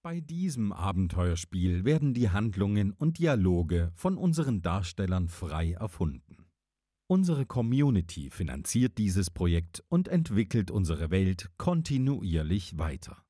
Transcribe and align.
Bei 0.00 0.20
diesem 0.20 0.72
Abenteuerspiel 0.72 1.84
werden 1.84 2.14
die 2.14 2.30
Handlungen 2.30 2.92
und 2.92 3.18
Dialoge 3.18 3.90
von 3.96 4.16
unseren 4.16 4.62
Darstellern 4.62 5.26
frei 5.28 5.72
erfunden. 5.72 6.46
Unsere 7.08 7.46
Community 7.46 8.30
finanziert 8.30 8.96
dieses 8.98 9.28
Projekt 9.28 9.82
und 9.88 10.06
entwickelt 10.06 10.70
unsere 10.70 11.10
Welt 11.10 11.50
kontinuierlich 11.56 12.78
weiter. 12.78 13.24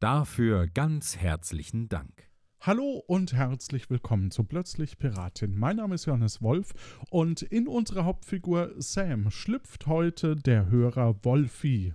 Dafür 0.00 0.66
ganz 0.66 1.16
herzlichen 1.16 1.88
Dank. 1.88 2.30
Hallo 2.60 3.02
und 3.06 3.32
herzlich 3.32 3.88
willkommen 3.88 4.30
zu 4.30 4.44
Plötzlich 4.44 4.98
Piratin. 4.98 5.56
Mein 5.56 5.76
Name 5.76 5.94
ist 5.94 6.04
Johannes 6.04 6.42
Wolf 6.42 6.74
und 7.08 7.40
in 7.40 7.66
unserer 7.66 8.04
Hauptfigur 8.04 8.74
Sam 8.76 9.30
schlüpft 9.30 9.86
heute 9.86 10.36
der 10.36 10.68
Hörer 10.68 11.24
Wolfi. 11.24 11.94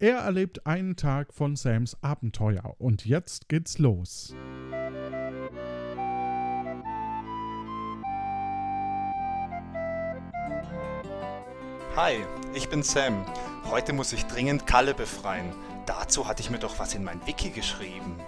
Er 0.00 0.18
erlebt 0.18 0.64
einen 0.64 0.94
Tag 0.94 1.34
von 1.34 1.56
Sams 1.56 1.96
Abenteuer 2.02 2.76
und 2.78 3.04
jetzt 3.04 3.48
geht's 3.48 3.78
los. 3.78 4.32
Hi, 11.96 12.14
ich 12.54 12.68
bin 12.68 12.84
Sam. 12.84 13.26
Heute 13.64 13.92
muss 13.92 14.12
ich 14.12 14.24
dringend 14.26 14.68
Kalle 14.68 14.94
befreien. 14.94 15.52
Dazu 15.84 16.28
hatte 16.28 16.42
ich 16.42 16.50
mir 16.50 16.60
doch 16.60 16.78
was 16.78 16.94
in 16.94 17.02
mein 17.02 17.26
Wiki 17.26 17.50
geschrieben. 17.50 18.20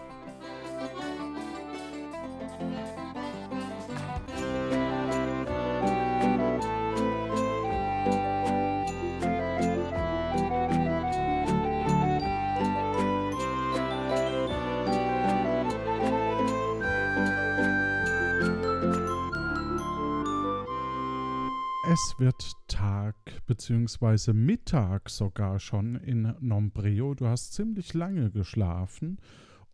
Es 22.03 22.19
wird 22.19 22.53
Tag 22.67 23.15
bzw. 23.47 24.33
Mittag 24.33 25.11
sogar 25.11 25.59
schon 25.59 25.97
in 25.97 26.34
Nombreo. 26.41 27.15
Du 27.15 27.27
hast 27.27 27.53
ziemlich 27.53 27.93
lange 27.93 28.31
geschlafen 28.31 29.19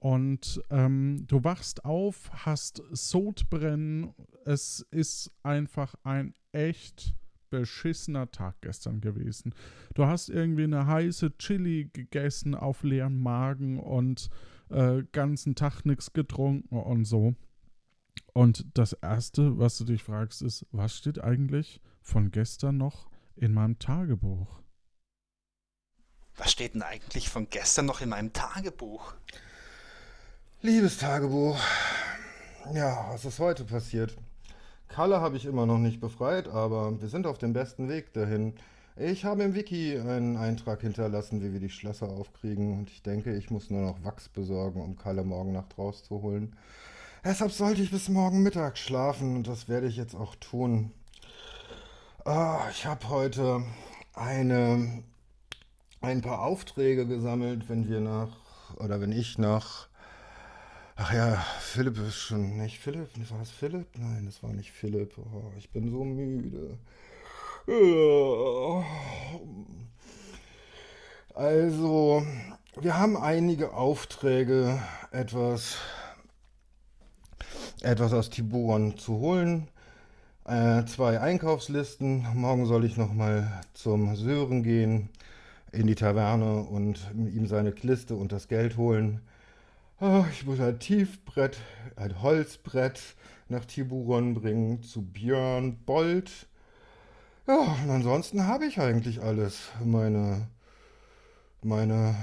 und 0.00 0.60
ähm, 0.70 1.24
du 1.28 1.44
wachst 1.44 1.84
auf, 1.84 2.28
hast 2.32 2.82
Sodbrennen. 2.90 4.12
Es 4.44 4.84
ist 4.90 5.30
einfach 5.44 5.94
ein 6.02 6.34
echt 6.50 7.14
beschissener 7.50 8.28
Tag 8.32 8.56
gestern 8.60 9.00
gewesen. 9.00 9.54
Du 9.94 10.06
hast 10.06 10.28
irgendwie 10.28 10.64
eine 10.64 10.86
heiße 10.86 11.38
Chili 11.38 11.90
gegessen 11.92 12.56
auf 12.56 12.82
leeren 12.82 13.20
Magen 13.20 13.78
und 13.78 14.30
äh, 14.70 15.04
ganzen 15.12 15.54
Tag 15.54 15.84
nichts 15.84 16.12
getrunken 16.12 16.76
und 16.76 17.04
so. 17.04 17.36
Und 18.32 18.66
das 18.74 18.94
Erste, 18.94 19.58
was 19.58 19.78
du 19.78 19.84
dich 19.84 20.02
fragst, 20.02 20.42
ist, 20.42 20.66
was 20.72 20.96
steht 20.96 21.22
eigentlich 21.22 21.80
von 22.06 22.30
gestern 22.30 22.76
noch 22.76 23.08
in 23.34 23.52
meinem 23.52 23.78
Tagebuch. 23.78 24.46
Was 26.36 26.52
steht 26.52 26.74
denn 26.74 26.82
eigentlich 26.82 27.28
von 27.28 27.50
gestern 27.50 27.86
noch 27.86 28.00
in 28.00 28.10
meinem 28.10 28.32
Tagebuch? 28.32 29.14
Liebes 30.62 30.98
Tagebuch. 30.98 31.58
Ja, 32.72 33.06
was 33.10 33.24
ist 33.24 33.40
heute 33.40 33.64
passiert? 33.64 34.16
Kalle 34.88 35.20
habe 35.20 35.36
ich 35.36 35.46
immer 35.46 35.66
noch 35.66 35.78
nicht 35.78 36.00
befreit, 36.00 36.46
aber 36.46 37.00
wir 37.00 37.08
sind 37.08 37.26
auf 37.26 37.38
dem 37.38 37.52
besten 37.52 37.88
Weg 37.88 38.12
dahin. 38.12 38.54
Ich 38.94 39.24
habe 39.24 39.42
im 39.42 39.54
Wiki 39.54 39.98
einen 39.98 40.36
Eintrag 40.36 40.82
hinterlassen, 40.82 41.42
wie 41.42 41.52
wir 41.52 41.60
die 41.60 41.70
Schlösser 41.70 42.08
aufkriegen 42.08 42.78
und 42.78 42.88
ich 42.88 43.02
denke, 43.02 43.36
ich 43.36 43.50
muss 43.50 43.68
nur 43.68 43.82
noch 43.82 44.04
Wachs 44.04 44.28
besorgen, 44.28 44.80
um 44.80 44.96
Kalle 44.96 45.24
morgen 45.24 45.52
Nacht 45.52 45.76
rauszuholen. 45.76 46.54
Deshalb 47.24 47.50
sollte 47.50 47.82
ich 47.82 47.90
bis 47.90 48.08
morgen 48.08 48.44
Mittag 48.44 48.78
schlafen 48.78 49.34
und 49.36 49.48
das 49.48 49.68
werde 49.68 49.88
ich 49.88 49.96
jetzt 49.96 50.14
auch 50.14 50.36
tun. 50.36 50.92
Oh, 52.28 52.58
ich 52.72 52.84
habe 52.84 53.08
heute 53.08 53.62
eine, 54.12 55.04
ein 56.00 56.22
paar 56.22 56.40
Aufträge 56.40 57.06
gesammelt, 57.06 57.68
wenn 57.68 57.88
wir 57.88 58.00
nach, 58.00 58.30
oder 58.78 59.00
wenn 59.00 59.12
ich 59.12 59.38
nach, 59.38 59.86
ach 60.96 61.12
ja, 61.14 61.36
Philipp 61.60 61.96
ist 61.98 62.16
schon, 62.16 62.56
nicht 62.56 62.80
Philipp, 62.80 63.10
war 63.30 63.38
das 63.38 63.52
Philipp? 63.52 63.86
Nein, 63.96 64.24
das 64.26 64.42
war 64.42 64.52
nicht 64.52 64.72
Philipp. 64.72 65.16
Oh, 65.18 65.52
ich 65.56 65.70
bin 65.70 65.88
so 65.88 66.02
müde. 66.02 66.78
Also, 71.32 72.26
wir 72.80 72.98
haben 72.98 73.16
einige 73.16 73.72
Aufträge, 73.72 74.82
etwas, 75.12 75.76
etwas 77.82 78.12
aus 78.12 78.30
Tiburon 78.30 78.98
zu 78.98 79.12
holen 79.20 79.68
äh, 80.46 80.84
zwei 80.86 81.20
Einkaufslisten. 81.20 82.26
Morgen 82.34 82.66
soll 82.66 82.84
ich 82.84 82.96
nochmal 82.96 83.60
zum 83.74 84.14
Sören 84.16 84.62
gehen 84.62 85.10
in 85.72 85.86
die 85.86 85.94
Taverne 85.94 86.62
und 86.62 87.10
ihm 87.14 87.46
seine 87.46 87.70
Liste 87.70 88.14
und 88.14 88.32
das 88.32 88.48
Geld 88.48 88.76
holen. 88.76 89.20
Oh, 90.00 90.24
ich 90.30 90.46
muss 90.46 90.60
ein 90.60 90.78
Tiefbrett, 90.78 91.58
ein 91.96 92.22
Holzbrett 92.22 93.00
nach 93.48 93.64
Tiburon 93.64 94.34
bringen 94.34 94.82
zu 94.82 95.02
Björn 95.02 95.78
Bold. 95.84 96.48
Ja, 97.46 97.76
und 97.84 97.90
ansonsten 97.90 98.46
habe 98.46 98.66
ich 98.66 98.80
eigentlich 98.80 99.22
alles. 99.22 99.70
Meine, 99.84 100.48
meine. 101.62 102.16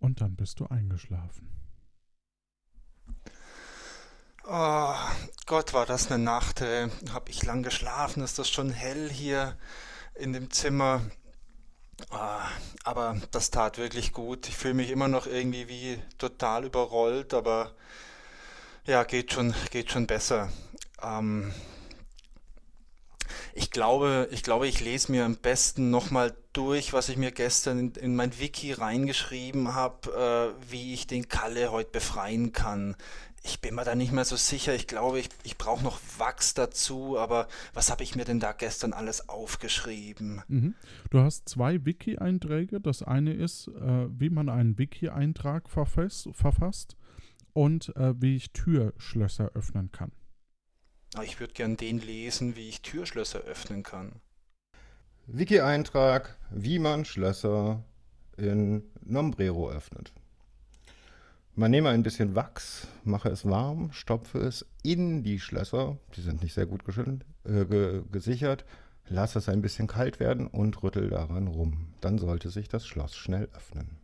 Und 0.00 0.20
dann 0.20 0.34
bist 0.36 0.60
du 0.60 0.66
eingeschlafen. 0.66 1.59
Oh, 4.52 4.96
Gott, 5.46 5.74
war 5.74 5.86
das 5.86 6.10
eine 6.10 6.18
Nacht. 6.18 6.60
Ey. 6.60 6.88
Hab 7.14 7.28
ich 7.28 7.44
lang 7.44 7.62
geschlafen? 7.62 8.20
Ist 8.20 8.36
das 8.36 8.50
schon 8.50 8.70
hell 8.70 9.08
hier 9.08 9.56
in 10.16 10.32
dem 10.32 10.50
Zimmer? 10.50 11.02
Oh, 12.10 12.40
aber 12.82 13.16
das 13.30 13.52
tat 13.52 13.78
wirklich 13.78 14.12
gut. 14.12 14.48
Ich 14.48 14.56
fühle 14.56 14.74
mich 14.74 14.90
immer 14.90 15.06
noch 15.06 15.28
irgendwie 15.28 15.68
wie 15.68 16.02
total 16.18 16.64
überrollt, 16.64 17.32
aber 17.32 17.76
ja, 18.86 19.04
geht 19.04 19.32
schon, 19.32 19.54
geht 19.70 19.92
schon 19.92 20.08
besser. 20.08 20.50
Ähm, 21.00 21.54
ich 23.54 23.70
glaube, 23.70 24.28
ich 24.30 24.42
glaube, 24.42 24.68
ich 24.68 24.80
lese 24.80 25.12
mir 25.12 25.24
am 25.24 25.36
besten 25.36 25.90
nochmal 25.90 26.34
durch, 26.52 26.92
was 26.92 27.08
ich 27.08 27.16
mir 27.16 27.30
gestern 27.30 27.78
in, 27.78 27.92
in 27.92 28.16
mein 28.16 28.38
Wiki 28.38 28.72
reingeschrieben 28.72 29.74
habe, 29.74 30.54
äh, 30.66 30.70
wie 30.72 30.94
ich 30.94 31.06
den 31.06 31.28
Kalle 31.28 31.70
heute 31.70 31.90
befreien 31.90 32.52
kann 32.52 32.96
ich 33.42 33.60
bin 33.60 33.74
mir 33.74 33.84
da 33.84 33.94
nicht 33.94 34.12
mehr 34.12 34.24
so 34.24 34.36
sicher. 34.36 34.74
Ich 34.74 34.86
glaube, 34.86 35.18
ich, 35.18 35.28
ich 35.44 35.56
brauche 35.56 35.82
noch 35.82 35.98
Wachs 36.18 36.54
dazu, 36.54 37.18
aber 37.18 37.48
was 37.72 37.90
habe 37.90 38.02
ich 38.02 38.14
mir 38.14 38.24
denn 38.24 38.40
da 38.40 38.52
gestern 38.52 38.92
alles 38.92 39.28
aufgeschrieben? 39.28 40.42
Mhm. 40.48 40.74
Du 41.10 41.20
hast 41.20 41.48
zwei 41.48 41.84
Wiki-Einträge. 41.84 42.80
Das 42.80 43.02
eine 43.02 43.32
ist, 43.32 43.68
äh, 43.68 44.08
wie 44.10 44.30
man 44.30 44.48
einen 44.48 44.78
Wiki-Eintrag 44.78 45.70
verfasst 45.70 46.96
und 47.52 47.96
äh, 47.96 48.20
wie 48.20 48.36
ich 48.36 48.52
Türschlösser 48.52 49.52
öffnen 49.54 49.90
kann. 49.90 50.12
Ah, 51.14 51.22
ich 51.24 51.40
würde 51.40 51.54
gern 51.54 51.76
den 51.76 51.98
lesen, 51.98 52.54
wie 52.54 52.68
ich 52.68 52.82
Türschlösser 52.82 53.40
öffnen 53.40 53.82
kann. 53.82 54.12
Wiki-Eintrag, 55.26 56.36
wie 56.50 56.78
man 56.78 57.04
Schlösser 57.04 57.82
in 58.36 58.84
Nombrero 59.02 59.70
öffnet. 59.70 60.12
Man 61.56 61.72
nehme 61.72 61.88
ein 61.88 62.04
bisschen 62.04 62.36
Wachs, 62.36 62.86
mache 63.04 63.28
es 63.28 63.44
warm, 63.44 63.92
stopfe 63.92 64.38
es 64.38 64.64
in 64.82 65.24
die 65.24 65.40
Schlösser, 65.40 65.98
die 66.16 66.20
sind 66.20 66.42
nicht 66.42 66.54
sehr 66.54 66.66
gut 66.66 66.82
äh, 66.88 67.64
ge 67.64 68.02
gesichert, 68.10 68.64
lasse 69.08 69.40
es 69.40 69.48
ein 69.48 69.62
bisschen 69.62 69.88
kalt 69.88 70.20
werden 70.20 70.46
und 70.46 70.80
rüttel 70.82 71.10
daran 71.10 71.48
rum. 71.48 71.92
Dann 72.00 72.18
sollte 72.18 72.50
sich 72.50 72.68
das 72.68 72.86
Schloss 72.86 73.16
schnell 73.16 73.48
öffnen. 73.52 73.98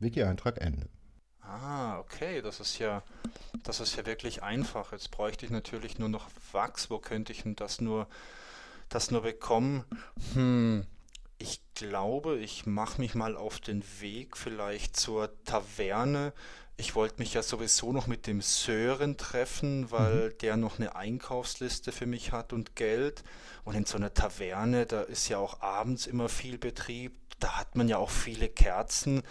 Wiki-Eintrag 0.00 0.60
Ende. 0.60 0.88
Ah, 1.52 1.98
okay, 1.98 2.40
das 2.40 2.60
ist 2.60 2.78
ja, 2.78 3.02
das 3.62 3.80
ist 3.80 3.96
ja 3.96 4.06
wirklich 4.06 4.42
einfach. 4.42 4.92
Jetzt 4.92 5.10
bräuchte 5.10 5.44
ich 5.44 5.52
natürlich 5.52 5.98
nur 5.98 6.08
noch 6.08 6.28
Wachs. 6.52 6.88
Wo 6.88 6.98
könnte 6.98 7.32
ich 7.32 7.42
denn 7.42 7.56
das 7.56 7.82
nur, 7.82 8.06
das 8.88 9.10
nur 9.10 9.20
bekommen? 9.20 9.84
Hm, 10.32 10.86
ich 11.36 11.60
glaube, 11.74 12.38
ich 12.38 12.64
mache 12.64 13.00
mich 13.02 13.14
mal 13.14 13.36
auf 13.36 13.60
den 13.60 13.84
Weg 14.00 14.38
vielleicht 14.38 14.96
zur 14.96 15.30
Taverne. 15.44 16.32
Ich 16.78 16.94
wollte 16.94 17.18
mich 17.18 17.34
ja 17.34 17.42
sowieso 17.42 17.92
noch 17.92 18.06
mit 18.06 18.26
dem 18.26 18.40
Sören 18.40 19.18
treffen, 19.18 19.90
weil 19.90 20.30
mhm. 20.30 20.38
der 20.38 20.56
noch 20.56 20.78
eine 20.78 20.96
Einkaufsliste 20.96 21.92
für 21.92 22.06
mich 22.06 22.32
hat 22.32 22.54
und 22.54 22.76
Geld. 22.76 23.24
Und 23.64 23.74
in 23.74 23.84
so 23.84 23.98
einer 23.98 24.14
Taverne, 24.14 24.86
da 24.86 25.02
ist 25.02 25.28
ja 25.28 25.36
auch 25.36 25.60
abends 25.60 26.06
immer 26.06 26.30
viel 26.30 26.56
Betrieb. 26.56 27.12
Da 27.40 27.58
hat 27.58 27.76
man 27.76 27.88
ja 27.88 27.98
auch 27.98 28.10
viele 28.10 28.48
Kerzen. 28.48 29.22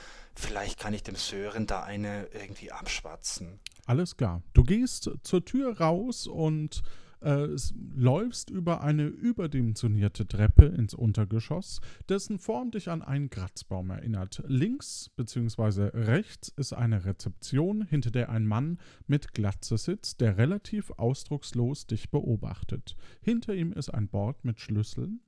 Vielleicht 0.42 0.80
kann 0.80 0.94
ich 0.94 1.04
dem 1.04 1.16
Sören 1.16 1.68
da 1.68 1.84
eine 1.84 2.28
irgendwie 2.34 2.72
abschwatzen. 2.72 3.60
Alles 3.86 4.18
klar. 4.18 4.42
Du 4.54 4.64
gehst 4.64 5.10
zur 5.22 5.46
Tür 5.46 5.80
raus 5.80 6.26
und 6.26 6.82
äh, 7.22 7.48
läufst 7.96 8.50
über 8.50 8.82
eine 8.82 9.06
überdimensionierte 9.06 10.28
Treppe 10.28 10.66
ins 10.66 10.96
Untergeschoss, 10.96 11.80
dessen 12.10 12.40
Form 12.40 12.72
dich 12.72 12.90
an 12.90 13.04
einen 13.04 13.30
Kratzbaum 13.30 13.92
erinnert. 13.92 14.42
Links 14.48 15.12
bzw. 15.16 15.92
rechts 15.94 16.50
ist 16.50 16.74
eine 16.74 17.06
Rezeption, 17.06 17.84
hinter 17.84 18.10
der 18.10 18.30
ein 18.30 18.48
Mann 18.48 18.80
mit 19.06 19.34
Glatze 19.34 19.78
sitzt, 19.78 20.22
der 20.22 20.38
relativ 20.38 20.92
ausdruckslos 20.98 21.86
dich 21.86 22.10
beobachtet. 22.10 22.96
Hinter 23.22 23.54
ihm 23.54 23.72
ist 23.74 23.90
ein 23.90 24.08
Board 24.08 24.44
mit 24.44 24.60
Schlüsseln 24.60 25.22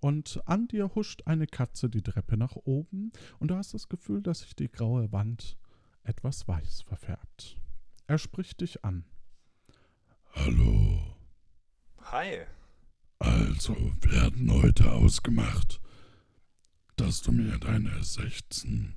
und 0.00 0.40
an 0.46 0.68
dir 0.68 0.94
huscht 0.94 1.22
eine 1.26 1.46
Katze 1.46 1.88
die 1.88 2.02
Treppe 2.02 2.36
nach 2.36 2.56
oben 2.56 3.12
und 3.38 3.48
du 3.48 3.56
hast 3.56 3.74
das 3.74 3.88
Gefühl, 3.88 4.22
dass 4.22 4.40
sich 4.40 4.54
die 4.54 4.70
graue 4.70 5.12
Wand 5.12 5.56
etwas 6.02 6.46
weiß 6.48 6.82
verfärbt. 6.82 7.58
Er 8.06 8.18
spricht 8.18 8.60
dich 8.60 8.84
an. 8.84 9.04
Hallo. 10.32 11.00
Hi. 12.00 12.46
Also, 13.18 13.74
wir 14.00 14.22
hatten 14.22 14.50
heute 14.52 14.92
ausgemacht, 14.92 15.80
dass 16.96 17.22
du 17.22 17.32
mir 17.32 17.58
deine 17.58 18.02
16 18.02 18.94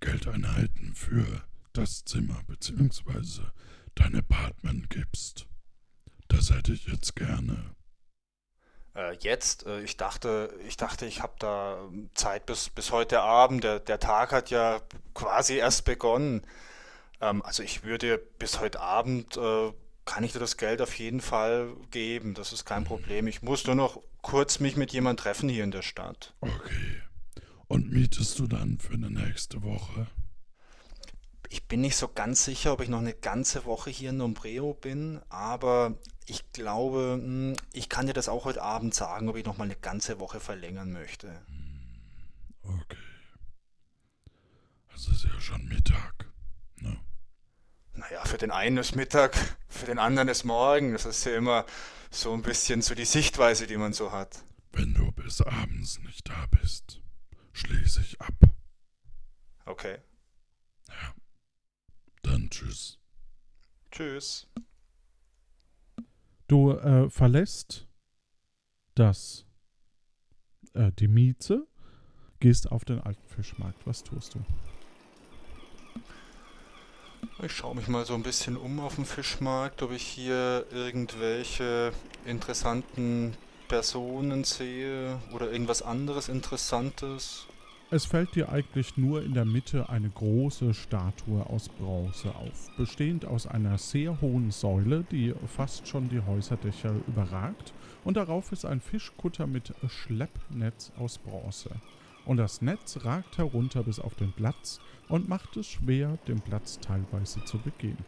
Geldeinheiten 0.00 0.94
für 0.94 1.44
das 1.72 2.04
Zimmer 2.04 2.40
bzw. 2.46 3.42
dein 3.94 4.14
Apartment 4.14 4.88
gibst. 4.90 5.48
Das 6.28 6.50
hätte 6.50 6.72
ich 6.72 6.86
jetzt 6.86 7.16
gerne. 7.16 7.74
Äh, 8.94 9.16
jetzt, 9.20 9.66
äh, 9.66 9.80
ich 9.82 9.96
dachte, 9.96 10.54
ich 10.66 10.76
dachte, 10.76 11.06
ich 11.06 11.22
habe 11.22 11.34
da 11.38 11.78
ähm, 11.78 12.10
Zeit 12.14 12.46
bis, 12.46 12.68
bis 12.68 12.92
heute 12.92 13.20
Abend. 13.20 13.64
Der, 13.64 13.80
der 13.80 13.98
Tag 13.98 14.32
hat 14.32 14.50
ja 14.50 14.80
quasi 15.14 15.54
erst 15.54 15.84
begonnen. 15.84 16.42
Ähm, 17.20 17.42
also 17.42 17.62
ich 17.62 17.82
würde 17.82 18.18
bis 18.38 18.60
heute 18.60 18.80
Abend 18.80 19.36
äh, 19.36 19.72
kann 20.04 20.22
ich 20.22 20.32
dir 20.32 20.38
das 20.38 20.56
Geld 20.56 20.80
auf 20.80 20.94
jeden 20.94 21.20
Fall 21.20 21.72
geben. 21.90 22.34
Das 22.34 22.52
ist 22.52 22.64
kein 22.64 22.84
Problem. 22.84 23.26
Ich 23.26 23.42
muss 23.42 23.66
nur 23.66 23.74
noch 23.74 24.00
kurz 24.22 24.60
mich 24.60 24.76
mit 24.76 24.92
jemand 24.92 25.20
treffen 25.20 25.48
hier 25.48 25.64
in 25.64 25.70
der 25.70 25.82
Stadt. 25.82 26.34
Okay. 26.40 27.02
Und 27.66 27.90
mietest 27.90 28.38
du 28.38 28.46
dann 28.46 28.78
für 28.78 28.94
eine 28.94 29.10
nächste 29.10 29.62
Woche? 29.62 30.06
Ich 31.50 31.66
bin 31.66 31.80
nicht 31.80 31.96
so 31.96 32.08
ganz 32.08 32.44
sicher, 32.44 32.72
ob 32.72 32.80
ich 32.80 32.88
noch 32.88 32.98
eine 32.98 33.14
ganze 33.14 33.64
Woche 33.64 33.90
hier 33.90 34.10
in 34.10 34.16
Nombreo 34.16 34.74
bin, 34.74 35.20
aber 35.28 35.98
ich 36.26 36.52
glaube, 36.52 37.18
hm, 37.20 37.56
ich 37.72 37.88
kann 37.88 38.06
dir 38.06 38.12
das 38.12 38.28
auch 38.28 38.44
heute 38.44 38.62
Abend 38.62 38.94
sagen, 38.94 39.28
ob 39.28 39.36
ich 39.36 39.44
noch 39.44 39.58
mal 39.58 39.64
eine 39.64 39.76
ganze 39.76 40.20
Woche 40.20 40.40
verlängern 40.40 40.92
möchte. 40.92 41.28
Hm, 41.28 42.80
okay. 42.80 42.96
Es 44.94 45.08
ist 45.08 45.24
ja 45.24 45.40
schon 45.40 45.66
Mittag. 45.66 46.26
Ne? 46.76 46.98
Naja, 47.94 48.24
für 48.24 48.38
den 48.38 48.50
einen 48.50 48.78
ist 48.78 48.96
Mittag, 48.96 49.36
für 49.68 49.86
den 49.86 49.98
anderen 49.98 50.28
ist 50.28 50.44
Morgen. 50.44 50.92
Das 50.92 51.04
ist 51.04 51.24
ja 51.24 51.36
immer 51.36 51.66
so 52.10 52.32
ein 52.32 52.42
bisschen 52.42 52.80
so 52.80 52.94
die 52.94 53.04
Sichtweise, 53.04 53.66
die 53.66 53.76
man 53.76 53.92
so 53.92 54.12
hat. 54.12 54.44
Wenn 54.72 54.94
du 54.94 55.12
bis 55.12 55.40
abends 55.40 55.98
nicht 56.00 56.28
da 56.28 56.46
bist, 56.50 57.00
schließe 57.52 58.00
ich 58.00 58.20
ab. 58.20 58.34
Okay. 59.66 59.98
Dann 62.24 62.50
tschüss. 62.50 62.98
Tschüss. 63.92 64.48
Du 66.48 66.72
äh, 66.72 67.08
verlässt 67.08 67.86
das, 68.94 69.46
äh, 70.72 70.90
die 70.98 71.08
Mieze, 71.08 71.66
gehst 72.40 72.70
auf 72.70 72.84
den 72.84 73.00
alten 73.00 73.26
Fischmarkt. 73.28 73.86
Was 73.86 74.02
tust 74.02 74.34
du? 74.34 74.44
Ich 77.42 77.52
schaue 77.52 77.74
mich 77.74 77.88
mal 77.88 78.04
so 78.04 78.14
ein 78.14 78.22
bisschen 78.22 78.56
um 78.56 78.80
auf 78.80 78.96
dem 78.96 79.04
Fischmarkt, 79.04 79.82
ob 79.82 79.92
ich 79.92 80.02
hier 80.02 80.66
irgendwelche 80.70 81.92
interessanten 82.24 83.36
Personen 83.68 84.44
sehe 84.44 85.20
oder 85.32 85.50
irgendwas 85.50 85.82
anderes 85.82 86.28
Interessantes. 86.28 87.46
Es 87.94 88.06
fällt 88.06 88.34
dir 88.34 88.48
eigentlich 88.48 88.96
nur 88.96 89.22
in 89.22 89.34
der 89.34 89.44
Mitte 89.44 89.88
eine 89.88 90.10
große 90.10 90.74
Statue 90.74 91.48
aus 91.48 91.68
Bronze 91.68 92.34
auf, 92.34 92.76
bestehend 92.76 93.24
aus 93.24 93.46
einer 93.46 93.78
sehr 93.78 94.20
hohen 94.20 94.50
Säule, 94.50 95.04
die 95.12 95.32
fast 95.46 95.86
schon 95.86 96.08
die 96.08 96.18
Häuserdächer 96.18 96.92
überragt, 97.06 97.72
und 98.02 98.16
darauf 98.16 98.50
ist 98.50 98.64
ein 98.64 98.80
Fischkutter 98.80 99.46
mit 99.46 99.72
Schleppnetz 99.86 100.90
aus 100.98 101.18
Bronze. 101.18 101.70
Und 102.24 102.38
das 102.38 102.62
Netz 102.62 102.98
ragt 103.04 103.38
herunter 103.38 103.84
bis 103.84 104.00
auf 104.00 104.16
den 104.16 104.32
Platz 104.32 104.80
und 105.08 105.28
macht 105.28 105.56
es 105.56 105.68
schwer, 105.68 106.18
den 106.26 106.40
Platz 106.40 106.80
teilweise 106.80 107.44
zu 107.44 107.58
begehen. 107.58 107.98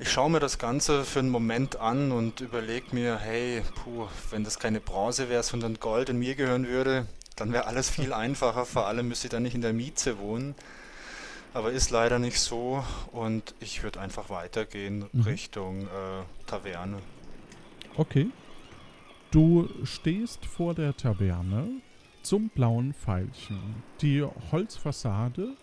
Ich 0.00 0.10
schaue 0.10 0.30
mir 0.30 0.40
das 0.40 0.58
Ganze 0.58 1.04
für 1.04 1.20
einen 1.20 1.30
Moment 1.30 1.76
an 1.76 2.10
und 2.10 2.40
überlege 2.40 2.86
mir, 2.92 3.16
hey, 3.18 3.62
puh, 3.76 4.08
wenn 4.30 4.42
das 4.42 4.58
keine 4.58 4.80
Bronze 4.80 5.28
wäre, 5.28 5.44
sondern 5.44 5.78
Gold 5.78 6.08
in 6.08 6.18
mir 6.18 6.34
gehören 6.34 6.66
würde, 6.66 7.06
dann 7.40 7.52
wäre 7.52 7.66
alles 7.66 7.88
viel 7.88 8.12
einfacher, 8.12 8.66
vor 8.66 8.86
allem 8.86 9.08
müsste 9.08 9.26
ich 9.26 9.30
dann 9.30 9.42
nicht 9.42 9.54
in 9.54 9.62
der 9.62 9.72
Mieze 9.72 10.18
wohnen. 10.18 10.54
Aber 11.52 11.72
ist 11.72 11.90
leider 11.90 12.18
nicht 12.20 12.38
so 12.38 12.84
und 13.10 13.54
ich 13.58 13.82
würde 13.82 13.98
einfach 13.98 14.30
weitergehen 14.30 15.06
mhm. 15.12 15.22
Richtung 15.22 15.82
äh, 15.82 16.46
Taverne. 16.46 16.98
Okay. 17.96 18.28
Du 19.32 19.68
stehst 19.84 20.46
vor 20.46 20.74
der 20.74 20.96
Taverne 20.96 21.68
zum 22.22 22.50
blauen 22.50 22.94
Pfeilchen. 22.94 23.82
Die 24.00 24.22
Holzfassade 24.52 25.56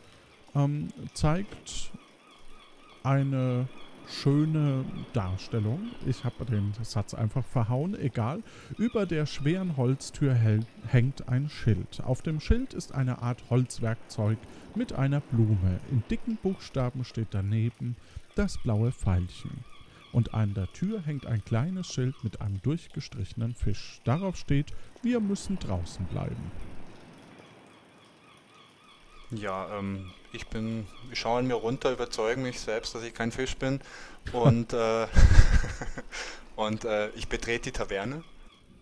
ähm, 0.56 0.90
zeigt 1.14 1.92
eine 3.04 3.68
schöne 4.08 4.86
Darstellung. 5.14 5.80
Ich 6.06 6.24
habe 6.24 6.46
den 6.46 6.74
Satz 6.82 7.14
einfach 7.14 7.46
verhauen, 7.46 8.00
egal. 8.00 8.42
Über 8.78 9.06
der 9.06 9.26
schweren 9.26 9.78
Holztür 9.78 10.34
hängt 10.88 11.30
ein 11.30 11.50
Schild. 11.50 12.02
Auf 12.04 12.22
dem 12.22 12.40
Schild 12.40 12.74
ist 12.74 12.94
eine 12.94 13.22
Art 13.22 13.44
Holzwerkzeug 13.50 14.38
mit 14.76 14.94
einer 14.94 15.20
Blume. 15.20 15.80
In 15.92 16.04
dicken 16.10 16.38
Buchstaben 16.38 17.04
steht 17.04 17.30
daneben 17.32 17.96
das 18.36 18.58
blaue 18.58 18.92
Pfeilchen. 18.92 19.64
Und 20.14 20.34
an 20.34 20.54
der 20.54 20.72
Tür 20.72 21.02
hängt 21.02 21.26
ein 21.26 21.44
kleines 21.44 21.88
Schild 21.88 22.16
mit 22.24 22.42
einem 22.42 22.62
durchgestrichenen 22.62 23.54
Fisch. 23.54 24.00
Darauf 24.06 24.38
steht, 24.38 24.74
wir 25.04 25.20
müssen 25.20 25.60
draußen 25.60 26.06
bleiben. 26.06 26.52
Ja, 29.32 29.78
ähm, 29.78 30.12
ich 30.32 30.48
bin, 30.48 30.86
ich 31.12 31.20
schaue 31.20 31.40
an 31.40 31.48
mir 31.48 31.56
runter, 31.56 31.92
überzeuge 31.92 32.40
mich 32.40 32.60
selbst, 32.60 32.96
dass 32.96 33.04
ich 33.04 33.14
kein 33.14 33.32
Fisch 33.32 33.58
bin 33.58 33.80
und, 34.32 34.74
äh, 34.74 35.08
und 36.56 36.86
äh, 36.86 37.10
ich 37.10 37.28
betrete 37.28 37.64
die 37.64 37.72
Taverne. 37.72 38.24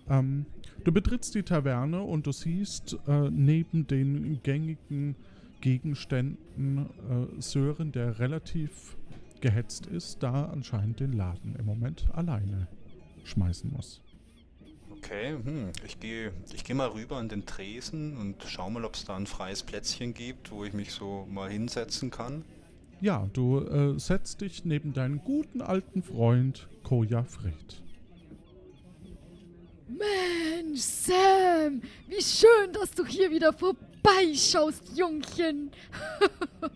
Ähm, 0.08 0.46
du 0.84 0.92
betrittst 0.92 1.34
die 1.34 1.44
Taverne 1.44 2.02
und 2.02 2.28
du 2.28 2.32
siehst 2.32 2.98
äh, 3.08 3.30
neben 3.32 3.88
den 3.88 4.42
gängigen 4.44 5.16
Gegenständen 5.62 6.78
äh, 6.78 7.42
Sören, 7.42 7.92
der 7.92 8.20
relativ 8.20 8.98
gehetzt 9.42 9.88
ist, 9.88 10.22
da 10.22 10.46
anscheinend 10.46 11.00
den 11.00 11.14
Laden 11.14 11.56
im 11.56 11.66
Moment 11.66 12.06
alleine 12.14 12.68
schmeißen 13.24 13.72
muss. 13.72 14.02
Okay, 14.98 15.32
hm. 15.32 15.72
ich 15.86 16.00
gehe 16.00 16.32
ich 16.54 16.64
geh 16.64 16.74
mal 16.74 16.90
rüber 16.90 17.18
an 17.18 17.30
den 17.30 17.46
Tresen 17.46 18.18
und 18.18 18.44
schau 18.48 18.70
mal, 18.70 18.86
ob 18.86 18.96
es 18.96 19.06
da 19.06 19.16
ein 19.16 19.28
freies 19.28 19.64
Plätzchen 19.64 20.14
gibt, 20.14 20.52
wo 20.52 20.64
ich 20.64 20.74
mich 20.74 20.92
so 20.92 21.28
mal 21.30 21.50
hinsetzen 21.50 22.12
kann. 22.12 22.44
Ja, 23.02 23.28
du 23.34 23.60
äh, 23.60 24.00
setzt 24.00 24.42
dich 24.42 24.66
neben 24.66 24.94
deinen 24.94 25.20
guten 25.20 25.62
alten 25.62 26.02
Freund 26.02 26.68
Koja 26.84 27.24
Fred. 27.24 27.82
Mensch, 29.88 30.82
Sam, 30.82 31.82
wie 32.08 32.22
schön, 32.22 32.74
dass 32.74 32.92
du 32.92 33.06
hier 33.06 33.30
wieder 33.30 33.54
vorbeischaust, 33.54 34.98
Jungchen. 34.98 35.72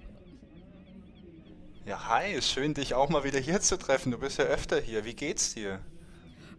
ja, 1.86 2.08
hi, 2.08 2.40
schön 2.42 2.76
dich 2.76 2.94
auch 2.94 3.10
mal 3.10 3.24
wieder 3.24 3.40
hier 3.40 3.62
zu 3.62 3.78
treffen. 3.78 4.12
Du 4.12 4.20
bist 4.20 4.38
ja 4.38 4.46
öfter 4.46 4.80
hier. 4.80 5.06
Wie 5.06 5.16
geht's 5.16 5.56
dir? 5.56 5.80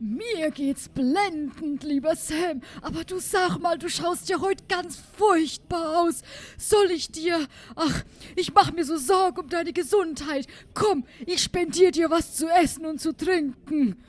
Mir 0.02 0.50
geht's 0.50 0.88
blendend, 0.88 1.82
lieber 1.82 2.16
Sam. 2.16 2.62
Aber 2.80 3.04
du 3.04 3.18
sag 3.18 3.58
mal, 3.58 3.76
du 3.76 3.90
schaust 3.90 4.30
ja 4.30 4.40
heute 4.40 4.64
ganz 4.66 4.96
furchtbar 4.96 6.00
aus. 6.00 6.22
Soll 6.56 6.90
ich 6.90 7.12
dir. 7.12 7.46
Ach, 7.76 8.02
ich 8.34 8.54
mach 8.54 8.72
mir 8.72 8.86
so 8.86 8.96
Sorgen 8.96 9.40
um 9.40 9.48
deine 9.50 9.74
Gesundheit. 9.74 10.46
Komm, 10.72 11.04
ich 11.26 11.42
spendier 11.42 11.90
dir 11.90 12.08
was 12.10 12.34
zu 12.34 12.48
essen 12.48 12.86
und 12.86 12.98
zu 12.98 13.14
trinken. 13.14 14.02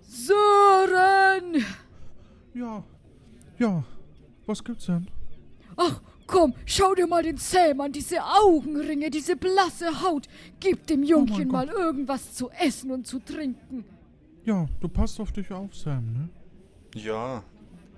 Sören! 0.00 1.62
Ja, 2.54 2.82
ja. 3.58 3.84
Was 4.46 4.64
gibt's 4.64 4.86
denn? 4.86 5.06
Ach, 5.76 6.00
komm, 6.26 6.54
schau 6.64 6.94
dir 6.94 7.06
mal 7.06 7.22
den 7.22 7.36
Sam 7.36 7.82
an, 7.82 7.92
diese 7.92 8.24
Augenringe, 8.24 9.10
diese 9.10 9.36
blasse 9.36 10.00
Haut. 10.00 10.28
Gib 10.60 10.86
dem 10.86 11.02
oh 11.02 11.06
Jungchen 11.06 11.50
oh 11.50 11.52
mal 11.52 11.68
irgendwas 11.68 12.32
zu 12.32 12.48
essen 12.52 12.90
und 12.90 13.06
zu 13.06 13.18
trinken. 13.18 13.84
Ja, 14.46 14.68
du 14.78 14.88
passt 14.88 15.18
auf 15.18 15.32
dich 15.32 15.50
auf, 15.50 15.74
Sam, 15.74 16.12
ne? 16.12 16.28
Ja. 16.94 17.42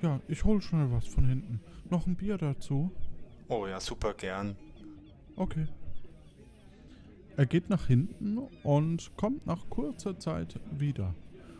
Ja, 0.00 0.18
ich 0.28 0.44
hol 0.44 0.62
schnell 0.62 0.90
was 0.90 1.06
von 1.06 1.26
hinten. 1.26 1.60
Noch 1.90 2.06
ein 2.06 2.16
Bier 2.16 2.38
dazu? 2.38 2.90
Oh 3.48 3.66
ja, 3.66 3.78
super 3.78 4.14
gern. 4.14 4.56
Okay. 5.36 5.68
Er 7.36 7.44
geht 7.44 7.68
nach 7.68 7.86
hinten 7.86 8.38
und 8.62 9.14
kommt 9.18 9.46
nach 9.46 9.68
kurzer 9.68 10.18
Zeit 10.18 10.58
wieder. 10.70 11.14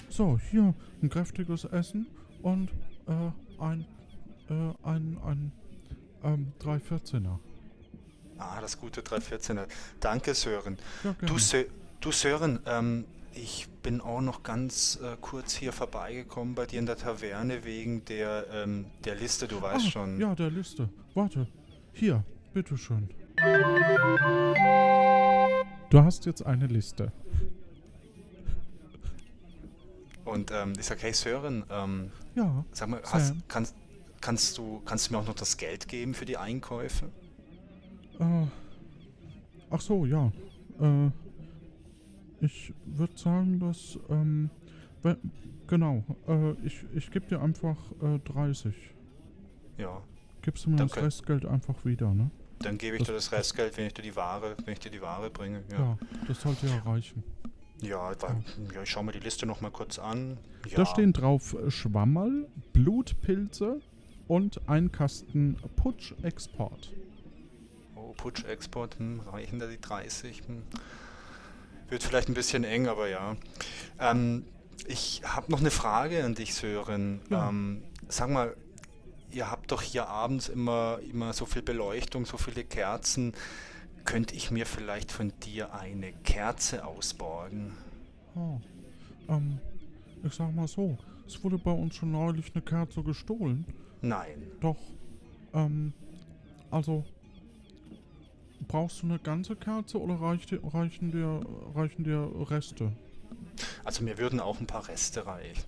So, 0.08 0.38
hier 0.38 0.74
ein 1.02 1.10
kräftiges 1.10 1.64
Essen 1.64 2.06
und 2.40 2.70
äh, 3.06 3.30
ein, 3.62 3.84
äh, 4.48 4.72
ein, 4.82 5.18
ein 5.22 5.52
ähm, 6.24 6.52
314er. 6.62 7.38
Ah, 8.38 8.58
das 8.62 8.80
gute 8.80 9.02
314er. 9.02 9.66
Danke, 10.00 10.32
Sören. 10.32 10.78
Ja. 11.04 11.14
Du, 11.26 11.36
Sö 11.36 11.64
du 12.00 12.10
Sören, 12.10 12.60
ähm, 12.64 13.04
ich 13.42 13.68
bin 13.82 14.00
auch 14.00 14.20
noch 14.20 14.42
ganz 14.42 14.98
äh, 15.02 15.16
kurz 15.20 15.54
hier 15.54 15.72
vorbeigekommen 15.72 16.54
bei 16.54 16.66
dir 16.66 16.80
in 16.80 16.86
der 16.86 16.96
Taverne 16.96 17.64
wegen 17.64 18.04
der, 18.04 18.46
ähm, 18.52 18.86
der 19.04 19.14
Liste, 19.14 19.46
du 19.46 19.62
weißt 19.62 19.86
ah, 19.86 19.90
schon. 19.90 20.20
Ja, 20.20 20.34
der 20.34 20.50
Liste. 20.50 20.88
Warte. 21.14 21.46
Hier, 21.92 22.24
bitteschön. 22.52 23.08
Du 25.90 26.02
hast 26.02 26.26
jetzt 26.26 26.44
eine 26.44 26.66
Liste. 26.66 27.12
Und 30.24 30.50
ähm, 30.50 30.72
ich 30.78 30.84
sag, 30.84 31.02
hey 31.02 31.12
Sören, 31.12 31.64
ähm, 31.70 32.10
Ja. 32.34 32.64
sag 32.72 32.88
mal, 32.88 33.00
hast, 33.04 33.34
kannst, 33.48 33.74
kannst, 34.20 34.58
du, 34.58 34.82
kannst 34.84 35.08
du 35.08 35.14
mir 35.14 35.20
auch 35.20 35.26
noch 35.26 35.34
das 35.34 35.56
Geld 35.56 35.88
geben 35.88 36.12
für 36.12 36.26
die 36.26 36.36
Einkäufe? 36.36 37.06
Äh, 38.18 38.46
ach 39.70 39.80
so, 39.80 40.04
ja. 40.04 40.30
Äh, 40.80 41.10
ich 42.40 42.72
würde 42.84 43.16
sagen, 43.16 43.58
dass, 43.60 43.98
ähm, 44.08 44.50
genau, 45.66 46.04
äh, 46.26 46.52
ich, 46.64 46.84
ich 46.94 47.10
gebe 47.10 47.26
dir 47.26 47.40
einfach 47.40 47.76
äh, 48.02 48.18
30. 48.20 48.74
Ja, 49.78 50.02
Gibst 50.42 50.64
du 50.64 50.70
mir 50.70 50.76
das 50.76 50.92
Danke. 50.92 51.06
Restgeld 51.06 51.44
einfach 51.46 51.84
wieder, 51.84 52.14
ne? 52.14 52.30
dann 52.60 52.76
gebe 52.78 52.96
ich 52.96 53.00
Das- 53.02 53.08
dir 53.08 53.14
das 53.14 53.32
Restgeld, 53.32 53.76
wenn 53.76 53.86
ich 53.86 53.94
dir 53.94 54.02
die 54.02 54.16
Ware, 54.16 54.56
wenn 54.64 54.72
ich 54.72 54.80
dir 54.80 54.90
die 54.90 55.00
Ware 55.02 55.30
bringe. 55.30 55.62
Ja, 55.70 55.78
Ja, 55.78 55.98
das 56.26 56.40
sollte 56.40 56.66
ja 56.66 56.78
reichen. 56.80 57.22
ja, 57.80 58.10
ja 58.74 58.82
ich 58.82 58.90
schaue 58.90 59.04
mir 59.04 59.12
die 59.12 59.20
Liste 59.20 59.46
noch 59.46 59.60
mal 59.60 59.70
kurz 59.70 59.98
an. 59.98 60.38
Ja, 60.68 60.76
Da 60.78 60.86
stehen 60.86 61.12
drauf 61.12 61.54
äh, 61.54 61.70
Schwammerl, 61.70 62.48
Blutpilze 62.72 63.80
und 64.26 64.60
ein 64.68 64.90
Kasten 64.90 65.56
Putsch-Export. 65.76 66.92
Oh, 67.94 68.12
Putsch-Export, 68.16 68.98
hm, 68.98 69.20
reichen 69.20 69.58
da 69.60 69.66
die 69.68 69.80
30? 69.80 70.42
Hm. 70.48 70.62
Wird 71.88 72.02
vielleicht 72.02 72.28
ein 72.28 72.34
bisschen 72.34 72.64
eng, 72.64 72.86
aber 72.86 73.08
ja. 73.08 73.36
Ähm, 73.98 74.44
ich 74.86 75.22
habe 75.24 75.50
noch 75.50 75.60
eine 75.60 75.70
Frage 75.70 76.24
an 76.24 76.34
dich, 76.34 76.54
Sören. 76.54 77.20
Ja. 77.30 77.48
Ähm, 77.48 77.82
sag 78.08 78.30
mal, 78.30 78.56
ihr 79.30 79.50
habt 79.50 79.72
doch 79.72 79.82
hier 79.82 80.08
abends 80.08 80.48
immer, 80.48 80.98
immer 81.10 81.32
so 81.32 81.46
viel 81.46 81.62
Beleuchtung, 81.62 82.26
so 82.26 82.36
viele 82.36 82.64
Kerzen. 82.64 83.32
Könnte 84.04 84.34
ich 84.34 84.50
mir 84.50 84.66
vielleicht 84.66 85.12
von 85.12 85.32
dir 85.40 85.74
eine 85.74 86.12
Kerze 86.12 86.86
ausborgen? 86.86 87.76
Oh, 88.34 88.60
ähm, 89.28 89.58
ich 90.24 90.32
sag 90.32 90.54
mal 90.54 90.68
so, 90.68 90.96
es 91.26 91.42
wurde 91.44 91.58
bei 91.58 91.72
uns 91.72 91.96
schon 91.96 92.12
neulich 92.12 92.54
eine 92.54 92.62
Kerze 92.62 93.02
gestohlen. 93.02 93.66
Nein. 94.00 94.50
Doch, 94.60 94.78
ähm, 95.52 95.92
also, 96.70 97.04
brauchst 98.68 99.02
du 99.02 99.06
eine 99.06 99.18
ganze 99.18 99.56
Kerze 99.56 100.00
oder 100.00 100.20
reicht 100.20 100.52
reichen, 100.62 101.10
dir, 101.10 101.40
reichen 101.74 102.04
dir 102.04 102.30
Reste? 102.50 102.92
Also 103.84 104.04
mir 104.04 104.18
würden 104.18 104.38
auch 104.38 104.60
ein 104.60 104.66
paar 104.66 104.86
Reste 104.86 105.26
reichen. 105.26 105.64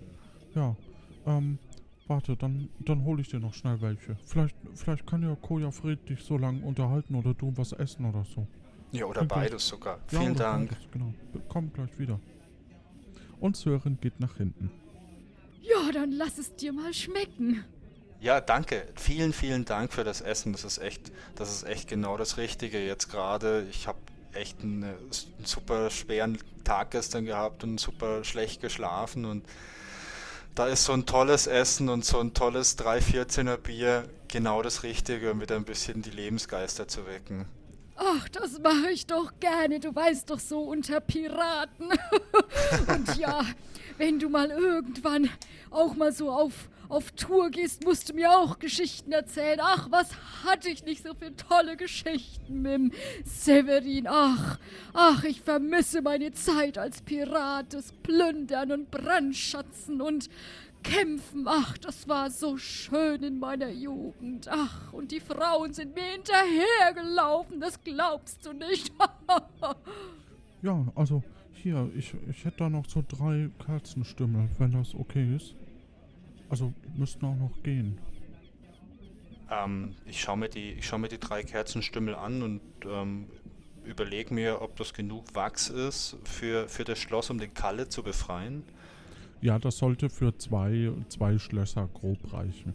Ja, 0.55 0.77
ähm, 1.27 1.59
warte, 2.07 2.37
dann, 2.37 2.69
dann 2.81 3.05
hole 3.05 3.23
ich 3.23 3.29
dir 3.29 3.41
noch 3.41 3.55
schnell 3.55 3.81
welche. 3.81 4.17
Vielleicht, 4.27 4.55
vielleicht 4.75 5.07
kann 5.07 5.23
ja 5.23 5.35
Koja 5.35 5.71
Fred 5.71 6.09
dich 6.09 6.23
so 6.23 6.37
lange 6.37 6.61
unterhalten 6.65 7.15
oder 7.15 7.35
du 7.35 7.53
was 7.57 7.73
essen 7.73 8.05
oder 8.05 8.25
so. 8.25 8.47
Ja, 8.93 9.07
oder 9.07 9.21
Klingt 9.21 9.31
beides 9.31 9.67
sogar. 9.67 9.99
Ja, 10.11 10.21
Vielen 10.21 10.35
Dank. 10.37 10.71
beides, 10.71 10.91
Genau, 10.93 11.15
komm 11.49 11.73
gleich 11.73 11.99
wieder. 11.99 12.21
Und 13.41 13.57
Sören 13.57 13.99
geht 14.01 14.21
nach 14.21 14.37
hinten. 14.37 14.71
Ja, 15.63 15.93
dann 15.93 16.13
lass 16.13 16.39
es 16.39 16.55
dir 16.57 16.73
mal 16.73 16.93
schmecken. 16.93 17.65
Ja, 18.21 18.41
danke. 18.41 18.87
Vielen, 18.97 19.33
vielen 19.33 19.65
Dank 19.65 19.93
für 19.93 20.05
das 20.05 20.21
Essen. 20.21 20.53
Das 20.53 20.65
ist 20.65 20.79
echt, 20.79 21.11
das 21.37 21.51
ist 21.51 21.63
echt 21.65 21.89
genau 21.89 22.17
das 22.17 22.37
Richtige 22.37 22.79
jetzt 22.79 23.11
gerade. 23.11 23.67
Ich 23.71 23.87
habe 23.87 23.99
echt 24.33 24.61
einen, 24.63 24.85
einen 24.85 25.45
super 25.45 25.91
schweren 25.91 26.39
Tag 26.65 26.91
gestern 26.91 27.25
gehabt 27.25 27.65
und 27.65 27.79
super 27.79 28.23
schlecht 28.25 28.61
geschlafen 28.61 29.25
und 29.25 29.45
da 30.55 30.67
ist 30.67 30.85
so 30.85 30.93
ein 30.93 31.07
tolles 31.07 31.47
Essen 31.47 31.89
und 31.89 32.05
so 32.05 32.19
ein 32.21 32.35
tolles 32.35 32.79
314er 32.79 33.57
Bier 33.57 34.09
genau 34.29 34.63
das 34.63 34.83
Richtige, 34.83 35.33
um 35.33 35.41
wieder 35.41 35.57
ein 35.57 35.65
bisschen 35.65 36.03
die 36.03 36.11
Lebensgeister 36.11 36.87
zu 36.87 37.07
wecken. 37.07 37.47
Ach, 37.97 38.29
das 38.31 38.59
mache 38.59 38.91
ich 38.91 39.07
doch 39.07 39.33
gerne. 39.41 39.79
Du 39.79 39.95
weißt 39.95 40.29
doch 40.29 40.41
so 40.41 40.61
unter 40.61 41.01
Piraten. 41.01 41.89
Und 42.89 43.17
ja, 43.17 43.45
wenn 43.99 44.19
du 44.19 44.29
mal 44.31 44.51
irgendwann 44.51 45.29
auch 45.71 45.95
mal 45.95 46.13
so 46.13 46.31
auf, 46.31 46.71
auf 46.91 47.13
Tour 47.13 47.51
gehst, 47.51 47.85
musst 47.85 48.11
du 48.11 48.15
mir 48.15 48.31
auch 48.31 48.59
Geschichten 48.59 49.13
erzählen. 49.13 49.61
Ach, 49.63 49.91
was 49.91 50.11
hatte 50.45 50.69
ich 50.69 50.85
nicht 50.85 51.05
so 51.05 51.15
für 51.15 51.35
tolle 51.37 51.77
Geschichten 51.77 52.63
mit 52.63 52.93
Severin. 53.25 54.07
Ach, 54.09 54.59
ach, 54.93 55.25
ich 55.25 55.41
vermisse 55.41 56.03
meine 56.03 56.33
Zeit 56.33 56.79
als 56.79 57.01
Pirat, 57.03 57.73
das 57.75 57.93
Plündern 57.93 58.73
und 58.73 58.91
Brandschatzen 58.91 60.01
und 60.01 60.29
Kämpfen. 60.83 61.47
Ach, 61.47 61.79
das 61.79 62.09
war 62.09 62.31
so 62.31 62.57
schön 62.57 63.23
in 63.23 63.39
meiner 63.39 63.71
Jugend. 63.71 64.49
Ach, 64.49 64.93
und 64.93 65.13
die 65.13 65.21
Frauen 65.21 65.73
sind 65.73 65.95
mir 65.95 66.05
hinterhergelaufen, 66.05 67.61
das 67.61 67.83
glaubst 67.83 68.45
du 68.45 68.53
nicht. 68.53 68.93
Ja, 70.63 70.87
also 70.95 71.23
hier, 71.55 71.91
ich, 71.97 72.15
ich 72.29 72.45
hätte 72.45 72.59
da 72.59 72.69
noch 72.69 72.87
so 72.87 73.03
drei 73.07 73.49
Kerzenstümmel, 73.65 74.51
wenn 74.59 74.73
das 74.73 74.95
okay 74.95 75.35
ist. 75.35 75.55
Also 76.51 76.73
müssten 76.97 77.25
auch 77.25 77.37
noch 77.37 77.63
gehen. 77.63 77.99
Ähm, 79.51 79.95
ich 80.07 80.21
schaue 80.21 80.37
mir, 80.37 80.49
die- 80.49 80.73
ich 80.73 80.87
schau 80.87 80.99
mir 80.99 81.09
die 81.09 81.19
drei 81.19 81.43
Kerzenstümmel 81.43 82.15
an 82.15 82.43
und 82.43 82.61
ähm, 82.87 83.27
überlege 83.85 84.35
mir, 84.35 84.61
ob 84.61 84.77
das 84.77 84.93
genug 84.93 85.35
Wachs 85.35 85.69
ist 85.69 86.17
für, 86.25 86.69
für 86.69 86.85
das 86.85 86.99
Schloss, 86.99 87.31
um 87.31 87.39
den 87.39 87.55
Kalle 87.55 87.89
zu 87.89 88.03
befreien. 88.03 88.63
Ja, 89.41 89.59
das 89.59 89.79
sollte 89.79 90.11
für 90.11 90.37
zwei, 90.37 90.91
zwei 91.09 91.39
Schlösser 91.39 91.89
grob 91.95 92.19
reichen. 92.33 92.75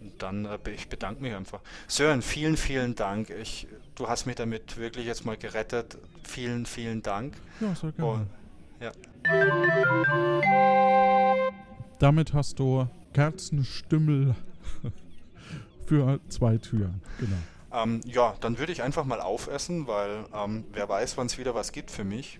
Und 0.00 0.20
dann, 0.20 0.44
äh, 0.46 0.58
ich 0.74 0.88
bedanke 0.88 1.22
mich 1.22 1.34
einfach. 1.34 1.60
Sören, 1.86 2.22
vielen, 2.22 2.56
vielen 2.56 2.94
Dank. 2.96 3.30
Ich, 3.30 3.68
du 3.94 4.08
hast 4.08 4.26
mich 4.26 4.34
damit 4.36 4.76
wirklich 4.76 5.06
jetzt 5.06 5.24
mal 5.24 5.36
gerettet. 5.36 5.96
Vielen, 6.24 6.66
vielen 6.66 7.02
Dank. 7.02 7.34
Ja, 7.60 7.74
sehr 7.74 7.92
gerne. 7.92 8.12
Und, 8.12 8.28
ja. 8.80 8.92
Damit 11.98 12.34
hast 12.34 12.58
du 12.58 12.88
Kerzenstümmel 13.12 14.34
für 15.86 16.20
zwei 16.28 16.58
Türen. 16.58 17.00
Genau. 17.18 17.36
Ähm, 17.72 18.00
ja, 18.04 18.34
dann 18.40 18.58
würde 18.58 18.72
ich 18.72 18.82
einfach 18.82 19.04
mal 19.04 19.20
aufessen, 19.20 19.86
weil 19.86 20.24
ähm, 20.34 20.64
wer 20.72 20.88
weiß, 20.88 21.16
wann 21.16 21.26
es 21.26 21.38
wieder 21.38 21.54
was 21.54 21.72
gibt 21.72 21.90
für 21.90 22.04
mich. 22.04 22.38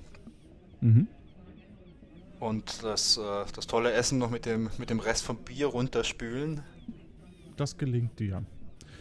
Mhm. 0.80 1.08
Und 2.38 2.82
das, 2.82 3.16
äh, 3.16 3.44
das 3.54 3.66
tolle 3.66 3.92
Essen 3.92 4.18
noch 4.18 4.30
mit 4.30 4.46
dem, 4.46 4.68
mit 4.76 4.90
dem 4.90 4.98
Rest 4.98 5.24
vom 5.24 5.36
Bier 5.38 5.68
runterspülen. 5.68 6.60
Das 7.56 7.78
gelingt 7.78 8.18
dir. 8.18 8.44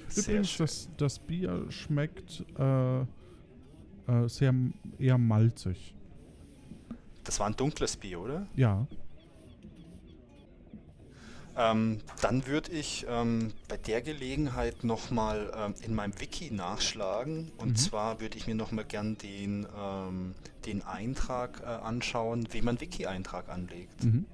Sehr 0.07 0.23
Übrigens, 0.23 0.49
schön. 0.51 0.65
das, 0.65 0.89
das 0.97 1.19
Bier 1.19 1.65
schmeckt 1.69 2.45
äh, 2.57 3.01
äh, 3.01 4.27
sehr 4.27 4.53
eher 4.99 5.17
malzig. 5.17 5.95
Das 7.23 7.39
war 7.39 7.47
ein 7.47 7.55
dunkles 7.55 7.97
Bier, 7.97 8.19
oder? 8.19 8.47
Ja. 8.55 8.87
Ähm, 11.61 11.99
dann 12.21 12.47
würde 12.47 12.71
ich 12.71 13.05
ähm, 13.07 13.53
bei 13.67 13.77
der 13.77 14.01
Gelegenheit 14.01 14.83
nochmal 14.83 15.51
ähm, 15.55 15.75
in 15.85 15.93
meinem 15.93 16.19
Wiki 16.19 16.49
nachschlagen. 16.51 17.51
Und 17.57 17.69
Mhm. 17.69 17.75
zwar 17.75 18.19
würde 18.19 18.37
ich 18.37 18.47
mir 18.47 18.55
nochmal 18.55 18.85
gern 18.85 19.17
den, 19.17 19.67
ähm, 19.77 20.33
den 20.65 20.81
Eintrag 20.81 21.61
äh, 21.61 21.65
anschauen, 21.65 22.47
wie 22.51 22.61
man 22.61 22.81
Wiki-Eintrag 22.81 23.49
anlegt. 23.49 24.03
Mhm. 24.03 24.25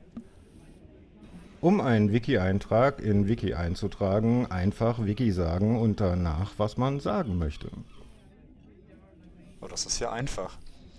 Um 1.59 1.81
einen 1.81 2.13
Wiki-Eintrag 2.13 3.01
in 3.01 3.27
Wiki 3.27 3.55
einzutragen, 3.55 4.45
einfach 4.49 5.03
Wiki 5.03 5.31
sagen 5.31 5.79
und 5.79 5.99
danach, 5.99 6.53
was 6.57 6.77
man 6.77 6.99
sagen 6.99 7.37
möchte. 7.37 7.69
Oh, 9.59 9.67
das 9.67 9.85
ist 9.85 9.99
ja 9.99 10.11
einfach. 10.11 10.55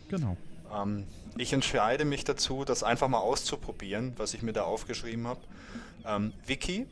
Genau. 0.09 0.37
Ähm, 0.75 1.05
ich 1.39 1.53
entscheide 1.53 2.05
mich 2.05 2.25
dazu, 2.25 2.65
das 2.65 2.83
einfach 2.83 3.09
mal 3.09 3.19
auszuprobieren, 3.19 4.13
was 4.17 4.35
ich 4.35 4.43
mir 4.43 4.53
da 4.53 4.65
aufgeschrieben 4.65 5.27
habe. 5.27 5.41
Ähm, 6.05 6.33
Wiki, 6.47 6.87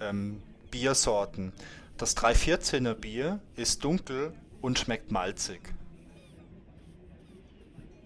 ähm, 0.00 0.42
Biersorten. 0.70 1.52
Das 1.96 2.16
314er 2.16 2.94
Bier 2.94 3.40
ist 3.56 3.84
dunkel 3.84 4.34
und 4.60 4.78
schmeckt 4.78 5.12
malzig. 5.12 5.60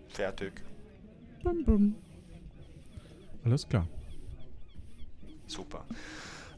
Fertig. 0.09 0.53
bim, 1.43 1.65
bim. 1.65 1.95
Alles 3.45 3.69
klar. 3.69 3.87
Super. 5.47 5.85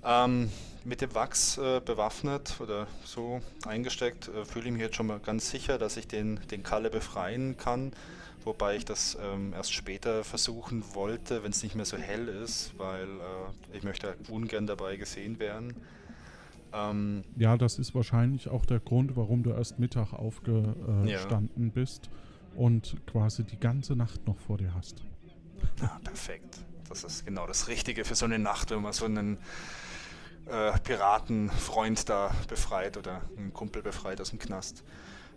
Ähm, 0.04 0.50
mit 0.88 1.02
dem 1.02 1.14
Wachs 1.14 1.58
äh, 1.58 1.80
bewaffnet 1.84 2.56
oder 2.60 2.86
so 3.04 3.40
eingesteckt, 3.66 4.28
äh, 4.28 4.44
fühle 4.44 4.66
ich 4.66 4.72
mich 4.72 4.80
jetzt 4.80 4.96
schon 4.96 5.06
mal 5.06 5.20
ganz 5.20 5.50
sicher, 5.50 5.78
dass 5.78 5.96
ich 5.96 6.08
den, 6.08 6.40
den 6.50 6.62
Kalle 6.62 6.90
befreien 6.90 7.56
kann. 7.56 7.92
wobei 8.44 8.76
ich 8.76 8.84
das 8.86 9.18
ähm, 9.20 9.52
erst 9.52 9.74
später 9.74 10.24
versuchen 10.24 10.82
wollte, 10.94 11.42
wenn 11.42 11.50
es 11.50 11.62
nicht 11.62 11.74
mehr 11.74 11.84
so 11.84 11.98
hell 11.98 12.28
ist, 12.28 12.72
weil 12.78 13.04
äh, 13.04 13.76
ich 13.76 13.82
möchte 13.82 14.16
ungern 14.28 14.66
dabei 14.66 14.96
gesehen 14.96 15.38
werden. 15.38 15.74
Ähm, 16.72 17.24
ja, 17.36 17.56
das 17.56 17.78
ist 17.78 17.94
wahrscheinlich 17.94 18.48
auch 18.48 18.64
der 18.64 18.80
Grund, 18.80 19.16
warum 19.16 19.42
du 19.42 19.50
erst 19.50 19.78
Mittag 19.78 20.12
aufgestanden 20.12 21.66
ja. 21.66 21.72
bist 21.72 22.10
und 22.56 22.96
quasi 23.06 23.44
die 23.44 23.58
ganze 23.58 23.94
Nacht 23.96 24.26
noch 24.26 24.38
vor 24.38 24.58
dir 24.58 24.74
hast. 24.74 25.02
Ah, 25.80 25.98
perfekt. 26.02 26.58
Das 26.88 27.04
ist 27.04 27.26
genau 27.26 27.46
das 27.46 27.68
Richtige 27.68 28.04
für 28.04 28.14
so 28.14 28.24
eine 28.24 28.38
Nacht, 28.38 28.70
wenn 28.70 28.80
man 28.80 28.92
so 28.92 29.04
einen 29.04 29.38
äh, 30.50 30.78
Piratenfreund 30.80 32.08
da 32.08 32.30
befreit 32.48 32.96
oder 32.96 33.22
einen 33.36 33.52
Kumpel 33.52 33.82
befreit 33.82 34.20
aus 34.20 34.30
dem 34.30 34.38
Knast. 34.38 34.82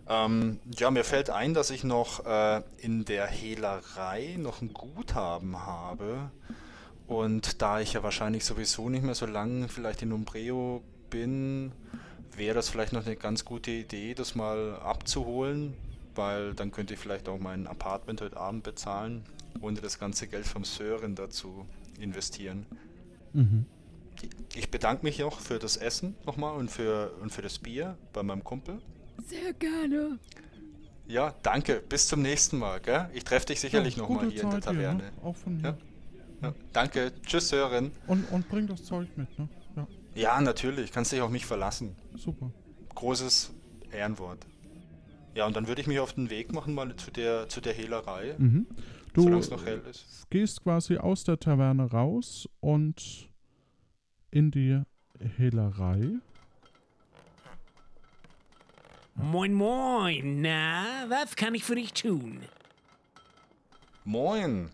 Ähm, 0.08 0.58
ja, 0.76 0.90
mir 0.90 1.04
fällt 1.04 1.30
ein, 1.30 1.54
dass 1.54 1.70
ich 1.70 1.84
noch 1.84 2.26
äh, 2.26 2.62
in 2.78 3.04
der 3.04 3.26
Hehlerei 3.26 4.36
noch 4.38 4.60
ein 4.60 4.72
Guthaben 4.72 5.64
habe. 5.64 6.30
Und 7.06 7.60
da 7.62 7.80
ich 7.80 7.92
ja 7.92 8.02
wahrscheinlich 8.02 8.44
sowieso 8.44 8.88
nicht 8.88 9.04
mehr 9.04 9.14
so 9.14 9.26
lange 9.26 9.68
vielleicht 9.68 10.02
in 10.02 10.12
Umbreo 10.12 10.82
bin, 11.10 11.72
wäre 12.36 12.54
das 12.54 12.68
vielleicht 12.68 12.92
noch 12.92 13.04
eine 13.04 13.16
ganz 13.16 13.44
gute 13.44 13.70
Idee, 13.70 14.14
das 14.14 14.34
mal 14.34 14.76
abzuholen, 14.76 15.74
weil 16.14 16.54
dann 16.54 16.72
könnte 16.72 16.94
ich 16.94 17.00
vielleicht 17.00 17.28
auch 17.28 17.38
mein 17.38 17.66
Apartment 17.66 18.20
heute 18.22 18.36
Abend 18.36 18.62
bezahlen, 18.62 19.24
ohne 19.60 19.80
das 19.80 19.98
ganze 19.98 20.26
Geld 20.26 20.46
vom 20.46 20.64
Sören 20.64 21.14
dazu 21.14 21.66
investieren. 22.00 22.66
Mhm. 23.34 23.66
Ich 24.54 24.70
bedanke 24.70 25.04
mich 25.04 25.22
auch 25.24 25.40
für 25.40 25.58
das 25.58 25.76
Essen 25.76 26.14
nochmal 26.26 26.56
und 26.56 26.70
für, 26.70 27.12
und 27.20 27.30
für 27.30 27.42
das 27.42 27.58
Bier 27.58 27.96
bei 28.12 28.22
meinem 28.22 28.44
Kumpel. 28.44 28.80
Sehr 29.26 29.52
gerne. 29.54 30.18
Ja, 31.06 31.34
danke. 31.42 31.82
Bis 31.88 32.06
zum 32.06 32.22
nächsten 32.22 32.58
Mal. 32.58 32.80
Gell? 32.80 33.08
Ich 33.12 33.24
treffe 33.24 33.46
dich 33.46 33.60
sicherlich 33.60 33.96
ja, 33.96 34.02
nochmal 34.02 34.30
hier 34.30 34.42
Zeit 34.42 34.44
in 34.44 34.50
der 34.50 34.60
Taverne. 34.60 35.02
Hier, 35.02 35.10
ne? 35.10 35.12
Auch 35.22 35.36
von 35.36 35.56
mir. 35.56 35.62
Ja. 35.62 35.78
Ja. 36.42 36.54
Danke. 36.72 37.12
Tschüss, 37.24 37.48
Sören. 37.48 37.92
Und, 38.06 38.30
und 38.30 38.48
bring 38.48 38.66
das 38.66 38.84
Zeug 38.84 39.08
mit, 39.16 39.38
ne? 39.38 39.48
Ja. 39.76 39.86
ja, 40.14 40.40
natürlich. 40.40 40.92
Kannst 40.92 41.12
dich 41.12 41.20
auf 41.20 41.30
mich 41.30 41.46
verlassen. 41.46 41.96
Super. 42.16 42.50
Großes 42.94 43.52
Ehrenwort. 43.90 44.46
Ja, 45.34 45.46
und 45.46 45.56
dann 45.56 45.66
würde 45.66 45.80
ich 45.80 45.86
mich 45.86 45.98
auf 45.98 46.12
den 46.12 46.30
Weg 46.30 46.52
machen, 46.52 46.74
mal 46.74 46.94
zu 46.96 47.10
der, 47.10 47.48
zu 47.48 47.60
der 47.60 47.72
Hehlerei. 47.72 48.34
Mhm. 48.38 48.66
Du 49.14 49.28
noch 49.28 49.66
hell 49.66 49.82
ist. 49.90 50.30
gehst 50.30 50.62
quasi 50.62 50.96
aus 50.96 51.24
der 51.24 51.38
Taverne 51.38 51.90
raus 51.90 52.48
und 52.60 53.28
in 54.32 54.50
die 54.50 54.82
Hehlerei. 55.36 56.00
Moin, 59.14 59.52
moin. 59.52 60.40
Na, 60.40 61.04
was 61.08 61.36
kann 61.36 61.54
ich 61.54 61.64
für 61.64 61.76
dich 61.76 61.92
tun? 61.92 62.42
Moin. 64.04 64.70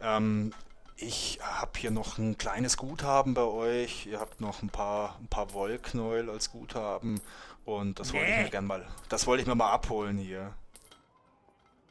Ähm, 0.00 0.52
ich 0.96 1.40
habe 1.42 1.72
hier 1.78 1.90
noch 1.90 2.18
ein 2.18 2.36
kleines 2.36 2.76
Guthaben 2.76 3.34
bei 3.34 3.42
euch. 3.42 4.06
Ihr 4.06 4.20
habt 4.20 4.40
noch 4.40 4.62
ein 4.62 4.68
paar, 4.68 5.18
ein 5.18 5.28
paar 5.28 5.52
Wollknäuel 5.54 6.30
als 6.30 6.50
Guthaben. 6.50 7.20
Und 7.64 7.98
das 7.98 8.12
wollte 8.12 8.30
ich 8.30 8.36
mir 8.44 8.50
gern 8.50 8.66
mal, 8.66 8.86
das 9.08 9.26
wollte 9.26 9.42
ich 9.42 9.48
mir 9.48 9.54
mal 9.54 9.70
abholen 9.70 10.18
hier. 10.18 10.54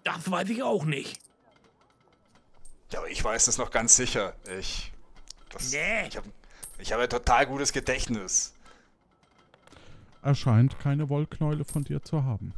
Das 0.04 0.30
weiß 0.30 0.50
ich 0.50 0.62
auch 0.62 0.86
nicht. 0.86 1.20
Ja, 2.92 3.00
aber 3.00 3.10
ich 3.10 3.24
weiß 3.24 3.48
es 3.48 3.58
noch 3.58 3.72
ganz 3.72 3.96
sicher. 3.96 4.36
Ich, 4.60 4.92
das, 5.50 5.72
nee. 5.72 6.08
ich 6.08 6.18
habe 6.18 6.30
ich 6.82 6.92
hab 6.94 7.00
ein 7.00 7.10
total 7.10 7.46
gutes 7.46 7.72
Gedächtnis 7.72 8.54
er 10.22 10.36
scheint 10.36 10.80
keine 10.80 11.10
Wollknäule 11.10 11.66
von 11.66 11.84
dir 11.84 12.04
zu 12.04 12.24
haben. 12.24 12.54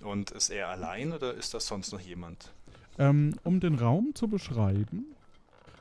Und 0.00 0.30
ist 0.30 0.50
er 0.50 0.68
allein 0.68 1.12
oder 1.12 1.34
ist 1.34 1.52
das 1.54 1.66
sonst 1.66 1.92
noch 1.92 2.00
jemand? 2.00 2.52
Ähm, 2.98 3.34
um 3.44 3.60
den 3.60 3.74
Raum 3.74 4.14
zu 4.14 4.28
beschreiben, 4.28 5.04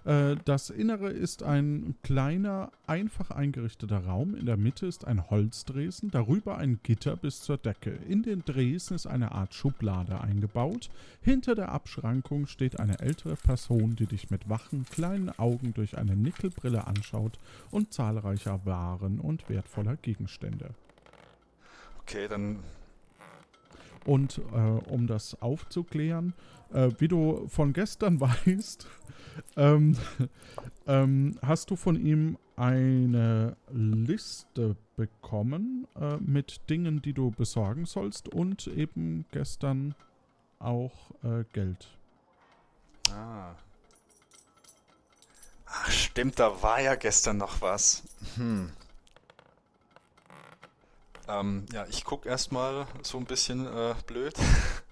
das 0.03 0.70
Innere 0.70 1.10
ist 1.10 1.44
ein 1.44 1.96
kleiner, 2.03 2.72
einfach 2.88 3.32
eingerichteter 3.32 4.05
Raum. 4.05 4.33
In 4.35 4.46
der 4.46 4.57
Mitte 4.57 4.85
ist 4.85 5.05
ein 5.05 5.29
Holzdresen, 5.29 6.09
darüber 6.09 6.57
ein 6.57 6.79
Gitter 6.83 7.16
bis 7.16 7.42
zur 7.42 7.57
Decke. 7.57 7.92
In 8.07 8.24
den 8.24 8.44
Dresen 8.46 8.96
ist 8.96 9.07
eine 9.07 9.33
Art 9.33 9.53
Schublade 9.53 10.22
eingebaut. 10.22 10.90
Hinter 11.22 11.53
der 11.55 11.72
Abschrankung 11.72 12.48
steht 12.48 12.79
eine 12.79 13.00
ältere 13.00 13.35
Person, 13.35 13.96
die 13.96 14.05
dich 14.05 14.29
mit 14.29 14.50
wachen, 14.50 14.85
kleinen 14.90 15.29
Augen 15.38 15.74
durch 15.74 15.98
eine 15.98 16.16
Nickelbrille 16.16 16.88
anschaut 16.88 17.38
und 17.70 17.94
zahlreicher 17.94 18.66
Waren 18.66 19.20
und 19.20 19.50
wertvoller 19.50 19.98
Gegenstände. 19.98 20.70
Okay, 22.01 22.27
dann 22.27 22.59
und 24.05 24.42
äh, 24.53 24.90
um 24.90 25.07
das 25.07 25.42
aufzuklären, 25.42 26.33
äh, 26.74 26.90
wie 26.98 27.07
du 27.07 27.48
von 27.48 27.74
gestern 27.74 28.20
weißt, 28.22 28.88
ähm, 29.57 29.98
ähm, 30.88 31.40
hast 31.42 31.72
du 31.72 31.75
von 31.75 31.96
ihm 31.96 32.38
eine 32.55 33.55
Liste 33.72 34.75
bekommen 34.98 35.88
äh, 35.96 36.18
mit 36.18 36.70
Dingen, 36.70 37.01
die 37.01 37.14
du 37.14 37.31
besorgen 37.31 37.85
sollst 37.85 38.27
und 38.27 38.68
eben 38.68 39.25
gestern 39.31 39.96
auch 40.59 41.12
äh, 41.24 41.46
Geld. 41.53 41.88
Ah. 43.14 43.55
Ach, 45.66 45.90
stimmt, 45.90 46.40
da 46.40 46.62
war 46.62 46.81
ja 46.81 46.96
gestern 46.96 47.38
noch 47.38 47.62
was. 47.62 48.03
Hm. 48.35 48.72
Ähm, 51.29 51.65
ja, 51.72 51.85
ich 51.89 52.03
gucke 52.03 52.27
erstmal 52.27 52.87
so 53.03 53.18
ein 53.18 53.25
bisschen 53.25 53.68
äh, 53.68 53.94
blöd. 54.07 54.33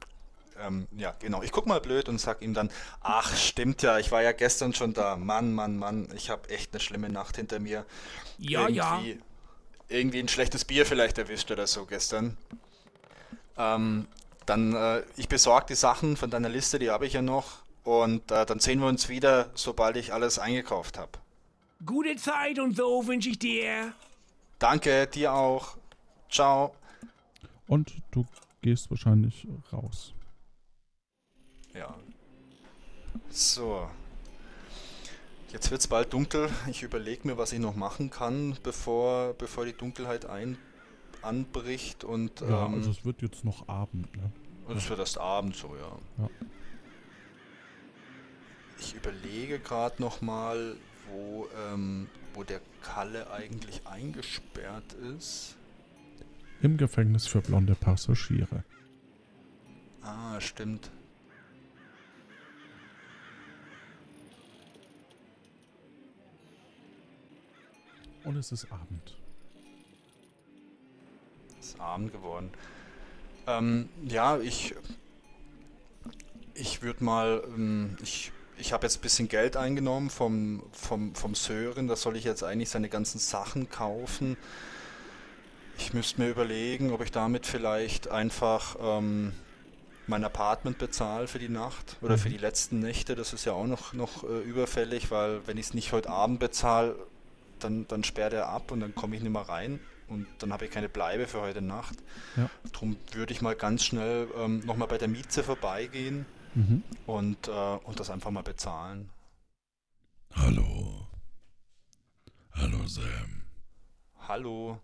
ähm, 0.61 0.87
ja, 0.95 1.15
genau. 1.19 1.41
Ich 1.41 1.51
gucke 1.51 1.67
mal 1.67 1.81
blöd 1.81 2.07
und 2.09 2.19
sag 2.19 2.41
ihm 2.41 2.53
dann, 2.53 2.69
ach, 3.01 3.35
stimmt 3.35 3.81
ja, 3.81 3.97
ich 3.97 4.11
war 4.11 4.21
ja 4.21 4.31
gestern 4.31 4.73
schon 4.73 4.93
da. 4.93 5.15
Mann, 5.15 5.53
Mann, 5.53 5.77
Mann, 5.77 6.07
ich 6.15 6.29
habe 6.29 6.49
echt 6.49 6.73
eine 6.73 6.79
schlimme 6.79 7.09
Nacht 7.09 7.37
hinter 7.37 7.59
mir. 7.59 7.85
Ja, 8.37 8.67
irgendwie, 8.67 9.11
ja. 9.11 9.17
Irgendwie 9.89 10.19
ein 10.19 10.27
schlechtes 10.27 10.65
Bier 10.65 10.85
vielleicht 10.85 11.17
erwischt 11.17 11.49
oder 11.49 11.65
so 11.65 11.85
gestern. 11.85 12.37
Ähm, 13.57 14.07
dann, 14.45 14.75
äh, 14.75 15.03
ich 15.15 15.27
besorge 15.27 15.67
die 15.69 15.75
Sachen 15.75 16.17
von 16.17 16.29
deiner 16.29 16.49
Liste, 16.49 16.77
die 16.77 16.91
habe 16.91 17.07
ich 17.07 17.13
ja 17.13 17.21
noch. 17.21 17.63
Und 17.83 18.31
äh, 18.31 18.45
dann 18.45 18.59
sehen 18.59 18.79
wir 18.79 18.87
uns 18.87 19.09
wieder, 19.09 19.49
sobald 19.55 19.95
ich 19.95 20.13
alles 20.13 20.39
eingekauft 20.39 20.97
habe. 20.97 21.11
Gute 21.85 22.15
Zeit 22.17 22.59
und 22.59 22.75
so 22.75 23.07
wünsche 23.07 23.29
ich 23.29 23.39
dir. 23.39 23.93
Danke, 24.59 25.07
dir 25.07 25.33
auch. 25.33 25.77
Ciao. 26.29 26.75
Und 27.67 27.93
du 28.11 28.25
gehst 28.61 28.89
wahrscheinlich 28.89 29.47
raus. 29.71 30.13
Ja. 31.73 31.95
So. 33.29 33.89
Jetzt 35.51 35.71
wird 35.71 35.81
es 35.81 35.87
bald 35.87 36.11
dunkel. 36.11 36.49
Ich 36.69 36.83
überlege 36.83 37.27
mir, 37.27 37.37
was 37.37 37.53
ich 37.53 37.59
noch 37.59 37.75
machen 37.75 38.09
kann, 38.09 38.57
bevor, 38.63 39.33
bevor 39.33 39.65
die 39.65 39.73
Dunkelheit 39.73 40.25
ein, 40.25 40.57
anbricht. 41.21 42.03
Und, 42.03 42.41
ja, 42.41 42.65
ähm, 42.65 42.75
also 42.75 42.91
es 42.91 43.05
wird 43.05 43.21
jetzt 43.21 43.45
noch 43.45 43.67
Abend, 43.69 44.13
ne? 44.15 44.31
Es 44.75 44.89
wird 44.89 44.99
erst 44.99 45.17
Abend 45.17 45.55
so, 45.55 45.73
ja. 45.77 46.23
ja. 46.23 46.29
Ich 48.79 48.93
überlege 48.93 49.59
gerade 49.59 50.01
nochmal, 50.01 50.75
wo, 51.09 51.47
ähm, 51.71 52.09
wo 52.33 52.43
der 52.43 52.59
Kalle 52.81 53.31
eigentlich 53.31 53.87
eingesperrt 53.87 54.93
ist 55.17 55.55
im 56.61 56.77
Gefängnis 56.77 57.27
für 57.27 57.41
blonde 57.41 57.75
Passagiere. 57.75 58.63
Ah, 60.01 60.39
stimmt. 60.39 60.91
Und 68.23 68.35
es 68.35 68.51
ist 68.51 68.71
Abend. 68.71 69.17
Es 71.59 71.69
ist 71.69 71.79
Abend 71.79 72.11
geworden. 72.11 72.51
Ähm, 73.47 73.89
ja, 74.05 74.37
ich. 74.37 74.75
Ich 76.53 76.81
würde 76.81 77.03
mal. 77.03 77.43
Ähm, 77.55 77.95
ich 78.01 78.31
ich 78.59 78.73
habe 78.73 78.85
jetzt 78.85 78.97
ein 78.97 79.01
bisschen 79.01 79.27
Geld 79.27 79.55
eingenommen 79.55 80.09
vom, 80.09 80.63
vom, 80.71 81.13
vom 81.13 81.35
Sören. 81.35 81.87
Da 81.87 81.95
soll 81.95 82.15
ich 82.15 82.23
jetzt 82.23 82.43
eigentlich 82.43 82.69
seine 82.69 82.89
ganzen 82.89 83.19
Sachen 83.19 83.69
kaufen. 83.69 84.35
Ich 85.77 85.93
müsste 85.93 86.21
mir 86.21 86.29
überlegen, 86.29 86.91
ob 86.91 87.01
ich 87.01 87.11
damit 87.11 87.45
vielleicht 87.45 88.07
einfach 88.07 88.75
ähm, 88.81 89.33
mein 90.07 90.23
Apartment 90.23 90.77
bezahle 90.77 91.27
für 91.27 91.39
die 91.39 91.49
Nacht 91.49 91.97
oder 92.01 92.15
mhm. 92.15 92.19
für 92.19 92.29
die 92.29 92.37
letzten 92.37 92.79
Nächte. 92.79 93.15
Das 93.15 93.33
ist 93.33 93.45
ja 93.45 93.53
auch 93.53 93.67
noch, 93.67 93.93
noch 93.93 94.23
äh, 94.23 94.39
überfällig, 94.41 95.11
weil 95.11 95.45
wenn 95.47 95.57
ich 95.57 95.67
es 95.67 95.73
nicht 95.73 95.91
heute 95.91 96.09
Abend 96.09 96.39
bezahle, 96.39 96.95
dann, 97.59 97.87
dann 97.87 98.03
sperrt 98.03 98.33
er 98.33 98.49
ab 98.49 98.71
und 98.71 98.79
dann 98.79 98.95
komme 98.95 99.15
ich 99.15 99.21
nicht 99.21 99.31
mehr 99.31 99.47
rein 99.47 99.79
und 100.07 100.27
dann 100.39 100.53
habe 100.53 100.65
ich 100.65 100.71
keine 100.71 100.89
Bleibe 100.89 101.27
für 101.27 101.41
heute 101.41 101.61
Nacht. 101.61 101.95
Ja. 102.35 102.49
Darum 102.71 102.97
würde 103.11 103.33
ich 103.33 103.41
mal 103.41 103.55
ganz 103.55 103.83
schnell 103.83 104.27
ähm, 104.37 104.65
nochmal 104.65 104.87
bei 104.87 104.97
der 104.97 105.07
Mieze 105.07 105.43
vorbeigehen 105.43 106.25
mhm. 106.55 106.83
und, 107.05 107.47
äh, 107.47 107.51
und 107.51 107.99
das 107.99 108.09
einfach 108.09 108.31
mal 108.31 108.43
bezahlen. 108.43 109.09
Hallo. 110.35 111.07
Hallo 112.53 112.87
Sam. 112.87 113.43
Hallo. 114.27 114.79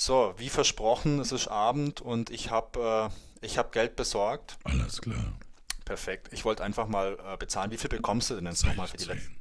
So, 0.00 0.32
wie 0.36 0.48
versprochen, 0.48 1.18
es 1.18 1.32
ist 1.32 1.48
Abend 1.48 2.00
und 2.00 2.30
ich 2.30 2.52
habe 2.52 3.10
Ich 3.40 3.58
habe 3.58 3.70
Geld 3.70 3.96
besorgt. 3.96 4.56
Alles 4.62 5.00
klar. 5.00 5.36
Perfekt. 5.84 6.32
Ich 6.32 6.44
wollte 6.44 6.62
einfach 6.62 6.86
mal 6.86 7.18
äh, 7.24 7.36
bezahlen. 7.36 7.72
Wie 7.72 7.78
viel 7.78 7.90
bekommst 7.90 8.30
du 8.30 8.36
denn 8.36 8.46
jetzt 8.46 8.64
nochmal 8.64 8.86
für 8.86 8.96
die 8.96 9.06
letzten? 9.06 9.36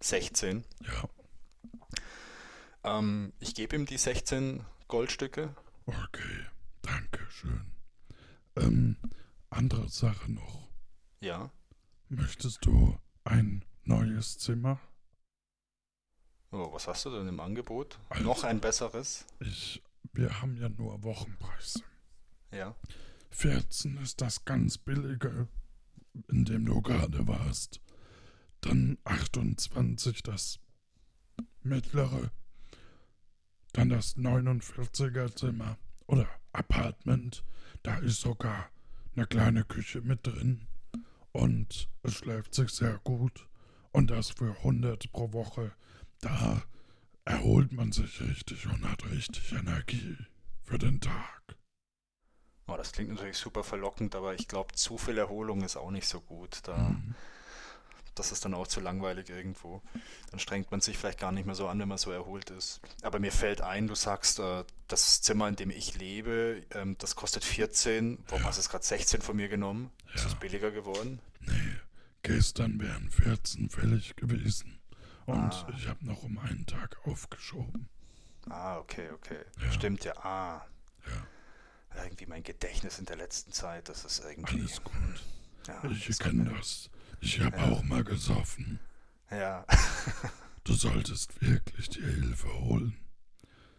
16. 0.00 0.64
16. 0.64 0.64
Ja, 2.82 2.98
Ähm, 2.98 3.32
ich 3.38 3.54
gebe 3.54 3.76
ihm 3.76 3.86
die 3.86 3.98
16 3.98 4.64
Goldstücke. 4.88 5.54
okay. 5.86 6.46
Danke 6.82 7.24
schön. 7.30 7.70
Ähm, 8.56 8.96
andere 9.50 9.88
Sache 9.88 10.32
noch. 10.32 10.68
Ja. 11.20 11.50
Möchtest 12.08 12.64
du 12.66 12.98
ein 13.22 13.64
neues 13.84 14.38
Zimmer? 14.38 14.80
Oh, 16.50 16.72
was 16.72 16.88
hast 16.88 17.04
du 17.04 17.10
denn 17.10 17.28
im 17.28 17.38
Angebot? 17.38 18.00
Also- 18.08 18.24
Noch 18.24 18.42
ein 18.42 18.60
besseres? 18.60 19.24
Ich, 19.38 19.82
wir 20.12 20.40
haben 20.40 20.56
ja 20.56 20.68
nur 20.68 21.02
Wochenpreise. 21.02 21.82
Ja. 22.52 22.74
14 23.30 23.96
ist 23.98 24.20
das 24.20 24.44
ganz 24.44 24.78
billige, 24.78 25.48
in 26.28 26.44
dem 26.44 26.66
du 26.66 26.82
gerade 26.82 27.26
warst. 27.26 27.80
Dann 28.60 28.98
28 29.04 30.22
das 30.22 30.58
mittlere. 31.62 32.30
Dann 33.72 33.88
das 33.88 34.16
49er 34.16 35.34
Zimmer 35.34 35.78
oder 36.06 36.28
Apartment. 36.52 37.44
Da 37.82 37.98
ist 37.98 38.20
sogar 38.20 38.70
eine 39.14 39.26
kleine 39.26 39.64
Küche 39.64 40.00
mit 40.00 40.26
drin. 40.26 40.66
Und 41.32 41.88
es 42.02 42.14
schläft 42.14 42.54
sich 42.54 42.70
sehr 42.70 42.98
gut. 43.04 43.48
Und 43.92 44.10
das 44.10 44.30
für 44.30 44.56
100 44.58 45.12
pro 45.12 45.32
Woche. 45.32 45.72
Da 46.20 46.62
erholt 47.30 47.72
man 47.72 47.92
sich 47.92 48.20
richtig 48.20 48.66
und 48.66 48.88
hat 48.88 49.04
richtig 49.10 49.52
Energie 49.52 50.16
für 50.64 50.78
den 50.78 51.00
Tag. 51.00 51.42
Oh, 52.66 52.76
das 52.76 52.92
klingt 52.92 53.10
natürlich 53.10 53.36
super 53.36 53.64
verlockend, 53.64 54.14
aber 54.14 54.34
ich 54.34 54.46
glaube, 54.46 54.74
zu 54.74 54.96
viel 54.98 55.18
Erholung 55.18 55.62
ist 55.62 55.76
auch 55.76 55.90
nicht 55.90 56.06
so 56.06 56.20
gut. 56.20 56.60
Da, 56.64 56.76
Mhm. 56.76 57.14
Das 58.16 58.32
ist 58.32 58.44
dann 58.44 58.54
auch 58.54 58.66
zu 58.66 58.80
langweilig 58.80 59.30
irgendwo. 59.30 59.80
Dann 60.30 60.40
strengt 60.40 60.70
man 60.72 60.80
sich 60.80 60.98
vielleicht 60.98 61.20
gar 61.20 61.30
nicht 61.32 61.46
mehr 61.46 61.54
so 61.54 61.68
an, 61.68 61.78
wenn 61.78 61.88
man 61.88 61.96
so 61.96 62.10
erholt 62.10 62.50
ist. 62.50 62.80
Aber 63.02 63.18
mir 63.18 63.30
fällt 63.32 63.60
ein, 63.62 63.86
du 63.86 63.94
sagst, 63.94 64.40
äh, 64.40 64.64
das 64.88 65.22
Zimmer, 65.22 65.48
in 65.48 65.56
dem 65.56 65.70
ich 65.70 65.96
lebe, 65.96 66.66
ähm, 66.74 66.96
das 66.98 67.14
kostet 67.14 67.44
14. 67.44 68.18
Warum 68.26 68.42
Ja. 68.42 68.48
hast 68.48 68.56
du 68.58 68.60
es 68.60 68.68
gerade 68.68 68.84
16 68.84 69.22
von 69.22 69.36
mir 69.36 69.48
genommen? 69.48 69.90
Ist 70.12 70.24
Ja. 70.24 70.30
es 70.30 70.34
billiger 70.34 70.70
geworden? 70.72 71.20
Nee, 71.40 71.76
gestern 72.22 72.78
wären 72.80 73.10
14 73.10 73.70
fällig 73.70 74.16
gewesen. 74.16 74.79
Und 75.30 75.52
Ah. 75.54 75.68
ich 75.76 75.86
habe 75.88 76.04
noch 76.04 76.22
um 76.22 76.38
einen 76.38 76.66
Tag 76.66 76.96
aufgeschoben. 77.06 77.88
Ah, 78.48 78.78
okay, 78.78 79.10
okay. 79.10 79.44
Ja. 79.60 79.72
Stimmt 79.72 80.04
ja. 80.04 80.16
Ah, 80.24 80.66
Ja, 81.94 82.04
irgendwie 82.04 82.26
mein 82.26 82.42
Gedächtnis 82.42 82.98
in 82.98 83.04
der 83.06 83.16
letzten 83.16 83.52
Zeit, 83.52 83.88
das 83.88 84.04
ist 84.04 84.20
irgendwie. 84.20 84.60
alles 84.60 84.82
gut. 84.82 85.24
Ja, 85.66 85.82
Ich 85.90 86.18
kenne 86.18 86.44
das. 86.54 86.88
Ich 87.20 87.40
habe 87.40 87.56
Ja. 87.56 87.64
auch 87.68 87.82
mal 87.82 88.04
gesoffen. 88.04 88.78
Ja, 89.30 89.64
Du 90.64 90.74
solltest 90.74 91.40
wirklich 91.42 91.88
die 91.88 92.02
Hilfe 92.02 92.52
holen. 92.60 92.96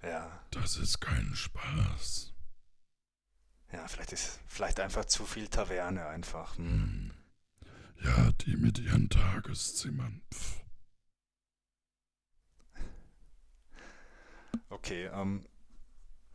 ja. 0.04 0.42
Das 0.52 0.78
ist 0.78 1.00
kein 1.00 1.34
Spaß. 1.36 2.34
Ja, 3.72 3.88
vielleicht 3.88 4.12
ist 4.12 4.40
vielleicht 4.48 4.80
einfach 4.82 5.06
zu 5.06 5.26
viel 5.26 5.48
Taverne 5.48 6.06
einfach. 6.08 6.58
Hm. 6.58 6.66
Hm. 6.68 7.12
Ja, 8.04 8.32
die 8.42 8.58
mit 8.58 8.80
ihren 8.80 9.10
Tageszimmern. 9.10 10.22
Pff. 10.34 10.61
Okay, 14.72 15.10
ähm, 15.14 15.46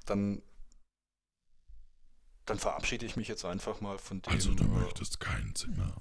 dann, 0.04 0.42
dann 2.44 2.58
verabschiede 2.58 3.06
ich 3.06 3.16
mich 3.16 3.28
jetzt 3.28 3.44
einfach 3.44 3.80
mal 3.80 3.98
von 3.98 4.20
dem. 4.22 4.32
Also 4.32 4.54
du 4.54 4.64
äh, 4.64 4.68
möchtest 4.68 5.20
kein 5.20 5.54
Zimmer. 5.54 5.96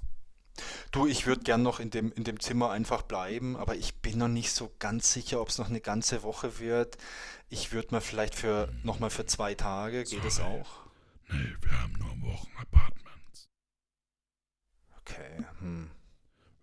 Du, 0.90 1.06
ich 1.06 1.26
würde 1.26 1.42
gern 1.42 1.62
noch 1.62 1.80
in 1.80 1.90
dem, 1.90 2.12
in 2.12 2.24
dem 2.24 2.40
Zimmer 2.40 2.70
einfach 2.70 3.02
bleiben, 3.02 3.56
aber 3.56 3.76
ich 3.76 3.96
bin 3.96 4.18
noch 4.18 4.28
nicht 4.28 4.52
so 4.52 4.72
ganz 4.78 5.12
sicher, 5.12 5.40
ob 5.40 5.48
es 5.48 5.58
noch 5.58 5.68
eine 5.68 5.80
ganze 5.80 6.22
Woche 6.22 6.58
wird. 6.58 6.96
Ich 7.48 7.72
würde 7.72 7.88
mal 7.90 8.00
vielleicht 8.00 8.34
für 8.34 8.72
nochmal 8.82 9.10
für 9.10 9.26
zwei 9.26 9.54
Tage, 9.54 10.04
geht 10.04 10.24
es 10.24 10.36
Sorry. 10.36 10.60
auch? 10.60 10.86
Nee, 11.28 11.54
wir 11.60 11.82
haben 11.82 11.92
nur 11.94 12.32
Wochenapartments. 12.32 13.48
Okay, 15.00 15.44
hm. 15.60 15.90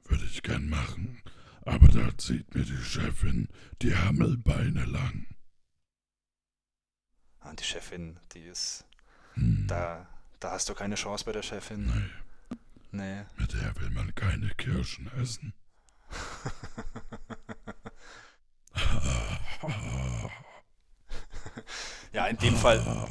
Würde 0.06 0.26
ich 0.26 0.42
gern 0.44 0.70
machen. 0.70 1.22
Aber 1.66 1.88
da 1.88 2.18
zieht 2.18 2.54
mir 2.56 2.64
die 2.64 2.84
Chefin 2.84 3.48
die 3.82 3.96
Hammelbeine 3.96 4.86
lang. 4.86 5.33
Ah, 7.44 7.54
die 7.54 7.64
Chefin, 7.64 8.20
die 8.34 8.44
ist. 8.44 8.86
Hm. 9.34 9.66
Da, 9.68 10.08
da 10.40 10.52
hast 10.52 10.70
du 10.70 10.74
keine 10.76 10.96
Chance 10.96 11.26
bei 11.26 11.32
der 11.32 11.44
Chefin. 11.44 11.86
Nee, 11.88 12.56
Nee. 12.92 13.26
mit 13.38 13.54
der 13.54 13.76
will 13.80 13.90
man 13.90 14.14
keine 14.16 14.50
Kirschen 14.56 15.12
essen. 15.20 15.54
Ja, 22.12 22.28
in 22.28 22.38
dem 22.38 22.56
Fall, 22.56 22.80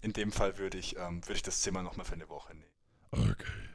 in 0.00 0.12
dem 0.14 0.32
Fall 0.32 0.56
würde 0.58 0.78
ich, 0.78 0.96
ähm, 0.96 1.22
würde 1.24 1.34
ich 1.34 1.42
das 1.42 1.60
Zimmer 1.60 1.82
nochmal 1.82 2.06
für 2.06 2.14
eine 2.14 2.28
Woche 2.30 2.54
nehmen. 2.54 2.72
Okay, 3.10 3.68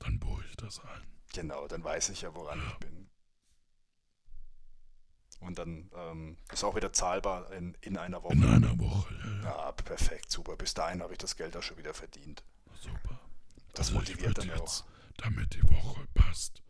dann 0.00 0.18
buche 0.18 0.44
ich 0.48 0.56
das 0.56 0.78
ein. 0.80 1.02
Genau, 1.32 1.66
dann 1.68 1.82
weiß 1.82 2.10
ich 2.10 2.20
ja, 2.22 2.34
woran 2.34 2.60
ich 2.68 2.78
bin. 2.78 3.08
Und 5.42 5.58
dann 5.58 5.90
ähm, 5.94 6.36
ist 6.52 6.62
auch 6.64 6.76
wieder 6.76 6.92
zahlbar 6.92 7.52
in, 7.52 7.74
in 7.80 7.96
einer 7.98 8.22
Woche. 8.22 8.34
In 8.34 8.44
einer 8.44 8.78
Woche, 8.78 9.12
ja, 9.14 9.30
ja. 9.42 9.42
Ja, 9.66 9.72
perfekt, 9.72 10.30
super. 10.30 10.56
Bis 10.56 10.72
dahin 10.74 11.02
habe 11.02 11.12
ich 11.12 11.18
das 11.18 11.36
Geld 11.36 11.56
auch 11.56 11.62
schon 11.62 11.76
wieder 11.78 11.94
verdient. 11.94 12.44
Super. 12.80 13.18
Das 13.72 13.88
Also 13.88 13.94
motiviert 13.98 14.38
dann 14.38 14.48
jetzt, 14.48 14.82
auch. 14.82 14.84
damit 15.16 15.54
die 15.54 15.62
Woche 15.68 16.06
passt, 16.14 16.62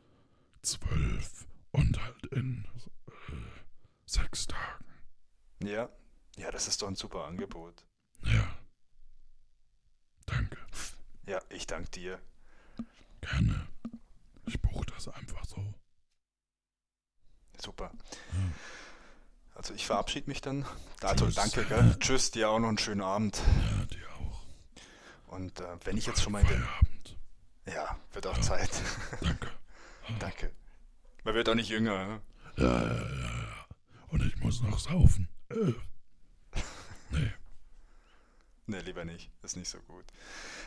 zwölf 0.63 1.47
und 1.73 2.03
halt 2.03 2.27
in 2.27 2.65
äh, 3.09 3.13
sechs 4.07 4.47
Tagen. 4.47 4.85
Ja, 5.63 5.89
ja, 6.37 6.51
das 6.51 6.67
ist 6.69 6.81
doch 6.83 6.89
ein 6.89 6.97
super 6.97 7.25
Angebot. 7.27 7.85
Ja. 8.25 8.57
Danke. 10.27 10.57
Ja, 11.27 11.41
ich 11.51 11.67
danke 11.67 11.91
dir. 11.91 12.19
Gerne. 13.21 13.67
Ich 14.47 14.61
buche 14.61 14.87
das 14.87 15.09
einfach 15.09 15.45
so. 15.45 15.75
Super. 17.63 17.91
Ja. 18.33 18.39
Also 19.55 19.75
ich 19.75 19.87
verabschiede 19.87 20.29
mich 20.29 20.41
dann. 20.41 20.65
Also 21.03 21.27
Tschüss. 21.27 21.35
danke, 21.37 21.65
gell? 21.65 21.97
Tschüss, 22.01 22.31
dir 22.31 22.51
auch 22.51 22.59
noch 22.59 22.69
einen 22.69 22.79
schönen 22.79 23.03
Abend. 23.03 23.37
Ja, 23.39 23.85
dir 23.87 24.09
auch. 24.19 25.35
Und 25.35 25.61
äh, 25.61 25.65
wenn 25.85 25.97
ich 25.97 26.07
jetzt 26.07 26.23
schon 26.23 26.33
mal 26.33 26.43
den... 26.45 26.67
Ja, 27.67 27.97
wird 28.13 28.27
auch 28.27 28.39
Zeit. 28.41 28.71
Danke. 29.21 29.49
danke. 30.19 30.51
Man 31.23 31.35
wird 31.35 31.49
auch 31.49 31.55
nicht 31.55 31.69
jünger. 31.69 32.07
ne? 32.07 32.21
Ja, 32.57 32.65
ja, 32.65 32.93
ja, 32.93 33.21
ja. 33.21 33.67
Und 34.09 34.23
ich 34.27 34.37
muss 34.39 34.61
noch 34.63 34.79
saufen. 34.79 35.29
Äh. 35.51 35.73
Nee. 37.11 37.33
Nee, 38.67 38.79
lieber 38.81 39.05
nicht. 39.05 39.29
Ist 39.43 39.57
nicht 39.57 39.69
so 39.69 39.79
gut. 39.81 40.05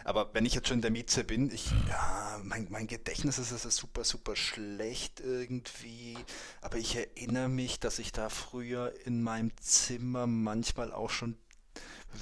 Aber 0.03 0.33
wenn 0.33 0.45
ich 0.45 0.53
jetzt 0.53 0.67
schon 0.67 0.79
in 0.79 0.81
der 0.81 0.91
Mieze 0.91 1.23
bin, 1.23 1.49
ich, 1.49 1.71
ja, 1.87 2.39
mein, 2.43 2.67
mein 2.69 2.87
Gedächtnis 2.87 3.37
ist, 3.39 3.51
ist 3.51 3.75
super, 3.77 4.03
super 4.03 4.35
schlecht 4.35 5.21
irgendwie. 5.21 6.17
Aber 6.61 6.77
ich 6.77 6.95
erinnere 6.95 7.47
mich, 7.47 7.79
dass 7.79 7.99
ich 7.99 8.11
da 8.11 8.29
früher 8.29 8.93
in 9.05 9.23
meinem 9.23 9.55
Zimmer 9.61 10.27
manchmal 10.27 10.91
auch 10.91 11.09
schon 11.09 11.37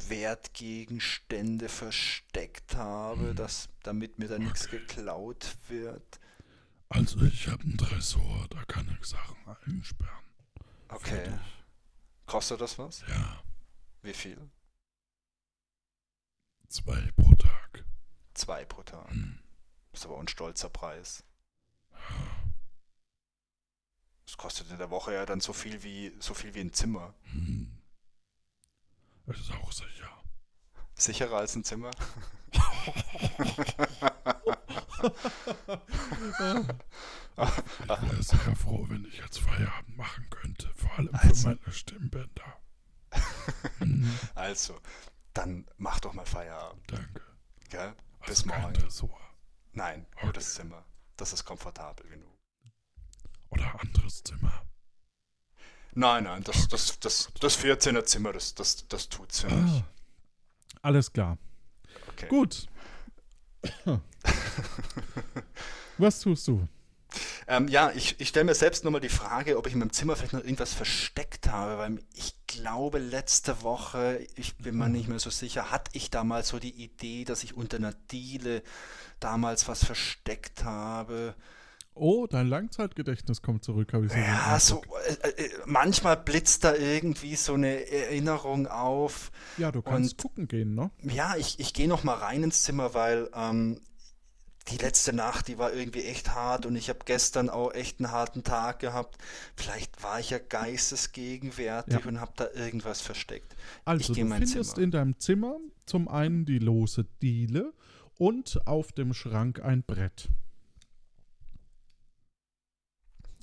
Wertgegenstände 0.08 1.70
versteckt 1.70 2.76
habe, 2.76 3.30
Hm. 3.30 3.36
dass, 3.36 3.70
damit 3.84 4.20
mir 4.20 4.28
da 4.28 4.38
nichts 4.40 4.66
Okay. 4.68 4.80
geklaut 4.80 5.56
wird. 5.70 6.20
Also 6.90 7.22
ich 7.24 7.48
habe 7.48 7.64
einen 7.64 7.78
Tresor, 7.78 8.48
da 8.50 8.64
kann 8.66 8.96
ich 9.02 9.08
Sachen 9.08 9.38
einsperren. 9.66 10.24
Okay. 10.90 11.32
Kostet 12.28 12.62
das 12.62 12.78
was? 12.78 13.04
Ja, 13.08 13.42
Wie 14.04 14.14
viel? 14.14 14.38
Zwei 16.74 17.12
pro 17.16 17.34
Tag. 17.36 17.86
Zwei 18.34 18.66
pro 18.66 18.82
Tag. 18.84 19.10
Hm. 19.12 19.40
Ist 19.92 20.06
aber 20.06 20.20
ein 20.20 20.28
stolzer 20.28 20.70
Preis. 20.70 21.24
Das 24.26 24.38
kostet 24.38 24.72
in 24.72 24.80
der 24.80 24.90
Woche 24.90 25.14
ja 25.14 25.26
dann 25.26 25.40
so 25.40 25.54
viel 25.54 25.84
wie 25.84 26.12
so 26.20 26.34
viel 26.34 26.54
wie 26.56 26.62
ein 26.62 26.74
Zimmer. 26.74 27.14
Hm. 27.32 27.78
Ist 29.28 29.52
auch 29.52 29.72
sicher. 29.72 30.10
Sicherer 30.96 31.38
als 31.38 31.56
ein 31.56 31.64
Zimmer? 31.64 31.92
Ich 32.52 32.60
wäre 37.90 38.24
sehr 38.24 38.56
froh, 38.56 38.86
wenn 38.90 39.06
ich 39.06 39.18
jetzt 39.18 39.40
Feierabend 39.40 39.98
machen 39.98 40.28
könnte. 40.30 40.72
Vor 40.76 40.92
allem 40.98 41.10
für 41.10 41.22
Also. 41.30 41.48
meine 41.50 41.72
Stimmbänder. 41.72 42.58
Hm, 43.80 44.18
Also, 44.36 44.80
dann 45.34 45.68
mach 45.78 46.00
doch 46.00 46.14
mal 46.14 46.26
Feierabend, 46.26 46.84
danke. 46.92 47.22
gell? 47.70 47.94
Bis 48.26 48.40
Also 48.42 48.50
kein 48.50 48.62
morgen. 48.62 48.74
Tresor. 48.76 49.20
Nein, 49.74 50.06
nur 50.16 50.24
Okay. 50.26 50.34
das 50.34 50.54
Zimmer. 50.54 50.86
Das 51.18 51.34
ist 51.34 51.44
komfortabel 51.46 52.08
genug. 52.08 52.30
Oder 53.50 53.80
anderes 53.80 54.24
Zimmer. 54.24 54.64
Nein, 55.96 56.24
nein, 56.24 56.44
das, 56.44 56.68
das, 56.70 57.00
das, 57.00 57.30
das 57.40 57.58
14er 57.60 58.04
Zimmer, 58.06 58.34
das, 58.34 58.56
das, 58.56 58.88
das 58.88 59.10
tut's 59.10 59.42
für 59.42 59.50
mich. 59.50 59.84
Ah, 59.84 59.86
alles 60.82 61.12
klar. 61.14 61.38
Okay. 62.10 62.28
Gut. 62.28 62.68
Was 65.98 66.20
tust 66.20 66.48
du? 66.48 66.68
Ähm, 67.48 67.68
ja, 67.68 67.92
ich, 67.96 68.20
ich 68.20 68.30
stelle 68.30 68.46
mir 68.46 68.56
selbst 68.56 68.84
nochmal 68.84 69.02
die 69.02 69.10
Frage, 69.10 69.58
ob 69.58 69.68
ich 69.68 69.74
in 69.74 69.80
meinem 69.80 69.92
Zimmer 69.94 70.16
vielleicht 70.16 70.34
noch 70.34 70.44
irgendwas 70.44 70.74
versteckt 70.74 71.50
habe, 71.50 71.78
weil 71.78 72.00
ich 72.16 72.36
glaube, 72.48 73.00
letzte 73.00 73.64
Woche, 73.64 74.26
ich 74.36 74.56
bin 74.58 74.78
mir 74.78 74.90
nicht 74.90 75.08
mehr 75.10 75.20
so 75.20 75.30
sicher, 75.30 75.72
hatte 75.72 75.92
ich 75.94 76.10
da 76.10 76.24
mal 76.24 76.44
so 76.44 76.60
die 76.60 76.84
Idee, 76.84 77.26
dass 77.26 77.44
ich 77.44 77.56
unter 77.58 77.78
einer 77.78 77.94
Diele 78.12 78.62
damals 79.20 79.68
was 79.68 79.84
versteckt 79.86 80.64
habe. 80.64 81.36
Oh, 81.96 82.26
dein 82.26 82.48
Langzeitgedächtnis 82.48 83.44
kommt 83.44 83.64
zurück, 83.64 83.94
habe 83.94 84.08
ich 84.08 84.12
so 84.12 84.18
Ja, 84.18 84.60
so 84.60 84.82
äh, 85.22 85.30
äh, 85.44 85.50
manchmal 85.66 86.18
blitzt 86.18 86.64
da 86.64 86.74
irgendwie 86.74 87.36
so 87.36 87.54
eine 87.54 87.88
Erinnerung 87.92 88.66
auf. 88.66 89.32
Ja, 89.58 89.72
du 89.72 89.84
kannst 89.84 90.14
und- 90.14 90.18
gucken 90.22 90.48
gehen, 90.48 90.74
ne? 90.74 90.90
Ja, 91.04 91.36
ich, 91.36 91.60
ich 91.60 91.74
gehe 91.74 91.88
noch 91.88 92.04
mal 92.04 92.16
rein 92.16 92.42
ins 92.44 92.64
Zimmer, 92.64 92.96
weil 92.96 93.30
ähm, 93.36 93.80
die 94.70 94.78
letzte 94.78 95.12
Nacht, 95.14 95.50
die 95.50 95.58
war 95.58 95.74
irgendwie 95.74 96.04
echt 96.06 96.34
hart 96.34 96.66
und 96.66 96.76
ich 96.78 96.88
habe 96.90 97.00
gestern 97.06 97.50
auch 97.50 97.74
echt 97.74 98.00
einen 98.00 98.12
harten 98.12 98.44
Tag 98.44 98.80
gehabt. 98.80 99.18
Vielleicht 99.58 100.02
war 100.04 100.20
ich 100.22 100.30
ja 100.30 100.40
geistesgegenwärtig 100.40 102.00
Ja. 102.00 102.06
und 102.08 102.22
habe 102.22 102.32
da 102.38 102.48
irgendwas 102.54 103.02
versteckt. 103.02 103.56
Also, 103.84 104.14
du 104.14 104.26
findest 104.26 104.54
Zimmer. 104.76 104.78
in 104.84 104.92
deinem 104.92 105.20
Zimmer 105.20 105.58
zum 105.86 106.08
einen 106.08 106.46
die 106.46 106.60
lose 106.60 107.06
Diele 107.22 107.74
und 108.18 108.66
auf 108.66 108.94
dem 108.94 109.14
Schrank 109.14 109.62
ein 109.62 109.84
Brett. 109.84 110.30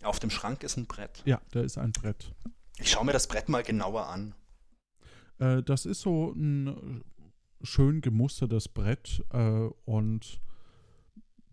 Auf 0.02 0.18
dem 0.18 0.30
Schrank 0.30 0.62
ist 0.62 0.76
ein 0.78 0.87
Brett. 0.87 1.22
Ja, 1.26 1.40
da 1.50 1.61
ist 1.61 1.76
ein 1.76 1.92
Brett. 1.92 2.33
Ich 2.78 2.90
schaue 2.90 3.04
mir 3.04 3.12
das 3.12 3.26
Brett 3.26 3.50
mal 3.50 3.62
genauer 3.62 4.06
an. 4.06 4.35
Äh, 5.38 5.62
das 5.62 5.85
ist 5.85 6.00
so 6.00 6.33
ein 6.33 7.02
schön 7.62 8.00
gemustertes 8.00 8.68
Brett 8.68 9.22
äh, 9.35 9.68
und 9.85 10.40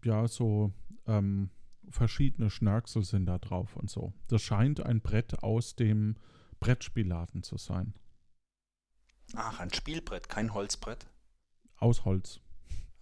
ja, 0.03 0.27
so 0.27 0.71
ähm, 1.05 1.49
verschiedene 1.89 2.49
Schnörkel 2.49 3.03
sind 3.03 3.25
da 3.25 3.37
drauf 3.37 3.75
und 3.75 3.89
so. 3.89 4.13
Das 4.27 4.41
scheint 4.41 4.81
ein 4.81 5.01
Brett 5.01 5.41
aus 5.43 5.75
dem 5.75 6.15
Brettspielladen 6.59 7.43
zu 7.43 7.57
sein. 7.57 7.93
Ach, 9.35 9.59
ein 9.59 9.73
Spielbrett, 9.73 10.29
kein 10.29 10.53
Holzbrett. 10.53 11.07
Aus 11.77 12.05
Holz. 12.05 12.39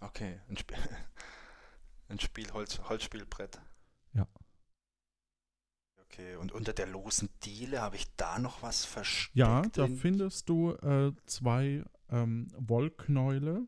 Okay, 0.00 0.40
ein, 0.48 0.56
Spiel, 0.56 0.76
ein 2.08 2.18
Spielholz, 2.20 2.80
Holzspielbrett. 2.88 3.60
Ja. 4.12 4.26
Okay, 6.02 6.36
und 6.36 6.52
unter 6.52 6.72
der 6.72 6.86
losen 6.86 7.28
Diele 7.44 7.80
habe 7.80 7.96
ich 7.96 8.14
da 8.16 8.38
noch 8.38 8.62
was 8.62 8.84
versteckt? 8.84 9.36
Ja, 9.36 9.62
da 9.72 9.86
in- 9.86 9.96
findest 9.96 10.48
du 10.48 10.72
äh, 10.72 11.12
zwei 11.26 11.84
ähm, 12.10 12.48
Wollknäule 12.56 13.66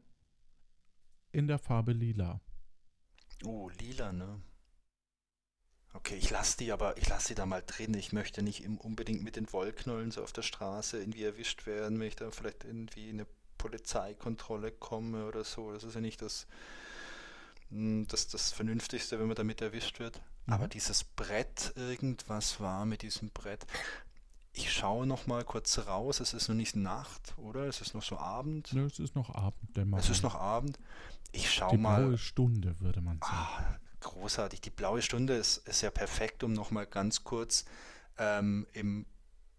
in 1.33 1.47
der 1.47 1.59
Farbe 1.59 1.93
lila. 1.93 2.41
Oh, 3.45 3.69
lila, 3.81 4.13
ne? 4.13 4.41
Okay, 5.95 6.17
ich 6.17 6.31
lasse 6.31 6.59
die 6.59 6.71
aber, 6.71 6.97
ich 6.99 7.09
lasse 7.09 7.29
die 7.29 7.35
da 7.35 7.47
mal 7.47 7.63
drin. 7.67 7.95
Ich 7.95 8.13
möchte 8.13 8.43
nicht 8.43 8.63
im, 8.63 8.79
unbedingt 8.79 9.23
mit 9.23 9.37
den 9.37 9.53
Wollknollen 9.53 10.11
so 10.11 10.23
auf 10.23 10.33
der 10.33 10.43
Straße 10.43 10.99
irgendwie 10.99 11.25
erwischt 11.25 11.67
werden, 11.67 11.99
wenn 11.99 12.09
ich 12.09 12.17
da 12.17 12.31
vielleicht 12.31 12.65
irgendwie 12.65 13.09
in 13.09 13.21
eine 13.21 13.27
Polizeikontrolle 13.57 14.71
komme 14.71 15.27
oder 15.27 15.45
so. 15.45 15.73
Das 15.73 15.85
ist 15.85 15.95
ja 15.95 16.01
nicht 16.01 16.23
das, 16.23 16.47
mm, 17.71 18.05
das, 18.09 18.29
das 18.29 18.53
Vernünftigste, 18.53 19.19
wenn 19.19 19.27
man 19.27 19.37
damit 19.37 19.61
erwischt 19.61 19.99
wird. 19.99 20.21
Mhm. 20.47 20.53
Aber 20.53 20.69
dieses 20.69 21.05
Brett, 21.05 21.73
irgendwas 21.77 22.61
war 22.61 22.87
mit 22.87 23.03
diesem 23.03 23.31
Brett. 23.31 23.67
Ich 24.53 24.73
schaue 24.73 25.07
noch 25.07 25.27
mal 25.27 25.45
kurz 25.45 25.79
raus. 25.87 26.21
Es 26.21 26.35
ist 26.35 26.49
noch 26.49 26.57
nicht 26.57 26.75
Nacht, 26.75 27.35
oder? 27.39 27.67
Es 27.67 27.81
ist 27.81 27.95
noch 27.95 28.03
so 28.03 28.19
Abend. 28.19 28.73
Ne, 28.73 28.83
es 28.83 28.99
ist 28.99 29.15
noch 29.15 29.35
Abenddämmerung. 29.35 30.01
Es 30.01 30.09
ist 30.11 30.23
noch 30.23 30.35
Abend. 30.35 30.79
Ich 31.33 31.51
schaue 31.53 31.71
die 31.71 31.77
mal. 31.79 32.01
blaue 32.03 32.19
Stunde, 32.19 32.81
würde 32.81 33.01
man 33.01 33.19
sagen. 33.21 33.33
Ah, 33.33 33.77
großartig. 34.01 34.61
Die 34.61 34.71
blaue 34.71 35.03
Stunde 35.03 35.35
ist, 35.35 35.59
ist 35.69 35.83
ja 35.83 35.91
perfekt, 35.91 36.43
um 36.43 36.53
nochmal 36.53 36.87
ganz 36.87 37.23
kurz 37.23 37.65
ähm, 38.19 38.67
im 38.73 39.07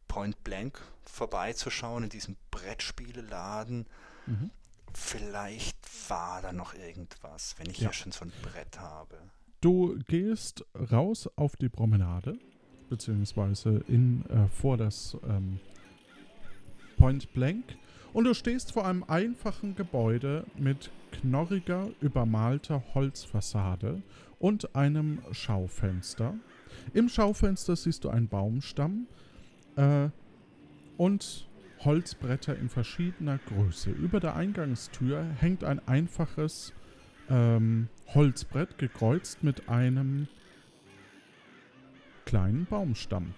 Point 0.07 0.43
Blank 0.43 0.81
vorbeizuschauen, 1.05 2.03
in 2.05 2.09
diesem 2.09 2.35
Brettspieleladen. 2.51 3.85
Mhm. 4.25 4.49
Vielleicht 4.93 5.77
war 6.09 6.41
da 6.41 6.51
noch 6.51 6.73
irgendwas, 6.73 7.55
wenn 7.57 7.69
ich 7.69 7.77
Ja. 7.77 7.89
hier 7.89 7.93
schon 7.93 8.11
so 8.11 8.25
ein 8.25 8.33
Brett 8.41 8.79
habe. 8.79 9.17
Du 9.61 9.97
gehst 10.07 10.65
raus 10.91 11.29
auf 11.35 11.55
die 11.57 11.69
Promenade, 11.69 12.39
beziehungsweise 12.89 13.83
in, 13.87 14.25
äh, 14.29 14.47
vor 14.49 14.77
das 14.77 15.17
ähm, 15.27 15.59
Point 16.97 17.31
Blank 17.33 17.63
und 18.11 18.25
du 18.25 18.33
stehst 18.33 18.73
vor 18.73 18.85
einem 18.85 19.03
einfachen 19.03 19.75
Gebäude 19.75 20.45
mit 20.57 20.91
knorriger, 21.11 21.89
übermalter 22.01 22.83
Holzfassade 22.93 24.01
und 24.39 24.75
einem 24.75 25.19
Schaufenster. 25.31 26.35
Im 26.93 27.09
Schaufenster 27.09 27.75
siehst 27.75 28.03
du 28.03 28.09
einen 28.09 28.27
Baumstamm 28.27 29.07
äh, 29.75 30.09
und 30.97 31.47
Holzbretter 31.85 32.57
in 32.57 32.69
verschiedener 32.69 33.37
Größe. 33.37 33.91
Über 33.91 34.19
der 34.19 34.35
Eingangstür 34.35 35.23
hängt 35.23 35.63
ein 35.63 35.79
einfaches 35.87 36.73
ähm, 37.29 37.87
Holzbrett 38.13 38.77
gekreuzt 38.77 39.43
mit 39.43 39.69
einem 39.69 40.27
kleinen 42.29 42.67
Baumstamm. 42.67 43.33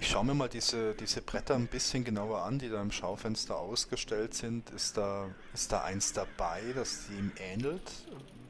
Ich 0.00 0.08
schaue 0.08 0.24
mir 0.24 0.34
mal 0.34 0.48
diese, 0.48 0.94
diese 0.94 1.22
Bretter 1.22 1.54
ein 1.54 1.68
bisschen 1.68 2.02
genauer 2.02 2.42
an, 2.42 2.58
die 2.58 2.68
da 2.68 2.82
im 2.82 2.90
Schaufenster 2.90 3.56
ausgestellt 3.56 4.34
sind. 4.34 4.68
Ist 4.70 4.96
da, 4.96 5.28
ist 5.54 5.70
da 5.70 5.84
eins 5.84 6.12
dabei, 6.12 6.60
das 6.74 7.08
ihm 7.16 7.30
ähnelt, 7.38 7.82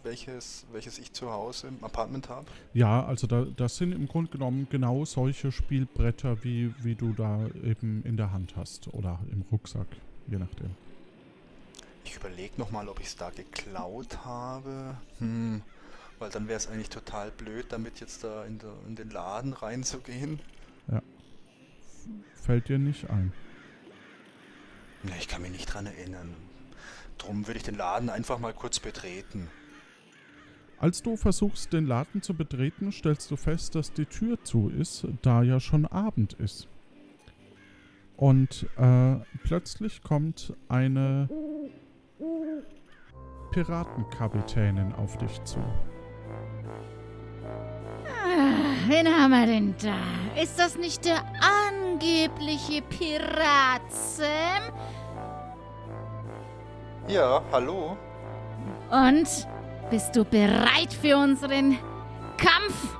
welches, 0.02 0.64
welches 0.72 0.98
ich 0.98 1.12
zu 1.12 1.30
Hause 1.30 1.68
im 1.68 1.84
Apartment 1.84 2.30
habe? 2.30 2.46
Ja, 2.72 3.04
also 3.04 3.26
da, 3.26 3.44
das 3.54 3.76
sind 3.76 3.92
im 3.92 4.08
Grunde 4.08 4.30
genommen 4.30 4.66
genau 4.70 5.04
solche 5.04 5.52
Spielbretter, 5.52 6.42
wie, 6.42 6.74
wie 6.82 6.94
du 6.94 7.12
da 7.12 7.48
eben 7.62 8.02
in 8.04 8.16
der 8.16 8.32
Hand 8.32 8.56
hast 8.56 8.88
oder 8.94 9.18
im 9.30 9.44
Rucksack, 9.52 9.88
je 10.26 10.38
nachdem. 10.38 10.70
Ich 12.06 12.16
überlege 12.16 12.54
nochmal, 12.56 12.88
ob 12.88 12.98
ich 12.98 13.08
es 13.08 13.16
da 13.16 13.28
geklaut 13.28 14.24
habe. 14.24 14.96
Hm, 15.18 15.60
weil 16.22 16.30
dann 16.30 16.46
wäre 16.46 16.56
es 16.56 16.68
eigentlich 16.68 16.88
total 16.88 17.32
blöd, 17.32 17.66
damit 17.70 17.98
jetzt 17.98 18.22
da 18.22 18.44
in, 18.44 18.60
der, 18.60 18.72
in 18.86 18.94
den 18.94 19.10
Laden 19.10 19.52
reinzugehen. 19.52 20.38
Fällt 22.34 22.68
dir 22.68 22.78
nicht 22.78 23.10
ein. 23.10 23.32
Ne, 25.02 25.12
ich 25.18 25.26
kann 25.26 25.42
mich 25.42 25.50
nicht 25.50 25.66
dran 25.66 25.86
erinnern. 25.86 26.32
Drum 27.18 27.48
würde 27.48 27.58
ich 27.58 27.64
den 27.64 27.74
Laden 27.74 28.08
einfach 28.08 28.38
mal 28.38 28.52
kurz 28.52 28.78
betreten. 28.78 29.48
Als 30.78 31.02
du 31.02 31.16
versuchst, 31.16 31.72
den 31.72 31.86
Laden 31.86 32.22
zu 32.22 32.34
betreten, 32.34 32.92
stellst 32.92 33.28
du 33.30 33.36
fest, 33.36 33.74
dass 33.74 33.92
die 33.92 34.06
Tür 34.06 34.42
zu 34.44 34.68
ist, 34.68 35.06
da 35.22 35.42
ja 35.42 35.58
schon 35.58 35.86
Abend 35.86 36.34
ist. 36.34 36.68
Und 38.16 38.68
äh, 38.76 39.16
plötzlich 39.42 40.02
kommt 40.02 40.54
eine 40.68 41.28
Piratenkapitänin 43.50 44.92
auf 44.92 45.18
dich 45.18 45.42
zu. 45.42 45.58
Wir 49.32 49.46
denn 49.46 49.74
da? 49.82 50.40
Ist 50.40 50.58
das 50.58 50.76
nicht 50.76 51.04
der 51.04 51.22
angebliche 51.40 52.82
Pirat 52.82 53.82
Sam? 53.90 54.72
Ja, 57.08 57.42
hallo? 57.50 57.96
Und 58.90 59.28
bist 59.90 60.14
du 60.14 60.24
bereit 60.24 60.92
für 60.92 61.16
unseren 61.16 61.78
Kampf? 62.36 62.96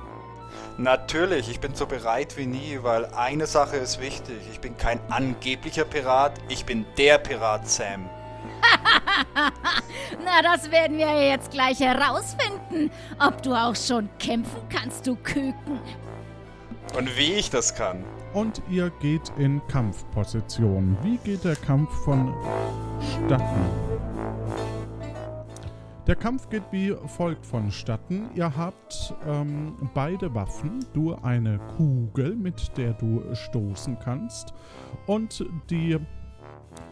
Natürlich, 0.77 1.49
ich 1.49 1.59
bin 1.59 1.75
so 1.75 1.85
bereit 1.85 2.35
wie 2.35 2.47
nie, 2.47 2.79
weil 2.81 3.05
eine 3.13 3.45
Sache 3.45 3.77
ist 3.77 4.01
wichtig. 4.01 4.37
Ich 4.51 4.59
bin 4.59 4.75
kein 4.75 4.99
angeblicher 5.09 5.85
Pirat, 5.85 6.33
ich 6.49 6.65
bin 6.65 6.85
der 6.97 7.19
Pirat 7.19 7.69
Sam. 7.69 8.09
Na, 10.25 10.41
das 10.41 10.71
werden 10.71 10.97
wir 10.97 11.27
jetzt 11.27 11.51
gleich 11.51 11.79
herausfinden. 11.79 12.91
Ob 13.19 13.41
du 13.43 13.53
auch 13.53 13.75
schon 13.75 14.09
kämpfen 14.17 14.61
kannst, 14.69 15.05
du 15.05 15.15
Küken. 15.15 15.79
Und 16.97 17.17
wie 17.17 17.33
ich 17.33 17.49
das 17.49 17.73
kann. 17.73 18.03
Und 18.33 18.61
ihr 18.69 18.91
geht 19.01 19.31
in 19.37 19.61
Kampfposition. 19.67 20.95
Wie 21.01 21.17
geht 21.17 21.43
der 21.43 21.55
Kampf 21.55 21.89
vonstatten? 22.03 23.65
Der 26.05 26.15
Kampf 26.15 26.49
geht 26.49 26.63
wie 26.71 26.95
folgt 27.07 27.45
vonstatten. 27.45 28.29
Ihr 28.35 28.55
habt 28.55 29.15
ähm, 29.25 29.75
beide 29.93 30.35
Waffen, 30.35 30.85
du 30.93 31.15
eine 31.15 31.59
Kugel, 31.77 32.35
mit 32.35 32.77
der 32.77 32.93
du 32.93 33.23
stoßen 33.33 33.97
kannst, 33.99 34.53
und 35.07 35.45
die 35.69 35.97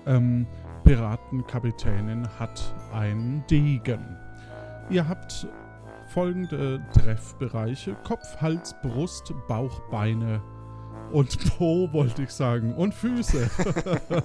ähm, 0.07 0.47
Piratenkapitänin 0.83 2.27
hat 2.39 2.73
einen 2.93 3.43
Degen. 3.49 4.17
Ihr 4.89 5.07
habt 5.07 5.47
folgende 6.13 6.81
Treffbereiche: 6.93 7.95
Kopf, 8.03 8.37
Hals, 8.41 8.75
Brust, 8.81 9.33
Bauch, 9.47 9.79
Beine 9.89 10.41
und 11.11 11.37
Po, 11.57 11.91
wollte 11.91 12.23
ich 12.23 12.31
sagen, 12.31 12.73
und 12.73 12.93
Füße. 12.93 13.49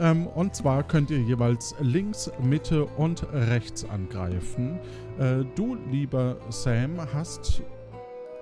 ähm, 0.00 0.26
und 0.26 0.54
zwar 0.54 0.82
könnt 0.82 1.10
ihr 1.10 1.20
jeweils 1.20 1.74
links, 1.80 2.30
Mitte 2.42 2.84
und 2.84 3.26
rechts 3.32 3.88
angreifen. 3.88 4.78
Äh, 5.18 5.44
du, 5.54 5.76
lieber 5.90 6.36
Sam, 6.50 6.98
hast 7.12 7.62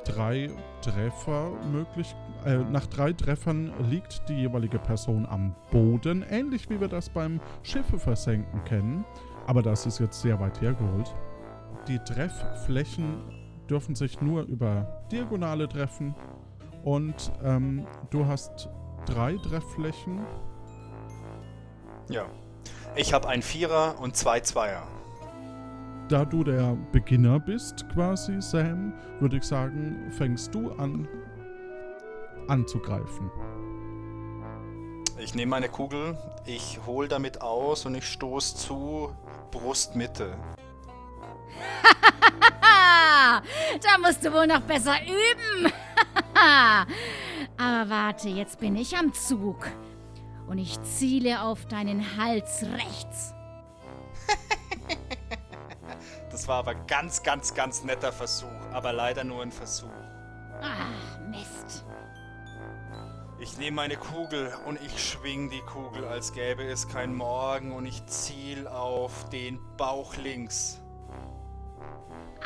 drei 0.05 0.51
Treffer 0.83 1.51
möglich. 1.73 2.15
Äh, 2.45 2.59
nach 2.59 2.87
drei 2.87 3.13
Treffern 3.13 3.73
liegt 3.91 4.29
die 4.29 4.35
jeweilige 4.35 4.79
Person 4.79 5.27
am 5.27 5.55
Boden, 5.73 6.25
ähnlich 6.31 6.71
wie 6.71 6.81
wir 6.81 6.89
das 6.89 7.09
beim 7.09 7.41
Schiffe 7.63 7.99
versenken 7.99 8.63
kennen. 8.65 9.05
Aber 9.47 9.63
das 9.63 9.87
ist 9.87 9.99
jetzt 9.99 10.21
sehr 10.21 10.39
weit 10.39 10.61
hergeholt. 10.61 11.15
Die 11.89 11.99
Treffflächen 12.01 13.23
dürfen 13.71 13.95
sich 13.95 14.21
nur 14.21 14.43
über 14.43 15.05
Diagonale 15.11 15.69
treffen. 15.69 16.15
Und 16.85 17.33
ähm, 17.43 17.87
du 18.11 18.27
hast 18.27 18.69
drei 19.07 19.37
Treffflächen. 19.37 20.21
Ja. 22.09 22.27
Ich 22.95 23.13
habe 23.13 23.29
ein 23.29 23.43
Vierer 23.43 24.01
und 24.01 24.17
zwei 24.17 24.41
Zweier. 24.41 24.83
Da 26.09 26.25
du 26.25 26.45
der 26.45 26.77
Beginner 26.93 27.41
bist, 27.41 27.89
quasi, 27.91 28.41
Sam, 28.41 28.93
würde 29.21 29.39
ich 29.39 29.43
sagen, 29.45 30.11
fängst 30.13 30.55
du 30.55 30.71
an 30.73 31.09
anzugreifen. 32.49 33.31
Ich 35.19 35.35
nehme 35.35 35.51
meine 35.51 35.69
Kugel, 35.69 36.17
ich 36.45 36.79
hole 36.87 37.09
damit 37.09 37.41
aus 37.41 37.87
und 37.87 37.95
ich 37.95 38.07
stoße 38.07 38.57
zu 38.57 39.17
Brustmitte. 39.51 40.37
da 43.83 43.99
musst 44.01 44.25
du 44.25 44.33
wohl 44.33 44.47
noch 44.47 44.61
besser 44.61 44.97
üben. 45.03 45.73
Aber 47.59 47.91
warte, 47.91 48.29
jetzt 48.29 48.61
bin 48.61 48.77
ich 48.77 48.97
am 48.97 49.13
Zug. 49.15 49.67
Und 50.47 50.59
ich 50.59 50.81
ziele 50.83 51.43
auf 51.43 51.67
deinen 51.67 52.17
Hals 52.17 52.65
rechts. 52.75 53.35
Das 56.31 56.49
war 56.49 56.59
aber 56.59 56.75
ganz, 56.75 57.23
ganz, 57.23 57.55
ganz 57.55 57.83
netter 57.83 58.13
Versuch, 58.13 58.47
aber 58.71 58.93
leider 58.93 59.25
nur 59.25 59.41
ein 59.41 59.51
Versuch. 59.51 59.89
Ah, 60.61 61.21
Mist. 61.31 61.87
Ich 63.39 63.57
nehme 63.57 63.77
meine 63.77 63.97
Kugel 63.97 64.53
und 64.67 64.79
ich 64.83 65.03
schwing 65.03 65.49
die 65.49 65.63
Kugel, 65.63 66.05
als 66.05 66.35
gäbe 66.35 66.63
es 66.65 66.89
kein 66.89 67.15
Morgen 67.15 67.73
und 67.73 67.87
ich 67.87 68.05
ziel 68.07 68.67
auf 68.67 69.31
den 69.31 69.59
Bauch 69.79 70.17
links. 70.17 70.83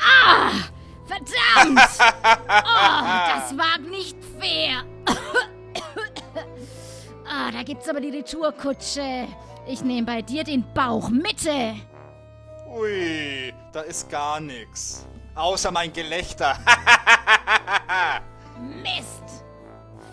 Ah! 0.03 0.51
Verdammt! 1.05 1.79
Oh, 2.63 3.03
das 3.33 3.57
war 3.57 3.77
nicht 3.79 4.17
fair. 4.39 4.83
Ah, 7.27 7.51
da 7.51 7.63
gibt's 7.63 7.87
aber 7.87 7.99
die 7.99 8.09
Retourkutsche. 8.09 9.27
Ich 9.67 9.83
nehme 9.83 10.05
bei 10.05 10.21
dir 10.21 10.43
den 10.43 10.63
Bauch 10.73 11.09
Mitte. 11.09 11.75
Ui, 12.67 13.53
da 13.71 13.81
ist 13.81 14.09
gar 14.09 14.39
nichts. 14.39 15.05
Außer 15.35 15.71
mein 15.71 15.91
Gelächter. 15.93 16.57
Mist! 18.59 19.43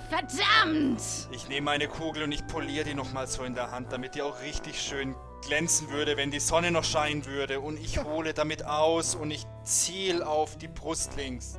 Verdammt! 0.09 1.01
Ich 1.31 1.48
nehme 1.48 1.66
meine 1.66 1.88
Kugel 1.88 2.24
und 2.24 2.33
ich 2.33 2.46
poliere 2.46 2.85
die 2.85 2.94
nochmal 2.94 3.27
so 3.27 3.44
in 3.44 3.55
der 3.55 3.70
Hand, 3.70 3.92
damit 3.92 4.14
die 4.14 4.22
auch 4.22 4.40
richtig 4.40 4.81
schön 4.81 5.14
glänzen 5.42 5.90
würde, 5.90 6.16
wenn 6.16 6.31
die 6.31 6.40
Sonne 6.40 6.70
noch 6.70 6.85
scheinen 6.85 7.27
würde. 7.27 7.61
Und 7.61 7.79
ich 7.79 8.03
hole 8.03 8.35
damit 8.35 8.64
aus 8.64 9.14
und 9.14 9.31
ich 9.31 9.46
ziel 9.64 10.22
auf 10.22 10.57
die 10.59 10.68
Brust 10.68 11.16
links. 11.16 11.59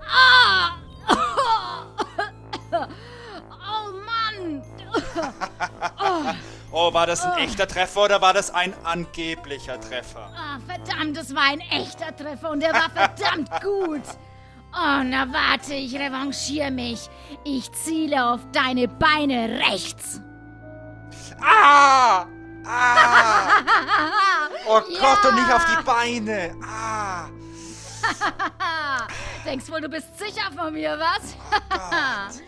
Ah! 0.00 0.76
Oh 2.70 3.92
Mann! 4.04 4.62
Oh, 6.70 6.92
war 6.92 7.06
das 7.06 7.24
ein 7.24 7.38
echter 7.38 7.66
Treffer 7.66 8.04
oder 8.04 8.20
war 8.20 8.34
das 8.34 8.50
ein 8.50 8.74
angeblicher 8.84 9.80
Treffer? 9.80 10.30
Ah, 10.36 10.58
verdammt, 10.66 11.16
das 11.16 11.34
war 11.34 11.44
ein 11.44 11.60
echter 11.60 12.14
Treffer 12.14 12.50
und 12.50 12.60
der 12.60 12.74
war 12.74 12.90
verdammt 12.90 13.50
gut. 13.62 14.02
Oh, 14.72 15.02
na 15.02 15.26
warte, 15.32 15.72
ich 15.74 15.94
revanchiere 15.94 16.70
mich. 16.70 17.08
Ich 17.44 17.72
ziele 17.72 18.32
auf 18.32 18.40
deine 18.52 18.86
Beine 18.86 19.60
rechts. 19.70 20.20
Ah! 21.40 22.26
Ah! 22.68 23.62
Oh 24.70 24.82
Ja. 24.90 25.00
Gott, 25.00 25.24
und 25.32 25.34
nicht 25.36 25.50
auf 25.50 25.64
die 25.64 25.82
Beine! 25.82 26.54
Ah! 26.62 27.28
Denkst 29.46 29.70
wohl, 29.70 29.80
du 29.80 29.88
bist 29.88 30.18
sicher 30.18 30.50
von 30.54 30.74
mir, 30.74 30.98
was? 30.98 31.34
Gott. 31.70 32.42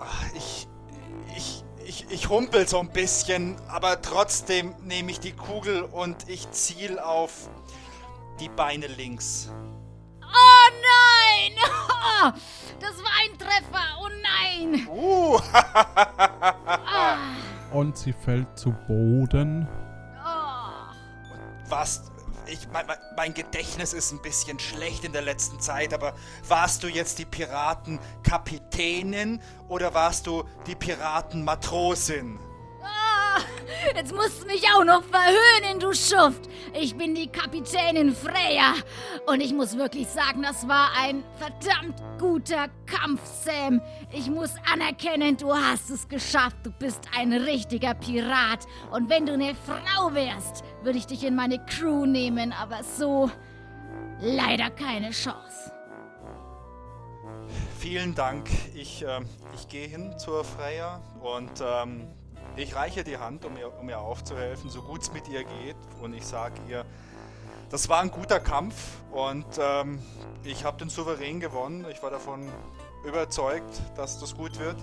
Ah, 0.00 0.24
Ich, 0.34 0.66
ich, 1.36 1.64
ich, 1.84 2.06
ich 2.10 2.28
humpel 2.28 2.66
so 2.66 2.80
ein 2.80 2.90
bisschen, 2.90 3.56
aber 3.68 4.02
trotzdem 4.02 4.74
nehme 4.80 5.12
ich 5.12 5.20
die 5.20 5.32
Kugel 5.36 5.82
und 5.82 6.28
ich 6.28 6.50
ziel 6.50 6.98
auf 6.98 7.48
die 8.40 8.48
Beine 8.48 8.88
links. 8.88 9.48
Oh 10.20 10.70
nein! 10.82 11.52
Oh, 11.64 12.32
das 12.80 12.98
war 13.04 13.12
ein 13.22 13.38
Treffer. 13.38 13.84
Oh 14.00 14.08
nein! 14.22 14.88
Uh! 14.88 15.38
Und 17.72 17.96
sie 17.96 18.12
fällt 18.12 18.58
zu 18.58 18.72
Boden. 18.86 19.66
Was? 21.68 22.10
Ich, 22.46 22.66
mein- 22.72 22.86
mein 23.16 23.34
Gedächtnis 23.34 23.92
ist 23.92 24.10
ein 24.12 24.20
bisschen 24.20 24.58
schlecht 24.58 25.04
in 25.04 25.12
der 25.12 25.22
letzten 25.22 25.60
Zeit, 25.60 25.94
aber 25.94 26.14
warst 26.48 26.82
du 26.82 26.88
jetzt 26.88 27.20
die 27.20 27.24
Piratenkapitänin 27.24 29.40
oder 29.68 29.94
warst 29.94 30.26
du 30.26 30.42
die 30.66 30.74
Piratenmatrosin? 30.74 32.40
Jetzt 33.94 34.14
musst 34.14 34.42
du 34.42 34.46
mich 34.46 34.62
auch 34.74 34.84
noch 34.84 35.02
verhöhnen, 35.04 35.80
du 35.80 35.92
Schuft. 35.92 36.48
Ich 36.74 36.96
bin 36.96 37.14
die 37.14 37.28
Kapitänin 37.28 38.14
Freya. 38.14 38.74
Und 39.26 39.40
ich 39.40 39.52
muss 39.52 39.76
wirklich 39.76 40.08
sagen, 40.08 40.42
das 40.42 40.66
war 40.66 40.90
ein 40.98 41.22
verdammt 41.38 42.02
guter 42.18 42.68
Kampf, 42.86 43.20
Sam. 43.24 43.80
Ich 44.10 44.28
muss 44.30 44.50
anerkennen, 44.72 45.36
du 45.36 45.54
hast 45.54 45.90
es 45.90 46.08
geschafft. 46.08 46.56
Du 46.64 46.70
bist 46.70 47.00
ein 47.16 47.32
richtiger 47.32 47.94
Pirat. 47.94 48.66
Und 48.90 49.08
wenn 49.08 49.26
du 49.26 49.34
eine 49.34 49.54
Frau 49.54 50.14
wärst, 50.14 50.64
würde 50.82 50.98
ich 50.98 51.06
dich 51.06 51.24
in 51.24 51.34
meine 51.34 51.64
Crew 51.66 52.06
nehmen. 52.06 52.52
Aber 52.52 52.82
so 52.82 53.30
leider 54.20 54.70
keine 54.70 55.10
Chance. 55.10 55.72
Vielen 57.78 58.14
Dank. 58.14 58.48
Ich, 58.74 59.02
ähm, 59.02 59.26
ich 59.54 59.68
gehe 59.68 59.88
hin 59.88 60.16
zur 60.16 60.44
Freya 60.44 61.00
und 61.20 61.50
ähm, 61.60 62.06
ich 62.56 62.74
reiche 62.74 63.04
die 63.04 63.18
Hand, 63.18 63.44
um 63.44 63.56
ihr, 63.56 63.72
um 63.78 63.88
ihr 63.88 63.98
aufzuhelfen, 63.98 64.70
so 64.70 64.82
gut 64.82 65.02
es 65.02 65.12
mit 65.12 65.28
ihr 65.28 65.44
geht. 65.44 65.76
Und 66.00 66.14
ich 66.14 66.26
sage 66.26 66.54
ihr, 66.68 66.84
das 67.70 67.88
war 67.88 68.00
ein 68.00 68.10
guter 68.10 68.40
Kampf 68.40 68.74
und 69.10 69.46
ähm, 69.58 69.98
ich 70.44 70.64
habe 70.64 70.78
den 70.78 70.90
souverän 70.90 71.40
gewonnen. 71.40 71.86
Ich 71.90 72.02
war 72.02 72.10
davon 72.10 72.50
überzeugt, 73.04 73.80
dass 73.96 74.18
das 74.20 74.36
gut 74.36 74.58
wird. 74.58 74.76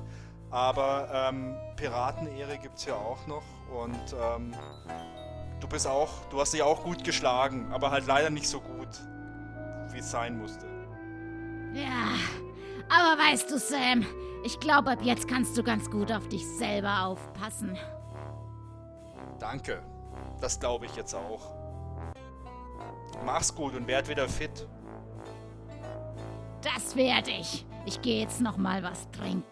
Aber 0.52 1.10
ähm, 1.14 1.56
Piratenehre 1.76 2.58
gibt 2.58 2.80
es 2.80 2.86
ja 2.86 2.96
auch 2.96 3.28
noch 3.28 3.44
und 3.72 4.16
ähm, 4.20 4.56
du 5.60 5.68
bist 5.68 5.86
auch, 5.86 6.10
du 6.32 6.42
hast 6.42 6.54
dich 6.54 6.64
auch 6.64 6.84
gut 6.84 7.04
geschlagen, 7.04 7.72
aber 7.72 7.92
halt 7.92 8.08
leider 8.08 8.32
nicht 8.32 8.48
so 8.48 8.60
gut, 8.60 8.88
wie 9.92 10.00
es 10.00 10.10
sein 10.10 10.40
musste. 10.40 10.66
Ja, 11.74 12.16
aber 12.90 13.22
weißt 13.22 13.50
du, 13.52 13.58
Sam, 13.58 14.06
ich 14.44 14.60
glaube, 14.60 14.92
ab 14.92 15.00
jetzt 15.02 15.28
kannst 15.28 15.58
du 15.58 15.64
ganz 15.64 15.90
gut 15.90 16.12
auf 16.12 16.28
dich 16.28 16.46
selber 16.48 17.06
aufpassen. 17.06 17.78
Danke. 19.40 19.82
Das 20.42 20.60
glaube 20.60 20.86
ich 20.86 20.96
jetzt 20.96 21.14
auch. 21.14 21.54
Mach's 23.26 23.54
gut 23.54 23.76
und 23.76 23.88
werd 23.88 24.08
wieder 24.10 24.28
fit. 24.28 24.68
Das 26.62 26.96
werde 26.96 27.32
ich. 27.32 27.66
Ich 27.86 28.02
gehe 28.02 28.22
jetzt 28.22 28.42
noch 28.42 28.58
mal 28.58 28.84
was 28.84 29.10
trinken. 29.12 29.44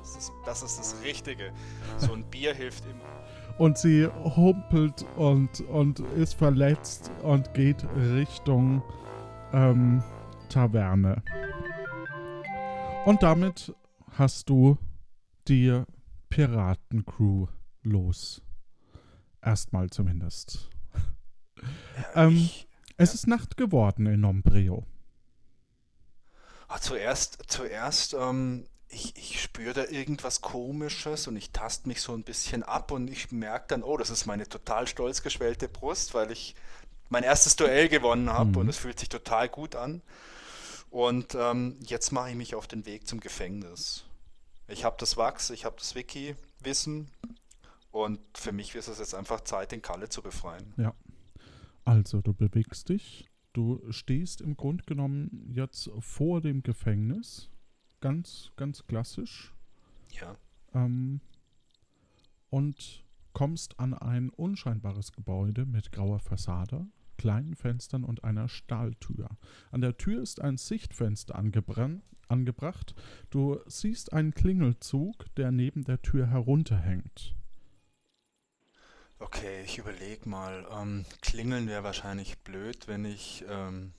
Das 0.00 0.16
ist, 0.16 0.32
das 0.46 0.62
ist 0.62 0.78
das 0.78 0.96
Richtige. 1.04 1.52
So 1.98 2.12
ein 2.12 2.24
Bier 2.24 2.54
hilft 2.54 2.84
immer. 2.84 3.04
Und 3.58 3.76
sie 3.76 4.06
humpelt 4.06 5.04
und, 5.16 5.60
und 5.68 6.00
ist 6.16 6.34
verletzt 6.34 7.10
und 7.22 7.52
geht 7.52 7.84
Richtung 7.94 8.82
ähm, 9.52 10.02
Taverne. 10.48 11.22
Und 13.04 13.22
damit 13.22 13.74
hast 14.18 14.48
du 14.48 14.78
die 15.48 15.82
Piratencrew 16.28 17.46
los. 17.82 18.42
Erstmal 19.42 19.90
zumindest. 19.90 20.68
ähm, 22.14 22.36
Ich, 22.36 22.68
es 22.96 23.14
ist 23.14 23.26
Nacht 23.26 23.56
geworden 23.56 24.06
in 24.06 24.20
Nombreo. 24.20 24.86
ah, 26.68 26.78
zuerst, 26.80 27.38
zuerst, 27.48 28.14
ähm, 28.14 28.66
ich, 28.88 29.16
ich 29.16 29.40
spüre 29.42 29.72
da 29.72 29.84
irgendwas 29.86 30.40
Komisches 30.40 31.26
und 31.28 31.36
ich 31.36 31.50
tast 31.52 31.86
mich 31.86 32.00
so 32.02 32.12
ein 32.14 32.24
bisschen 32.24 32.62
ab 32.62 32.90
und 32.90 33.08
ich 33.08 33.30
merke 33.32 33.66
dann, 33.68 33.82
oh, 33.82 33.96
das 33.96 34.10
ist 34.10 34.26
meine 34.26 34.48
total 34.48 34.86
stolz 34.86 35.22
geschwellte 35.22 35.68
Brust, 35.68 36.14
weil 36.14 36.30
ich 36.30 36.54
mein 37.08 37.22
erstes 37.24 37.56
Duell 37.56 37.88
gewonnen 37.88 38.30
habe 38.32 38.50
Mhm. 38.50 38.56
und 38.60 38.68
es 38.68 38.76
fühlt 38.78 38.98
sich 39.00 39.08
total 39.08 39.48
gut 39.48 39.74
an. 39.76 40.02
Und 40.90 41.36
ähm, 41.36 41.76
jetzt 41.80 42.10
mache 42.10 42.30
ich 42.30 42.36
mich 42.36 42.54
auf 42.54 42.66
den 42.66 42.84
Weg 42.84 43.06
zum 43.06 43.20
Gefängnis. 43.20 44.04
Ich 44.68 44.84
habe 44.84 44.96
das 44.98 45.16
Wachs, 45.16 45.50
ich 45.50 45.64
habe 45.64 45.76
das 45.78 45.94
Wiki-Wissen 45.94 47.08
und 47.92 48.20
für 48.34 48.52
mich 48.52 48.74
ist 48.74 48.88
es 48.88 48.98
jetzt 48.98 49.14
einfach 49.14 49.40
Zeit, 49.40 49.72
den 49.72 49.82
Kalle 49.82 50.08
zu 50.08 50.22
befreien. 50.22 50.74
Ja. 50.76 50.94
Also, 51.84 52.20
du 52.20 52.32
bewegst 52.32 52.88
dich. 52.88 53.28
Du 53.52 53.80
stehst 53.90 54.40
im 54.40 54.56
Grunde 54.56 54.84
genommen 54.84 55.50
jetzt 55.52 55.90
vor 55.98 56.40
dem 56.40 56.62
Gefängnis. 56.62 57.50
Ganz, 58.00 58.52
ganz 58.56 58.86
klassisch. 58.86 59.52
Ja. 60.10 60.36
Ähm, 60.72 61.20
und 62.48 63.04
kommst 63.32 63.78
an 63.80 63.94
ein 63.94 64.30
unscheinbares 64.30 65.12
Gebäude 65.12 65.66
mit 65.66 65.92
grauer 65.92 66.20
Fassade, 66.20 66.86
kleinen 67.20 67.54
Fenstern 67.54 68.02
und 68.02 68.24
einer 68.24 68.48
Stahltür. 68.48 69.28
An 69.70 69.82
der 69.82 69.98
Tür 69.98 70.22
ist 70.22 70.40
ein 70.40 70.56
Sichtfenster 70.56 71.34
angebracht. 71.34 72.94
Du 73.28 73.60
siehst 73.66 74.14
einen 74.14 74.32
Klingelzug, 74.32 75.26
der 75.34 75.50
neben 75.50 75.84
der 75.84 76.00
Tür 76.00 76.28
herunterhängt. 76.28 77.34
Okay, 79.18 79.62
ich 79.64 79.76
überlege 79.76 80.26
mal. 80.26 80.66
Ähm, 80.72 81.04
klingeln 81.20 81.68
wäre 81.68 81.84
wahrscheinlich 81.84 82.38
blöd, 82.38 82.88
wenn 82.88 83.04
ich, 83.04 83.44
ähm, 83.50 83.92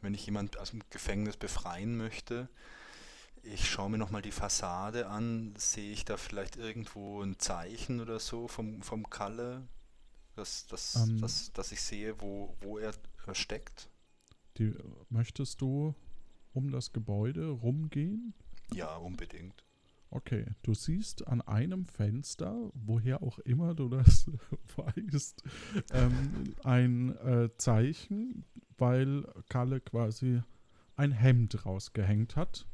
wenn 0.00 0.14
ich 0.14 0.24
jemand 0.24 0.56
aus 0.60 0.70
dem 0.70 0.82
Gefängnis 0.90 1.36
befreien 1.36 1.96
möchte. 1.96 2.48
Ich 3.42 3.68
schaue 3.68 3.90
mir 3.90 3.98
nochmal 3.98 4.22
die 4.22 4.30
Fassade 4.30 5.08
an. 5.08 5.52
Sehe 5.58 5.90
ich 5.90 6.04
da 6.04 6.16
vielleicht 6.16 6.54
irgendwo 6.54 7.22
ein 7.22 7.40
Zeichen 7.40 8.00
oder 8.00 8.20
so 8.20 8.46
vom, 8.46 8.82
vom 8.82 9.10
Kalle, 9.10 9.66
dass, 10.38 10.66
dass, 10.66 11.08
Ähm. 11.08 11.20
dass, 11.20 11.52
dass 11.52 11.72
ich 11.72 11.80
sehe, 11.80 12.20
wo, 12.20 12.56
wo 12.60 12.78
er 12.78 12.94
steckt? 13.32 13.90
Die, 14.56 14.74
möchtest 15.10 15.60
du 15.60 15.94
um 16.52 16.70
das 16.70 16.92
Gebäude 16.92 17.48
rumgehen? 17.48 18.34
Ja, 18.72 18.96
unbedingt. 18.96 19.64
Okay, 20.10 20.46
du 20.62 20.72
siehst 20.72 21.26
an 21.26 21.42
einem 21.42 21.84
Fenster, 21.84 22.70
woher 22.72 23.22
auch 23.22 23.38
immer 23.40 23.74
du 23.74 23.88
das 23.88 24.30
weißt, 24.76 25.42
ähm, 25.92 26.54
ein 26.64 27.16
äh, 27.18 27.50
Zeichen, 27.58 28.44
weil 28.78 29.26
Kalle 29.50 29.80
quasi 29.80 30.40
ein 30.96 31.12
Hemd 31.12 31.66
rausgehängt 31.66 32.36
hat. 32.36 32.66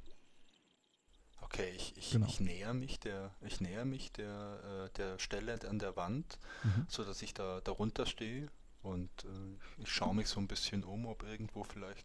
Okay, 1.55 1.72
ich, 1.76 1.96
ich, 1.96 2.11
Genau. 2.11 2.26
ich 2.26 2.40
näher 2.40 2.74
mich 2.74 2.98
der, 2.98 3.30
ich 3.42 3.61
näher 3.61 3.84
mich 3.84 4.11
der, 4.12 4.88
äh, 4.92 4.96
der 4.96 5.18
Stelle 5.20 5.57
an 5.68 5.78
der 5.78 5.94
Wand, 5.96 6.38
Mhm. 6.64 6.86
so 6.88 7.05
dass 7.05 7.22
ich 7.22 7.32
da 7.32 7.61
darunter 7.61 8.07
stehe 8.07 8.48
und 8.82 9.09
äh, 9.24 9.82
ich 9.82 9.88
schaue 9.88 10.14
mich 10.16 10.26
so 10.26 10.40
ein 10.40 10.48
bisschen 10.48 10.82
um, 10.82 11.07
ob 11.07 11.22
irgendwo 11.22 11.62
vielleicht 11.62 12.05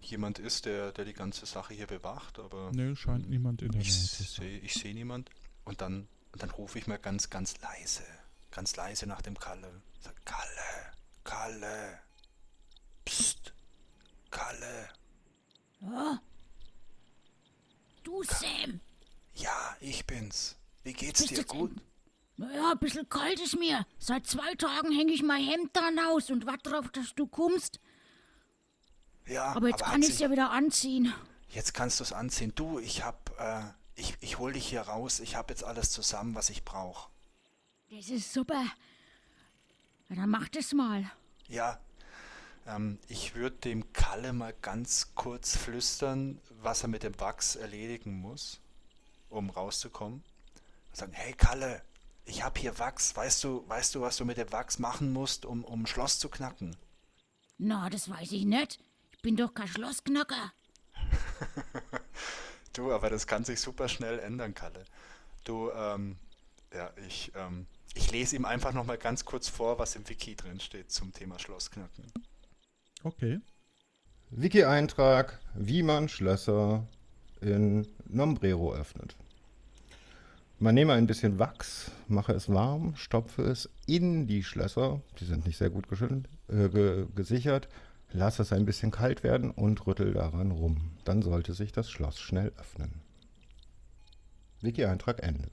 jemand 0.00 0.38
ist, 0.38 0.66
der, 0.66 0.92
der 0.92 1.04
die 1.06 1.12
ganze 1.12 1.44
Sache 1.46 1.74
hier 1.74 1.86
bewacht, 1.88 2.38
aber 2.38 2.70
Nö, 2.72 2.94
scheint 2.94 3.28
niemand 3.28 3.62
in 3.62 3.72
der 3.72 3.80
Nähe 3.80 3.88
ich 3.88 4.10
zu 4.10 4.22
sein. 4.22 4.26
sehe 4.46 4.58
ich 4.60 4.74
seh 4.74 4.92
niemand 4.94 5.28
und 5.64 5.80
dann, 5.80 6.06
und 6.32 6.42
dann 6.42 6.50
rufe 6.50 6.78
ich 6.78 6.86
mal 6.86 6.98
ganz, 6.98 7.30
ganz 7.30 7.58
leise, 7.62 8.04
ganz 8.52 8.76
leise 8.76 9.06
nach 9.08 9.22
dem 9.22 9.36
Kalle. 9.38 9.82
Sag, 10.00 10.14
Kalle, 10.24 10.92
Kalle, 11.24 11.98
psst, 13.04 13.52
Kalle. 14.30 14.88
Ja? 15.80 16.20
Du, 18.04 18.22
Sam. 18.22 18.80
Ja, 19.34 19.76
ich 19.80 20.06
bin's. 20.06 20.56
Wie 20.84 20.92
geht's 20.92 21.20
Bist 21.22 21.36
dir? 21.36 21.44
Gut? 21.44 21.72
Naja, 22.36 22.72
ein 22.72 22.78
bisschen 22.78 23.08
kalt 23.08 23.40
ist 23.40 23.58
mir. 23.58 23.86
Seit 23.98 24.26
zwei 24.26 24.54
Tagen 24.56 24.92
hänge 24.92 25.12
ich 25.12 25.22
mein 25.22 25.42
Hemd 25.42 25.74
dran 25.76 25.98
aus 25.98 26.30
und 26.30 26.46
warte 26.46 26.70
drauf, 26.70 26.88
dass 26.92 27.14
du 27.14 27.26
kommst. 27.26 27.80
Ja, 29.26 29.54
Aber 29.54 29.68
jetzt 29.68 29.82
hat 29.82 29.92
kann 29.92 30.00
ich 30.02 30.06
sich- 30.08 30.14
es 30.16 30.20
ja 30.20 30.30
wieder 30.30 30.50
anziehen. 30.50 31.12
Jetzt 31.48 31.72
kannst 31.74 32.00
du 32.00 32.04
es 32.04 32.12
anziehen. 32.12 32.52
Du, 32.54 32.78
ich 32.78 33.02
hab, 33.04 33.30
äh, 33.40 33.62
ich, 33.94 34.14
ich 34.20 34.38
hol 34.38 34.52
dich 34.52 34.66
hier 34.68 34.82
raus. 34.82 35.20
Ich 35.20 35.36
hab 35.36 35.48
jetzt 35.50 35.64
alles 35.64 35.90
zusammen, 35.92 36.34
was 36.34 36.50
ich 36.50 36.64
brauche. 36.64 37.08
Das 37.90 38.08
ist 38.10 38.32
super. 38.32 38.64
Na, 40.08 40.16
dann 40.16 40.28
mach 40.30 40.48
das 40.48 40.72
mal. 40.72 41.10
Ja, 41.48 41.80
ähm, 42.66 42.98
ich 43.08 43.34
würde 43.34 43.56
dem 43.56 43.92
Kalle 43.92 44.32
mal 44.32 44.54
ganz 44.62 45.14
kurz 45.14 45.56
flüstern, 45.56 46.40
was 46.62 46.82
er 46.82 46.88
mit 46.88 47.02
dem 47.02 47.18
Wachs 47.20 47.56
erledigen 47.56 48.20
muss, 48.20 48.60
um 49.28 49.50
rauszukommen. 49.50 50.22
Sagen, 50.92 51.12
hey 51.12 51.32
Kalle, 51.32 51.82
ich 52.24 52.42
hab 52.42 52.58
hier 52.58 52.78
Wachs. 52.78 53.14
Weißt 53.16 53.44
du, 53.44 53.68
weißt 53.68 53.94
du, 53.94 54.00
was 54.00 54.16
du 54.16 54.24
mit 54.24 54.38
dem 54.38 54.50
Wachs 54.52 54.78
machen 54.78 55.12
musst, 55.12 55.44
um, 55.44 55.64
um 55.64 55.86
Schloss 55.86 56.18
zu 56.18 56.28
knacken? 56.28 56.76
Na, 57.58 57.90
das 57.90 58.08
weiß 58.08 58.32
ich 58.32 58.44
nicht. 58.44 58.80
Ich 59.12 59.22
bin 59.22 59.36
doch 59.36 59.54
kein 59.54 59.68
Schlossknacker. 59.68 60.52
Du, 62.74 62.92
aber 62.92 63.08
das 63.08 63.26
kann 63.26 63.44
sich 63.44 63.60
super 63.60 63.88
schnell 63.88 64.18
ändern, 64.18 64.52
Kalle. 64.52 64.84
Du, 65.44 65.70
ähm, 65.70 66.18
ja, 66.74 66.92
ich, 67.06 67.30
ähm, 67.36 67.66
ich 67.94 68.10
lese 68.10 68.34
ihm 68.34 68.44
einfach 68.44 68.72
noch 68.72 68.84
mal 68.84 68.98
ganz 68.98 69.24
kurz 69.24 69.48
vor, 69.48 69.78
was 69.78 69.94
im 69.94 70.08
Wiki 70.08 70.34
drin 70.34 70.58
steht 70.58 70.90
zum 70.90 71.12
Thema 71.12 71.38
Schlossknacken. 71.38 72.12
Okay. 73.04 73.38
Wiki-Eintrag, 74.30 75.38
wie 75.54 75.82
man 75.82 76.08
Schlösser 76.08 76.86
in 77.42 77.86
Nombrero 78.06 78.72
öffnet. 78.72 79.14
Man 80.58 80.74
nehme 80.74 80.94
ein 80.94 81.06
bisschen 81.06 81.38
Wachs, 81.38 81.90
mache 82.08 82.32
es 82.32 82.48
warm, 82.48 82.96
stopfe 82.96 83.42
es 83.42 83.68
in 83.86 84.26
die 84.26 84.42
Schlösser, 84.42 85.02
die 85.20 85.26
sind 85.26 85.44
nicht 85.44 85.58
sehr 85.58 85.68
gut 85.68 85.88
geschüttelt, 85.88 86.28
äh, 86.48 86.70
ge 86.70 87.06
gesichert, 87.14 87.68
lasse 88.10 88.40
es 88.40 88.52
ein 88.54 88.64
bisschen 88.64 88.90
kalt 88.90 89.22
werden 89.22 89.50
und 89.50 89.86
rüttel 89.86 90.14
daran 90.14 90.50
rum. 90.50 90.92
Dann 91.04 91.20
sollte 91.20 91.52
sich 91.52 91.72
das 91.72 91.90
Schloss 91.90 92.18
schnell 92.18 92.52
öffnen. 92.56 93.02
Wiki-Eintrag 94.62 95.22
Ende. 95.22 95.50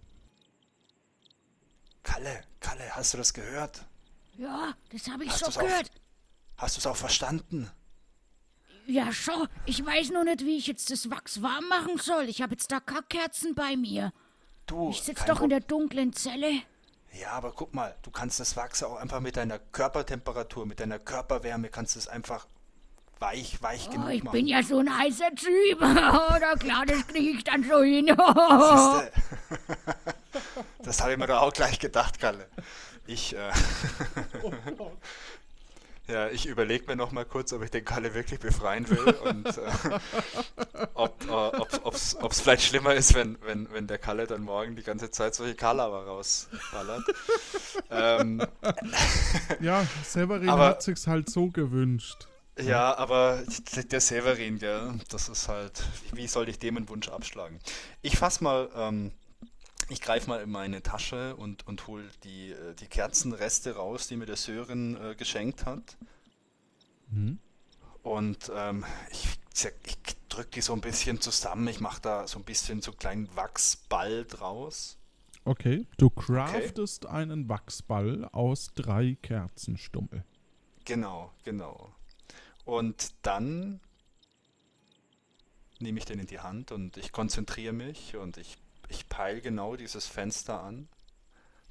Kalle, 2.03 2.41
Kalle, 2.61 2.89
hast 2.91 3.13
du 3.13 3.17
das 3.17 3.33
gehört? 3.33 3.85
Ja, 4.37 4.73
das 4.93 5.09
habe 5.09 5.25
ich 5.25 5.31
Hast 5.31 5.53
schon 5.53 5.65
gehört. 5.65 5.91
Hast 6.61 6.75
du 6.75 6.79
es 6.79 6.85
auch 6.87 6.95
verstanden? 6.95 7.69
Ja, 8.85 9.11
schon. 9.11 9.47
Ich 9.65 9.83
weiß 9.85 10.11
nur 10.11 10.23
nicht, 10.23 10.41
wie 10.45 10.57
ich 10.57 10.67
jetzt 10.67 10.91
das 10.91 11.09
Wachs 11.09 11.41
warm 11.41 11.67
machen 11.69 11.97
soll. 11.97 12.25
Ich 12.29 12.41
habe 12.41 12.53
jetzt 12.53 12.71
da 12.71 12.79
keine 12.79 13.01
Kerzen 13.09 13.55
bei 13.55 13.75
mir. 13.75 14.13
Du, 14.67 14.89
Ich 14.91 15.01
sitze 15.01 15.23
doch 15.25 15.37
in 15.41 15.47
Pro- 15.47 15.47
der 15.47 15.59
dunklen 15.61 16.13
Zelle. 16.13 16.61
Ja, 17.19 17.31
aber 17.31 17.51
guck 17.51 17.73
mal, 17.73 17.95
du 18.03 18.11
kannst 18.11 18.39
das 18.39 18.55
Wachs 18.55 18.83
auch 18.83 18.95
einfach 18.97 19.19
mit 19.19 19.37
deiner 19.37 19.59
Körpertemperatur, 19.59 20.65
mit 20.65 20.79
deiner 20.79 20.99
Körperwärme, 20.99 21.69
kannst 21.69 21.95
es 21.95 22.07
einfach 22.07 22.47
weich, 23.19 23.61
weich 23.61 23.87
Oh, 23.89 23.91
genug 23.93 24.09
ich 24.11 24.23
machen. 24.23 24.33
bin 24.33 24.47
ja 24.47 24.61
so 24.63 24.77
ein 24.79 24.97
heißer 24.97 25.33
Typ. 25.35 25.79
Oh, 25.81 26.35
na 26.39 26.55
klar, 26.55 26.85
das 26.85 27.05
kriege 27.07 27.37
ich 27.37 27.43
dann 27.43 27.63
so 27.63 27.81
hin. 27.81 28.05
Siehste? 28.15 29.11
Das 30.83 31.01
habe 31.01 31.11
ich 31.13 31.17
mir 31.17 31.27
doch 31.27 31.41
auch 31.41 31.53
gleich 31.53 31.77
gedacht, 31.79 32.19
Kalle. 32.19 32.47
Ich, 33.05 33.35
äh, 33.35 33.51
ja, 36.11 36.27
ich 36.29 36.45
überlege 36.45 36.85
mir 36.87 36.95
noch 36.95 37.11
mal 37.11 37.25
kurz, 37.25 37.53
ob 37.53 37.63
ich 37.63 37.71
den 37.71 37.85
Kalle 37.85 38.13
wirklich 38.13 38.39
befreien 38.39 38.89
will 38.89 39.13
und 39.23 39.45
äh, 39.57 39.99
ob 40.93 41.21
es 41.21 41.85
ob, 41.85 41.95
ob's 42.23 42.41
vielleicht 42.41 42.63
schlimmer 42.63 42.93
ist, 42.93 43.13
wenn, 43.13 43.37
wenn, 43.43 43.71
wenn 43.71 43.87
der 43.87 43.97
Kalle 43.97 44.27
dann 44.27 44.41
morgen 44.43 44.75
die 44.75 44.83
ganze 44.83 45.09
Zeit 45.11 45.35
solche 45.35 45.55
Kalaber 45.55 46.05
rausballert. 46.05 47.03
ähm, 47.89 48.41
Ja, 49.59 49.85
Severin 50.03 50.49
Aber- 50.49 50.65
hat 50.67 50.83
sich's 50.83 51.07
halt 51.07 51.29
so 51.29 51.47
gewünscht. 51.47 52.27
Ja, 52.59 52.95
aber 52.97 53.41
der 53.91 54.01
Severin, 54.01 54.59
gell, 54.59 54.93
das 55.09 55.29
ist 55.29 55.47
halt, 55.47 55.81
wie 56.11 56.27
soll 56.27 56.49
ich 56.49 56.59
dem 56.59 56.77
einen 56.77 56.89
Wunsch 56.89 57.07
abschlagen? 57.09 57.59
Ich 58.01 58.17
fass 58.17 58.41
mal, 58.41 58.69
ähm, 58.75 59.11
ich 59.91 60.01
greife 60.01 60.29
mal 60.29 60.41
in 60.41 60.49
meine 60.49 60.81
Tasche 60.81 61.35
und, 61.35 61.67
und 61.67 61.87
hol 61.87 62.09
die, 62.23 62.51
äh, 62.51 62.73
die 62.75 62.87
Kerzenreste 62.87 63.75
raus, 63.75 64.07
die 64.07 64.15
mir 64.15 64.25
der 64.25 64.37
Sören 64.37 64.95
äh, 64.95 65.15
geschenkt 65.15 65.65
hat. 65.65 65.97
Mhm. 67.09 67.39
Und 68.01 68.51
ähm, 68.55 68.85
ich, 69.11 69.27
ich 69.83 69.97
drücke 70.29 70.49
die 70.51 70.61
so 70.61 70.73
ein 70.73 70.81
bisschen 70.81 71.19
zusammen, 71.19 71.67
ich 71.67 71.81
mache 71.81 72.01
da 72.01 72.25
so 72.25 72.39
ein 72.39 72.45
bisschen 72.45 72.81
so 72.81 72.91
einen 72.91 72.99
kleinen 72.99 73.35
Wachsball 73.35 74.25
draus. 74.25 74.97
Okay, 75.43 75.85
du 75.97 76.09
craftest 76.09 77.05
einen 77.07 77.49
Wachsball 77.49 78.25
aus 78.31 78.71
drei 78.73 79.17
Kerzenstummel. 79.21 80.23
Genau, 80.85 81.31
genau. 81.43 81.93
Und 82.63 83.11
dann 83.23 83.81
nehme 85.79 85.99
ich 85.99 86.05
den 86.05 86.19
in 86.19 86.27
die 86.27 86.39
Hand 86.39 86.71
und 86.71 86.95
ich 86.97 87.11
konzentriere 87.11 87.73
mich 87.73 88.15
und 88.15 88.37
ich, 88.37 88.57
ich 88.91 89.09
peile 89.09 89.41
genau 89.41 89.75
dieses 89.75 90.05
Fenster 90.05 90.61
an. 90.61 90.87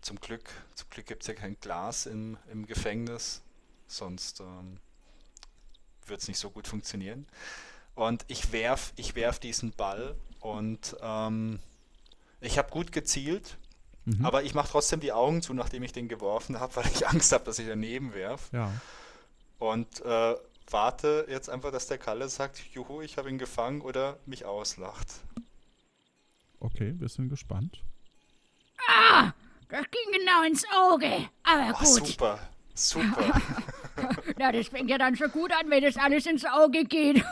Zum 0.01 0.19
Glück, 0.21 0.49
zum 0.75 0.89
Glück 0.91 1.07
gibt 1.07 1.23
es 1.23 1.29
ja 1.29 1.35
kein 1.35 1.59
Glas 1.61 2.07
im, 2.07 2.37
im 2.51 2.67
Gefängnis, 2.67 3.43
sonst 3.87 4.41
ähm, 4.41 4.79
wird 6.07 6.23
es 6.23 6.29
nicht 6.29 6.39
so 6.39 6.51
gut 6.51 6.67
funktionieren. 6.67 7.27
Und 7.95 8.25
ich 8.29 8.53
werf, 8.53 8.93
ich 8.97 9.15
werf 9.15 9.39
diesen 9.39 9.73
Ball 9.73 10.17
und 10.41 10.97
ähm, 11.03 11.61
ich 12.41 12.59
habe 12.59 12.71
gut 12.71 12.93
gezielt, 12.93 13.57
Mhm. 14.07 14.25
aber 14.25 14.43
ich 14.45 14.55
mache 14.55 14.71
trotzdem 14.71 15.01
die 15.01 15.13
Augen 15.13 15.43
zu, 15.43 15.53
nachdem 15.53 15.83
ich 15.83 15.93
den 15.93 16.09
geworfen 16.09 16.59
habe, 16.59 16.75
weil 16.77 16.87
ich 16.87 17.07
Angst 17.07 17.33
habe, 17.33 17.45
dass 17.45 17.59
ich 17.59 17.67
daneben 17.69 18.15
werf. 18.15 18.49
Ja. 18.51 18.73
und 19.59 20.01
äh, 20.01 20.35
warte 20.71 21.27
jetzt 21.29 21.51
einfach, 21.51 21.71
dass 21.71 21.87
der 21.87 21.99
Kalle 21.99 22.29
sagt, 22.31 22.59
juhu, 22.73 23.03
ich 23.03 23.19
habe 23.19 23.29
ihn 23.29 23.37
gefangen 23.37 23.83
oder 23.83 24.19
mich 24.25 24.47
auslacht. 24.47 25.07
Okay, 26.61 26.95
wir 26.99 27.09
sind 27.09 27.29
gespannt. 27.29 27.83
Ah, 28.89 29.33
das 29.69 29.85
ging 29.91 30.19
genau 30.19 30.43
ins 30.43 30.65
Auge. 30.77 31.29
Aber 31.43 31.71
Oh, 31.75 31.79
gut. 31.85 32.07
super, 32.07 32.39
super. 32.75 33.41
Na, 34.39 34.53
das 34.53 34.69
fängt 34.69 34.89
ja 34.91 34.97
dann 34.99 35.17
schon 35.17 35.31
gut 35.31 35.53
an, 35.53 35.69
wenn 35.71 35.83
das 35.83 35.97
alles 35.97 36.27
ins 36.27 36.45
Auge 36.45 36.85
geht. 36.85 37.23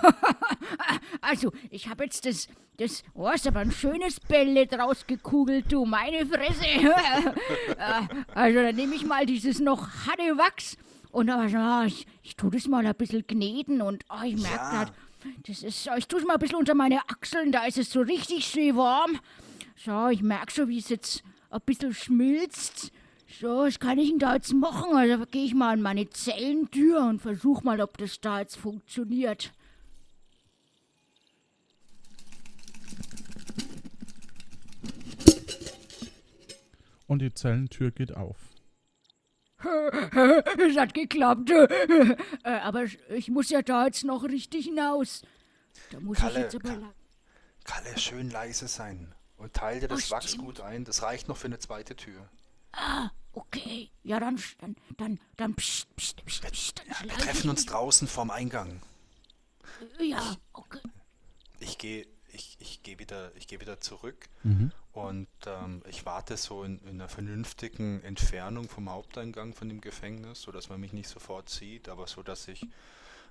also, 1.20 1.52
ich 1.70 1.88
habe 1.88 2.04
jetzt 2.04 2.26
das, 2.26 2.48
das, 2.78 3.02
oh, 3.14 3.28
ist 3.30 3.46
aber 3.46 3.60
ein 3.60 3.72
schönes 3.72 4.20
Bälle 4.20 4.66
draus 4.66 5.06
gekugelt, 5.06 5.70
du, 5.72 5.84
meine 5.86 6.26
Fresse. 6.26 6.64
Äh, 6.66 8.02
also, 8.34 8.62
dann 8.62 8.76
nehme 8.76 8.94
ich 8.94 9.04
mal 9.06 9.24
dieses 9.26 9.60
noch 9.60 9.88
harte 10.06 10.36
Wachs 10.36 10.76
und 11.10 11.30
aber, 11.30 11.48
so, 11.48 11.86
ich, 11.86 12.06
ich 12.22 12.36
tue 12.36 12.50
das 12.50 12.66
mal 12.66 12.86
ein 12.86 12.94
bisschen 12.94 13.26
kneten 13.26 13.80
und 13.80 14.04
oh, 14.10 14.22
ich 14.24 14.36
merke 14.36 14.56
Ja. 14.58 14.70
grad, 14.70 14.92
das 15.46 15.62
ist, 15.62 15.88
ich 15.96 16.06
tue 16.06 16.20
es 16.20 16.26
mal 16.26 16.34
ein 16.34 16.40
bisschen 16.40 16.58
unter 16.58 16.74
meine 16.74 17.00
Achseln, 17.08 17.52
da 17.52 17.64
ist 17.64 17.78
es 17.78 17.90
so 17.90 18.00
richtig 18.00 18.46
schön 18.46 18.76
warm. 18.76 19.18
So, 19.76 20.08
ich 20.08 20.22
merke 20.22 20.52
schon, 20.52 20.68
wie 20.68 20.78
es 20.78 20.88
jetzt 20.88 21.22
ein 21.50 21.60
bisschen 21.64 21.94
schmilzt. 21.94 22.92
So, 23.40 23.58
was 23.58 23.78
kann 23.78 23.98
ich 23.98 24.08
denn 24.10 24.18
da 24.18 24.34
jetzt 24.34 24.52
machen? 24.52 24.96
Also 24.96 25.24
gehe 25.26 25.44
ich 25.44 25.54
mal 25.54 25.72
an 25.72 25.82
meine 25.82 26.08
Zellentür 26.10 27.00
und 27.02 27.20
versuche 27.20 27.64
mal, 27.64 27.80
ob 27.80 27.96
das 27.98 28.20
da 28.20 28.40
jetzt 28.40 28.56
funktioniert. 28.56 29.52
Und 37.06 37.22
die 37.22 37.32
Zellentür 37.32 37.90
geht 37.90 38.14
auf. 38.14 38.47
Es 39.60 40.76
hat 40.76 40.94
geklappt. 40.94 41.50
Äh, 41.50 42.16
aber 42.44 42.84
ich 43.10 43.28
muss 43.28 43.50
ja 43.50 43.62
da 43.62 43.86
jetzt 43.86 44.04
noch 44.04 44.22
richtig 44.24 44.66
hinaus. 44.66 45.22
Da 45.90 46.00
muss 46.00 46.18
Kalle, 46.18 46.32
ich 46.32 46.38
jetzt 46.38 46.54
aber 46.56 46.68
Ka- 46.68 46.74
lang. 46.74 46.94
Kalle, 47.64 47.98
schön 47.98 48.30
leise 48.30 48.68
sein 48.68 49.14
und 49.36 49.52
teile 49.54 49.80
dir 49.80 49.88
das 49.88 50.08
Oh, 50.10 50.14
Wachs 50.14 50.28
stimmt. 50.30 50.44
gut 50.44 50.60
ein. 50.60 50.84
Das 50.84 51.02
reicht 51.02 51.28
noch 51.28 51.36
für 51.36 51.46
eine 51.46 51.58
zweite 51.58 51.96
Tür. 51.96 52.28
Ah, 52.72 53.10
okay. 53.32 53.90
Ja, 54.04 54.20
dann, 54.20 54.40
dann, 54.60 54.76
dann, 54.96 55.20
dann, 55.36 55.54
pst, 55.54 55.94
pst, 55.96 56.24
pst, 56.24 56.42
pst, 56.52 56.82
wir 56.86 56.94
schleiche 56.94 57.20
treffen 57.20 57.50
uns 57.50 57.66
draußen 57.66 58.06
vorm 58.08 58.30
Eingang. 58.30 58.80
Ja, 60.00 60.36
okay. 60.52 60.80
Ich 61.60 61.78
gehe 61.78 62.06
ich, 62.38 62.56
ich 62.60 62.82
geh 62.82 62.98
wieder, 62.98 63.34
ich 63.36 63.46
geh 63.46 63.60
wieder 63.60 63.80
zurück 63.80 64.28
Mhm. 64.44 64.72
und 64.92 65.28
ähm, 65.46 65.82
ich 65.88 66.06
warte 66.06 66.36
so 66.36 66.62
in, 66.64 66.78
in 66.80 66.88
einer 66.90 67.08
vernünftigen 67.08 68.02
Entfernung 68.02 68.68
vom 68.68 68.88
Haupteingang 68.88 69.52
von 69.54 69.68
dem 69.68 69.80
Gefängnis, 69.80 70.42
sodass 70.42 70.68
man 70.68 70.80
mich 70.80 70.92
nicht 70.92 71.08
sofort 71.08 71.48
sieht, 71.48 71.88
aber 71.88 72.06
so 72.06 72.22
dass 72.22 72.48
ich 72.48 72.66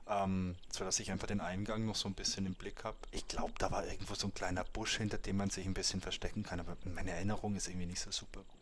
ähm, 0.10 0.56
so 0.72 0.86
dass 0.86 1.00
ich 1.00 1.12
einfach 1.12 1.28
den 1.28 1.42
Eingang 1.42 1.86
noch 1.86 1.96
so 1.96 2.08
ein 2.08 2.14
bisschen 2.14 2.46
im 2.46 2.54
Blick 2.56 2.84
habe. 2.86 2.98
Ich 3.12 3.28
glaube, 3.28 3.54
da 3.58 3.72
war 3.72 3.86
irgendwo 3.86 4.14
so 4.16 4.28
ein 4.28 4.34
kleiner 4.34 4.64
Busch, 4.64 4.98
hinter 4.98 5.18
dem 5.18 5.38
man 5.38 5.50
sich 5.50 5.66
ein 5.66 5.74
bisschen 5.74 6.00
verstecken 6.02 6.44
kann, 6.44 6.60
aber 6.62 6.78
meine 6.86 7.12
Erinnerung 7.12 7.56
ist 7.56 7.68
irgendwie 7.68 7.88
nicht 7.88 8.00
so 8.02 8.12
super 8.12 8.42
gut. 8.42 8.58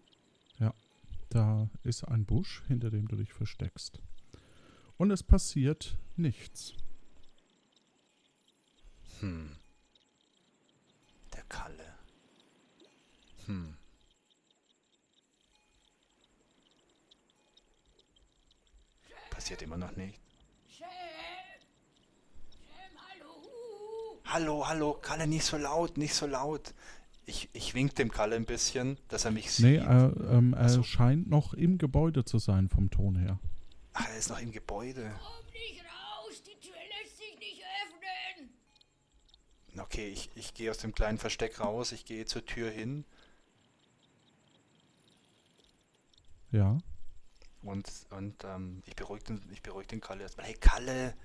Da 1.32 1.68
ist 1.84 2.08
ein 2.08 2.24
Busch, 2.24 2.62
hinter 2.68 2.91
dem 2.91 3.08
du 3.10 3.16
dich 3.18 3.34
versteckst. 3.34 4.00
Und 4.98 5.12
es 5.12 5.22
passiert 5.24 5.98
nichts. 6.16 6.74
Hm. 9.20 9.58
Kalle. 11.56 11.93
Hm. 13.45 13.78
Passiert 19.30 19.62
immer 19.62 19.78
noch 19.78 19.95
nicht. 19.95 20.20
Hallo, 24.26 24.68
hallo, 24.68 24.93
Kalle, 25.01 25.28
nicht 25.28 25.45
so 25.45 25.56
laut, 25.56 25.97
nicht 25.97 26.14
so 26.14 26.26
laut. 26.26 26.74
Ich, 27.26 27.49
ich 27.53 27.74
wink 27.74 27.95
dem 27.95 28.12
Kalle 28.12 28.36
ein 28.36 28.45
bisschen, 28.45 28.97
dass 29.08 29.24
er 29.24 29.32
mich 29.32 29.49
sieht. 29.51 29.66
Nee, 29.66 29.78
äh, 29.78 30.36
ähm, 30.36 30.53
er 30.53 30.70
so. 30.70 30.84
scheint 30.84 31.30
noch 31.30 31.53
im 31.53 31.78
Gebäude 31.78 32.26
zu 32.26 32.38
sein 32.38 32.68
vom 32.68 32.89
Ton 32.91 33.16
her. 33.16 33.39
Ach, 33.93 34.08
er 34.10 34.18
ist 34.18 34.30
noch 34.30 34.39
im 34.41 34.51
Gebäude. 34.51 35.10
Komm 35.20 35.45
nicht 35.53 35.85
Okay, 39.78 40.08
ich, 40.10 40.30
ich 40.36 40.54
gehe 40.54 40.72
aus 40.72 40.78
dem 40.78 40.94
kleinen 40.96 41.18
Versteck 41.18 41.60
raus, 41.60 41.92
ich 41.92 42.06
gehe 42.06 42.26
zur 42.26 42.46
Tür 42.46 42.70
hin 42.72 43.06
Ja. 46.52 46.78
und, 47.64 47.90
und 48.12 48.44
ähm, 48.46 48.82
ich 48.86 48.96
beruhige 48.96 49.26
den, 49.26 49.50
ich 49.52 49.62
beruhig 49.62 49.88
den 49.88 50.00
Kalle 50.00 50.24
erstmal. 50.24 50.46
Hey 50.46 50.54
Kalle, 50.56 51.16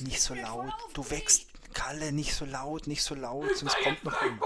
nicht 0.00 0.20
so 0.20 0.34
laut. 0.34 0.72
Du 0.94 1.08
wächst. 1.10 1.46
Kalle, 1.74 2.12
nicht 2.12 2.34
so 2.34 2.44
laut, 2.44 2.86
nicht 2.86 3.02
so 3.02 3.14
laut, 3.14 3.56
sonst 3.56 3.76
kommt 3.82 4.04
noch 4.04 4.20
jemand. 4.22 4.42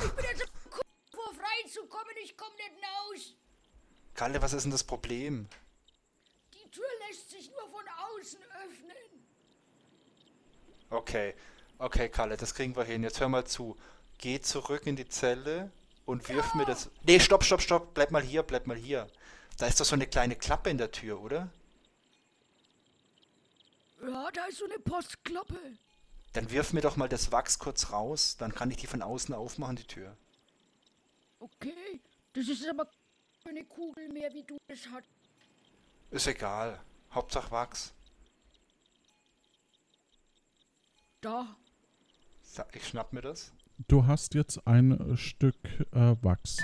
Ich 0.00 0.14
bin 0.14 0.24
jetzt 0.24 0.46
kurz 0.70 0.86
vor 1.12 1.34
freizukommen, 1.34 2.14
ich 2.22 2.36
komme 2.36 2.54
nicht 2.54 2.72
raus. 2.82 3.34
Kalle, 4.14 4.40
was 4.42 4.52
ist 4.52 4.62
denn 4.64 4.70
das 4.72 4.84
Problem? 4.84 5.48
Die 6.54 6.70
Tür 6.70 6.86
lässt 7.08 7.30
sich 7.30 7.50
nur 7.50 7.68
von 7.70 7.84
außen 8.16 8.40
öffnen. 8.42 8.57
Okay, 10.90 11.34
okay, 11.78 12.08
Kalle, 12.08 12.36
das 12.36 12.54
kriegen 12.54 12.74
wir 12.76 12.84
hin. 12.84 13.02
Jetzt 13.02 13.20
hör 13.20 13.28
mal 13.28 13.44
zu. 13.44 13.76
Geh 14.18 14.40
zurück 14.40 14.86
in 14.86 14.96
die 14.96 15.08
Zelle 15.08 15.70
und 16.06 16.28
wirf 16.28 16.54
mir 16.54 16.64
das. 16.64 16.90
Nee, 17.04 17.20
stopp, 17.20 17.44
stopp, 17.44 17.60
stopp. 17.60 17.94
Bleib 17.94 18.10
mal 18.10 18.22
hier, 18.22 18.42
bleib 18.42 18.66
mal 18.66 18.76
hier. 18.76 19.08
Da 19.58 19.66
ist 19.66 19.80
doch 19.80 19.84
so 19.84 19.94
eine 19.94 20.06
kleine 20.06 20.36
Klappe 20.36 20.70
in 20.70 20.78
der 20.78 20.90
Tür, 20.90 21.20
oder? 21.20 21.50
Ja, 24.00 24.30
da 24.32 24.46
ist 24.46 24.58
so 24.58 24.64
eine 24.64 24.78
Postklappe. 24.78 25.58
Dann 26.32 26.50
wirf 26.50 26.72
mir 26.72 26.80
doch 26.80 26.96
mal 26.96 27.08
das 27.08 27.32
Wachs 27.32 27.58
kurz 27.58 27.90
raus, 27.90 28.36
dann 28.38 28.54
kann 28.54 28.70
ich 28.70 28.76
die 28.76 28.86
von 28.86 29.02
außen 29.02 29.34
aufmachen, 29.34 29.76
die 29.76 29.84
Tür. 29.84 30.16
Okay, 31.40 32.00
das 32.32 32.48
ist 32.48 32.68
aber 32.68 32.88
keine 33.44 33.64
Kugel 33.64 34.08
mehr, 34.08 34.32
wie 34.32 34.44
du 34.44 34.56
es 34.68 34.86
hast. 34.90 35.08
Ist 36.10 36.26
egal. 36.26 36.80
Hauptsache 37.12 37.50
Wachs. 37.50 37.92
Da. 41.20 41.56
Ich 42.72 42.86
schnapp 42.86 43.12
mir 43.12 43.22
das. 43.22 43.52
Du 43.88 44.06
hast 44.06 44.34
jetzt 44.34 44.66
ein 44.66 44.92
äh, 44.92 45.16
Stück 45.16 45.56
äh, 45.92 46.14
Wachs. 46.22 46.58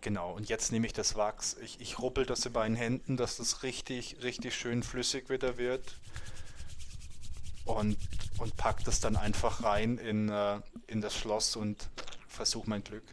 Genau, 0.00 0.32
und 0.32 0.48
jetzt 0.48 0.72
nehme 0.72 0.86
ich 0.86 0.94
das 0.94 1.14
Wachs. 1.16 1.56
Ich, 1.62 1.80
ich 1.80 1.98
rubbel 1.98 2.24
das 2.24 2.46
in 2.46 2.52
meinen 2.52 2.74
Händen, 2.74 3.18
dass 3.18 3.36
das 3.36 3.62
richtig, 3.62 4.22
richtig 4.22 4.54
schön 4.54 4.82
flüssig 4.82 5.28
wieder 5.28 5.58
wird. 5.58 5.98
Und, 7.66 7.98
und 8.38 8.56
pack 8.56 8.82
das 8.84 9.00
dann 9.00 9.16
einfach 9.16 9.62
rein 9.62 9.98
in, 9.98 10.30
äh, 10.30 10.60
in 10.86 11.02
das 11.02 11.14
Schloss 11.14 11.54
und 11.54 11.90
versuche 12.28 12.68
mein 12.68 12.82
Glück. 12.82 13.04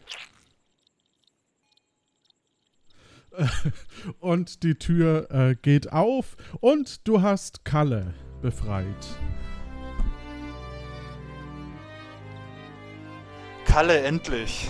Und 4.19 4.63
die 4.63 4.75
Tür 4.75 5.31
äh, 5.31 5.55
geht 5.55 5.93
auf 5.93 6.35
und 6.59 7.07
du 7.07 7.21
hast 7.21 7.63
Kalle 7.63 8.13
befreit. 8.41 9.07
Kalle, 13.65 14.01
endlich! 14.01 14.67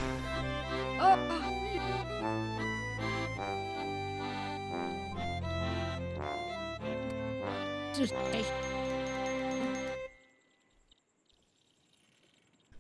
Das 7.89 7.99
ist 7.99 8.13
echt. 8.34 8.51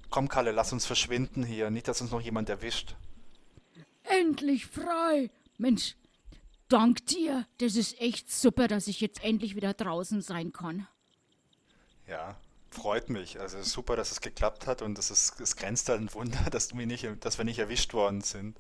Komm, 0.09 0.27
Kalle, 0.27 0.51
lass 0.51 0.73
uns 0.73 0.85
verschwinden 0.85 1.43
hier. 1.43 1.69
Nicht, 1.69 1.87
dass 1.87 2.01
uns 2.01 2.11
noch 2.11 2.21
jemand 2.21 2.49
erwischt. 2.49 2.95
Endlich 4.03 4.67
frei. 4.67 5.29
Mensch, 5.57 5.95
dank 6.71 7.05
dir. 7.07 7.45
Das 7.57 7.75
ist 7.75 7.99
echt 7.99 8.31
super, 8.31 8.67
dass 8.67 8.87
ich 8.87 9.01
jetzt 9.01 9.23
endlich 9.23 9.55
wieder 9.55 9.73
draußen 9.73 10.21
sein 10.21 10.51
kann. 10.51 10.87
Ja, 12.07 12.37
freut 12.69 13.09
mich. 13.09 13.39
Also 13.39 13.61
super, 13.61 13.95
dass 13.95 14.11
es 14.11 14.21
geklappt 14.21 14.67
hat 14.67 14.81
und 14.81 14.97
es, 14.97 15.11
ist, 15.11 15.39
es 15.39 15.55
grenzt 15.55 15.89
halt 15.89 16.01
ein 16.01 16.13
Wunder, 16.13 16.49
dass, 16.51 16.69
du 16.69 16.75
mich 16.75 16.87
nicht, 16.87 17.07
dass 17.21 17.37
wir 17.37 17.45
nicht 17.45 17.59
erwischt 17.59 17.93
worden 17.93 18.21
sind. 18.21 18.57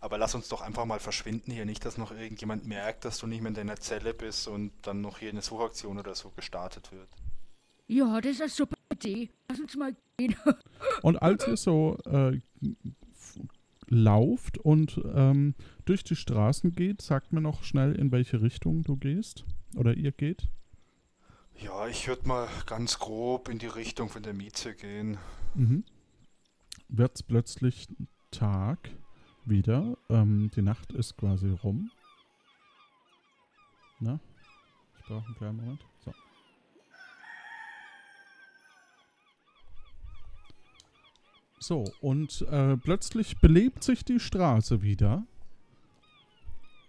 Aber 0.00 0.18
lass 0.18 0.34
uns 0.34 0.48
doch 0.48 0.60
einfach 0.60 0.84
mal 0.84 1.00
verschwinden 1.00 1.50
hier. 1.50 1.64
Nicht, 1.64 1.84
dass 1.84 1.96
noch 1.96 2.12
irgendjemand 2.12 2.66
merkt, 2.66 3.04
dass 3.04 3.18
du 3.18 3.26
nicht 3.26 3.40
mehr 3.40 3.48
in 3.48 3.54
deiner 3.54 3.76
Zelle 3.76 4.12
bist 4.12 4.46
und 4.46 4.72
dann 4.82 5.00
noch 5.00 5.18
hier 5.18 5.30
eine 5.30 5.42
Suchaktion 5.42 5.98
oder 5.98 6.14
so 6.14 6.30
gestartet 6.30 6.92
wird. 6.92 7.08
Ja, 7.86 8.20
das 8.20 8.32
ist 8.32 8.40
eine 8.42 8.50
super 8.50 8.76
Idee. 8.92 9.30
Lass 9.48 9.60
uns 9.60 9.76
mal 9.76 9.96
gehen. 10.18 10.36
Und 11.02 11.16
als 11.22 11.46
ihr 11.46 11.56
so 11.56 11.96
äh, 12.04 12.38
lauft 13.88 14.58
und 14.58 15.00
ähm, 15.14 15.54
durch 15.88 16.04
die 16.04 16.16
Straßen 16.16 16.72
geht, 16.72 17.00
sagt 17.00 17.32
mir 17.32 17.40
noch 17.40 17.62
schnell, 17.62 17.94
in 17.94 18.12
welche 18.12 18.42
Richtung 18.42 18.82
du 18.82 18.96
gehst. 18.96 19.44
Oder 19.74 19.94
ihr 19.94 20.12
geht. 20.12 20.48
Ja, 21.56 21.88
ich 21.88 22.06
würde 22.06 22.28
mal 22.28 22.48
ganz 22.66 22.98
grob 22.98 23.48
in 23.48 23.58
die 23.58 23.66
Richtung 23.66 24.08
von 24.08 24.22
der 24.22 24.34
Mieze 24.34 24.74
gehen. 24.74 25.18
Mhm. 25.54 25.84
Wird's 26.88 27.22
plötzlich 27.22 27.88
Tag. 28.30 28.90
wieder. 29.44 29.96
Ähm, 30.10 30.50
die 30.54 30.62
Nacht 30.62 30.92
ist 30.92 31.16
quasi 31.16 31.48
rum. 31.48 31.90
Na? 34.00 34.20
Ich 34.98 35.06
brauche 35.06 35.24
einen 35.24 35.34
kleinen 35.36 35.56
Moment. 35.56 35.80
So. 36.04 36.12
So, 41.60 41.84
und 42.00 42.42
äh, 42.42 42.76
plötzlich 42.76 43.38
belebt 43.40 43.82
sich 43.82 44.04
die 44.04 44.20
Straße 44.20 44.82
wieder. 44.82 45.26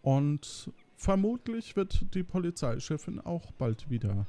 Und 0.09 0.71
vermutlich 0.97 1.75
wird 1.75 2.15
die 2.15 2.23
Polizeichefin 2.23 3.21
auch 3.21 3.51
bald 3.51 3.91
wieder 3.91 4.25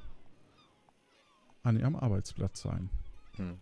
an 1.62 1.78
ihrem 1.78 1.96
Arbeitsplatz 1.96 2.60
sein. 2.60 2.90
Hm. 3.36 3.58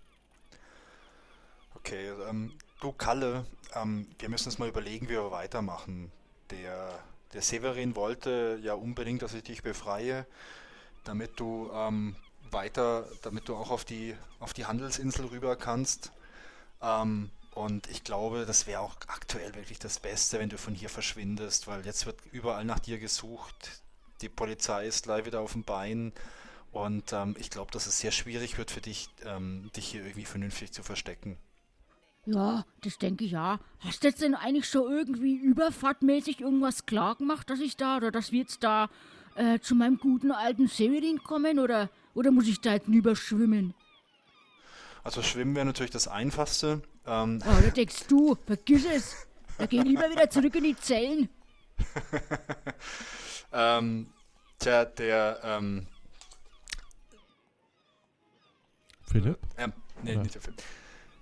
Okay, 1.76 2.10
ähm, 2.28 2.50
du 2.80 2.90
Kalle, 2.90 3.46
ähm, 3.72 4.08
wir 4.18 4.28
müssen 4.30 4.48
uns 4.48 4.58
mal 4.58 4.68
überlegen, 4.68 5.06
wie 5.06 5.12
wir 5.12 5.30
weitermachen. 5.30 6.10
Der, 6.50 6.98
der 7.34 7.42
Severin 7.42 7.94
wollte 7.94 8.58
ja 8.64 8.74
unbedingt, 8.74 9.22
dass 9.22 9.34
ich 9.34 9.44
dich 9.44 9.62
befreie, 9.62 10.26
damit 11.04 11.38
du 11.38 11.70
ähm, 11.72 12.16
weiter, 12.50 13.06
damit 13.22 13.48
du 13.48 13.54
auch 13.54 13.70
auf 13.70 13.84
die, 13.84 14.16
auf 14.40 14.54
die 14.54 14.66
Handelsinsel 14.66 15.26
rüber 15.26 15.54
kannst. 15.54 16.10
Ähm, 16.82 17.30
und 17.58 17.88
ich 17.90 18.04
glaube, 18.04 18.44
das 18.46 18.68
wäre 18.68 18.78
auch 18.78 18.94
aktuell 19.08 19.52
wirklich 19.56 19.80
das 19.80 19.98
Beste, 19.98 20.38
wenn 20.38 20.48
du 20.48 20.56
von 20.56 20.76
hier 20.76 20.88
verschwindest, 20.88 21.66
weil 21.66 21.84
jetzt 21.84 22.06
wird 22.06 22.20
überall 22.30 22.64
nach 22.64 22.78
dir 22.78 23.00
gesucht. 23.00 23.82
Die 24.20 24.28
Polizei 24.28 24.86
ist 24.86 25.02
gleich 25.02 25.26
wieder 25.26 25.40
auf 25.40 25.54
dem 25.54 25.64
Bein. 25.64 26.12
Und 26.70 27.12
ähm, 27.12 27.34
ich 27.36 27.50
glaube, 27.50 27.72
dass 27.72 27.88
es 27.88 27.98
sehr 27.98 28.12
schwierig 28.12 28.58
wird 28.58 28.70
für 28.70 28.80
dich, 28.80 29.08
ähm, 29.24 29.72
dich 29.74 29.88
hier 29.88 30.02
irgendwie 30.04 30.24
vernünftig 30.24 30.70
zu 30.70 30.84
verstecken. 30.84 31.36
Ja, 32.26 32.64
das 32.82 32.96
denke 32.98 33.24
ich 33.24 33.32
ja. 33.32 33.58
Hast 33.80 34.04
du 34.04 34.06
jetzt 34.06 34.22
denn 34.22 34.36
eigentlich 34.36 34.68
schon 34.68 34.88
irgendwie 34.88 35.34
überfahrtmäßig 35.34 36.40
irgendwas 36.40 36.86
klar 36.86 37.16
gemacht, 37.16 37.50
dass 37.50 37.58
ich 37.58 37.76
da 37.76 37.96
oder 37.96 38.12
dass 38.12 38.30
wir 38.30 38.38
jetzt 38.38 38.62
da 38.62 38.88
äh, 39.34 39.58
zu 39.58 39.74
meinem 39.74 39.98
guten 39.98 40.30
alten 40.30 40.68
Severin 40.68 41.24
kommen 41.24 41.58
oder, 41.58 41.90
oder 42.14 42.30
muss 42.30 42.46
ich 42.46 42.60
da 42.60 42.74
jetzt 42.74 42.86
überschwimmen? 42.86 43.74
Also 45.02 45.22
schwimmen 45.22 45.56
wäre 45.56 45.66
natürlich 45.66 45.90
das 45.90 46.06
Einfachste. 46.06 46.82
Ähm, 47.08 47.42
Oh, 47.44 47.60
da 47.62 47.70
denkst 47.70 48.06
du, 48.08 48.36
vergiss 48.46 48.84
es. 48.84 49.26
Da 49.56 49.66
geh 49.66 49.80
lieber 49.80 50.10
wieder 50.10 50.28
zurück 50.28 50.54
in 50.56 50.64
die 50.64 50.76
Zellen. 50.76 51.28
ähm, 53.52 54.12
tja, 54.58 54.84
der, 54.84 55.40
ähm, 55.42 55.86
Philipp? 59.10 59.38
ähm, 59.56 59.72
nee, 60.02 60.12
Oder? 60.12 60.22
nicht 60.22 60.34
der 60.34 60.42
Film. 60.42 60.56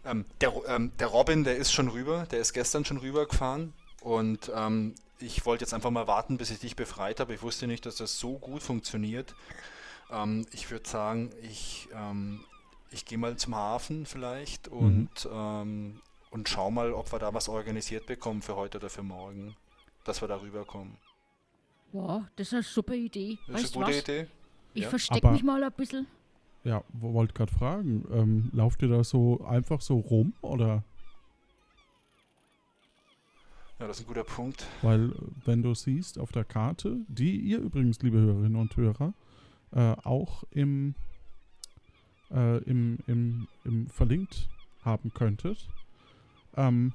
Ähm, 0.05 0.24
der, 0.41 0.53
ähm, 0.68 0.93
der 0.99 1.07
Robin, 1.09 1.45
der 1.45 1.57
ist 1.57 1.72
schon 1.72 1.89
rüber, 1.89 2.26
der 2.30 2.41
ist 2.41 2.53
gestern 2.53 2.84
schon 2.84 2.99
rübergefahren 2.99 3.72
und 4.03 4.51
ähm, 4.55 4.95
ich 5.18 5.47
wollte 5.47 5.64
jetzt 5.64 5.72
einfach 5.72 5.91
mal 5.91 6.07
warten, 6.07 6.37
bis 6.37 6.51
ich 6.51 6.59
dich 6.59 6.76
befreit 6.76 7.20
habe. 7.20 7.34
Ich 7.34 7.43
wusste 7.43 7.66
nicht, 7.66 7.87
dass 7.87 7.97
das 7.97 8.18
so 8.18 8.39
gut 8.39 8.62
funktioniert. 8.62 9.34
Ähm, 10.11 10.47
ich 10.53 10.70
würde 10.70 10.89
sagen, 10.89 11.30
ich, 11.43 11.89
ähm, 11.95 12.45
ich 12.91 13.05
gehe 13.05 13.18
mal 13.18 13.37
zum 13.37 13.55
Hafen 13.55 14.07
vielleicht 14.07 14.68
und, 14.68 15.11
ähm, 15.30 16.01
und 16.30 16.49
schau 16.49 16.70
mal, 16.70 16.93
ob 16.93 17.12
wir 17.12 17.18
da 17.18 17.32
was 17.34 17.49
organisiert 17.49 18.07
bekommen 18.07 18.43
für 18.43 18.57
heute 18.57 18.78
oder 18.78 18.91
für 18.91 19.03
morgen, 19.03 19.57
dass 20.05 20.20
wir 20.20 20.28
da 20.28 20.41
rüberkommen. 20.41 20.97
Ja, 21.93 22.28
das 22.37 22.49
ist 22.49 22.55
eine 22.55 22.62
super 22.62 22.95
Idee. 22.95 23.39
Das 23.47 23.62
ist 23.62 23.64
weißt 23.64 23.76
eine 23.76 23.84
gute 23.87 23.97
was? 23.97 24.03
Idee. 24.03 24.26
Ich 24.74 24.82
Ja. 24.82 24.89
verstecke 24.91 25.30
mich 25.30 25.43
mal 25.43 25.62
ein 25.64 25.72
bisschen. 25.72 26.07
Ja, 26.64 26.82
wo- 26.93 27.14
wollte 27.14 27.32
gerade 27.32 27.53
fragen, 27.53 28.05
ähm, 28.12 28.51
lauft 28.53 28.82
ihr 28.82 28.89
da 28.89 29.05
so 29.05 29.45
einfach 29.45 29.80
so 29.80 29.99
rum 29.99 30.32
oder? 30.43 30.82
Ja, 33.78 33.87
das 33.87 33.99
ist 33.99 34.05
ein 34.05 34.09
guter 34.09 34.24
Punkt. 34.24 34.66
Weil, 34.82 35.12
wenn 35.45 35.62
du 35.62 35.74
siehst 35.74 36.18
auf 36.18 36.32
der 36.32 36.45
Karte, 36.45 36.99
die 37.09 37.37
ihr 37.39 37.59
übrigens, 37.59 38.01
liebe 38.03 38.18
Hörerinnen 38.18 38.57
und 38.57 38.74
Hörer, 38.76 39.12
äh, 39.72 39.93
auch 40.03 40.45
im, 40.51 40.95
äh, 42.30 42.58
im, 42.64 42.98
im, 43.06 43.48
im 43.64 43.88
verlinkt 43.88 44.48
haben 44.82 45.12
könntet, 45.12 45.68
ähm, 46.56 46.92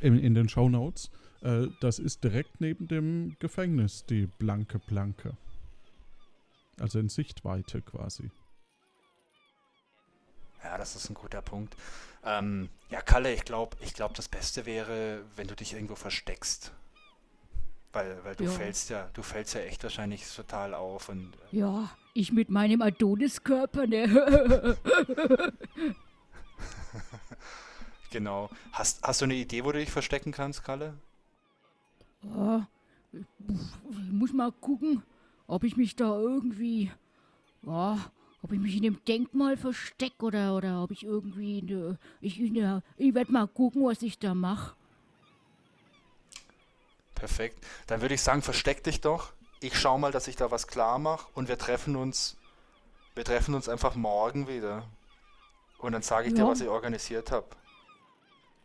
in, 0.00 0.18
in 0.18 0.34
den 0.34 0.48
Show 0.48 0.68
Notes, 0.68 1.10
äh, 1.42 1.68
das 1.80 1.98
ist 1.98 2.24
direkt 2.24 2.60
neben 2.60 2.88
dem 2.88 3.36
Gefängnis, 3.38 4.04
die 4.06 4.26
blanke 4.26 4.78
Planke. 4.78 5.36
Also 6.80 6.98
in 6.98 7.08
Sichtweite 7.08 7.82
quasi. 7.82 8.30
Ja, 10.62 10.78
das 10.78 10.96
ist 10.96 11.10
ein 11.10 11.14
guter 11.14 11.42
Punkt. 11.42 11.76
Ähm, 12.24 12.70
ja, 12.88 13.02
Kalle, 13.02 13.34
ich 13.34 13.44
glaube, 13.44 13.76
ich 13.80 13.92
glaub, 13.92 14.14
das 14.14 14.28
Beste 14.28 14.64
wäre, 14.64 15.22
wenn 15.36 15.46
du 15.46 15.54
dich 15.54 15.74
irgendwo 15.74 15.94
versteckst. 15.94 16.72
Weil, 17.94 18.18
weil 18.24 18.34
du 18.34 18.44
Ja. 18.44 18.50
fällst 18.50 18.90
ja, 18.90 19.08
du 19.14 19.22
fällst 19.22 19.54
ja 19.54 19.60
echt 19.60 19.82
wahrscheinlich 19.84 20.26
total 20.34 20.74
auf 20.74 21.08
und 21.08 21.32
äh, 21.36 21.56
Ja, 21.56 21.90
ich 22.12 22.32
mit 22.32 22.50
meinem 22.50 22.82
Adoniskörper, 22.82 23.86
ne? 23.86 24.04
genau. 28.10 28.50
Hast, 28.72 29.02
hast 29.02 29.20
du 29.20 29.24
eine 29.26 29.34
Idee, 29.34 29.64
wo 29.64 29.72
du 29.72 29.78
dich 29.78 29.90
verstecken 29.90 30.32
kannst, 30.32 30.64
Kalle? 30.64 30.94
Ja, 32.22 32.68
ich 33.12 33.26
ich 33.90 34.12
muss 34.12 34.32
mal 34.32 34.52
gucken, 34.52 35.02
ob 35.46 35.64
ich 35.64 35.76
mich 35.76 35.96
da 35.96 36.18
irgendwie, 36.18 36.90
ja, 37.62 37.98
ob 38.42 38.52
ich 38.52 38.60
mich 38.60 38.76
in 38.76 38.82
dem 38.82 39.04
Denkmal 39.06 39.56
verstecke 39.56 40.24
oder, 40.26 40.56
oder 40.56 40.82
ob 40.82 40.90
ich 40.90 41.04
irgendwie, 41.04 41.62
der, 41.62 41.98
ich, 42.20 42.40
der, 42.52 42.82
ich 42.96 43.14
werde 43.14 43.32
mal 43.32 43.46
gucken, 43.48 43.84
was 43.84 44.02
ich 44.02 44.18
da 44.18 44.34
mache. 44.34 44.76
Perfekt. 47.24 47.64
Dann 47.86 48.02
würde 48.02 48.14
ich 48.14 48.20
sagen, 48.20 48.42
versteck 48.42 48.84
dich 48.84 49.00
doch. 49.00 49.32
Ich 49.60 49.80
schau 49.80 49.96
mal, 49.96 50.12
dass 50.12 50.28
ich 50.28 50.36
da 50.36 50.50
was 50.50 50.66
klar 50.66 50.98
mache 50.98 51.26
und 51.32 51.48
wir 51.48 51.56
treffen 51.56 51.96
uns, 51.96 52.36
wir 53.14 53.24
treffen 53.24 53.54
uns 53.54 53.66
einfach 53.66 53.94
morgen 53.94 54.46
wieder. 54.46 54.84
Und 55.78 55.92
dann 55.92 56.02
sage 56.02 56.28
ich 56.28 56.34
dir, 56.34 56.40
Ja. 56.40 56.48
was 56.48 56.60
ich 56.60 56.68
organisiert 56.68 57.30
habe. 57.30 57.46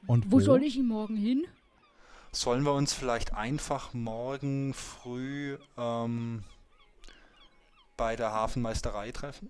Und 0.07 0.29
Wo 0.29 0.41
soll 0.41 0.63
ich 0.63 0.75
ihn 0.75 0.87
morgen 0.89 1.15
hin? 1.15 1.47
Sollen 2.33 2.63
wir 2.63 2.73
uns 2.73 2.91
vielleicht 2.91 3.33
einfach 3.33 3.93
morgen 3.93 4.73
früh 4.73 5.57
ähm, 5.77 6.43
bei 7.95 8.17
der 8.17 8.33
Hafenmeisterei 8.33 9.13
treffen? 9.13 9.49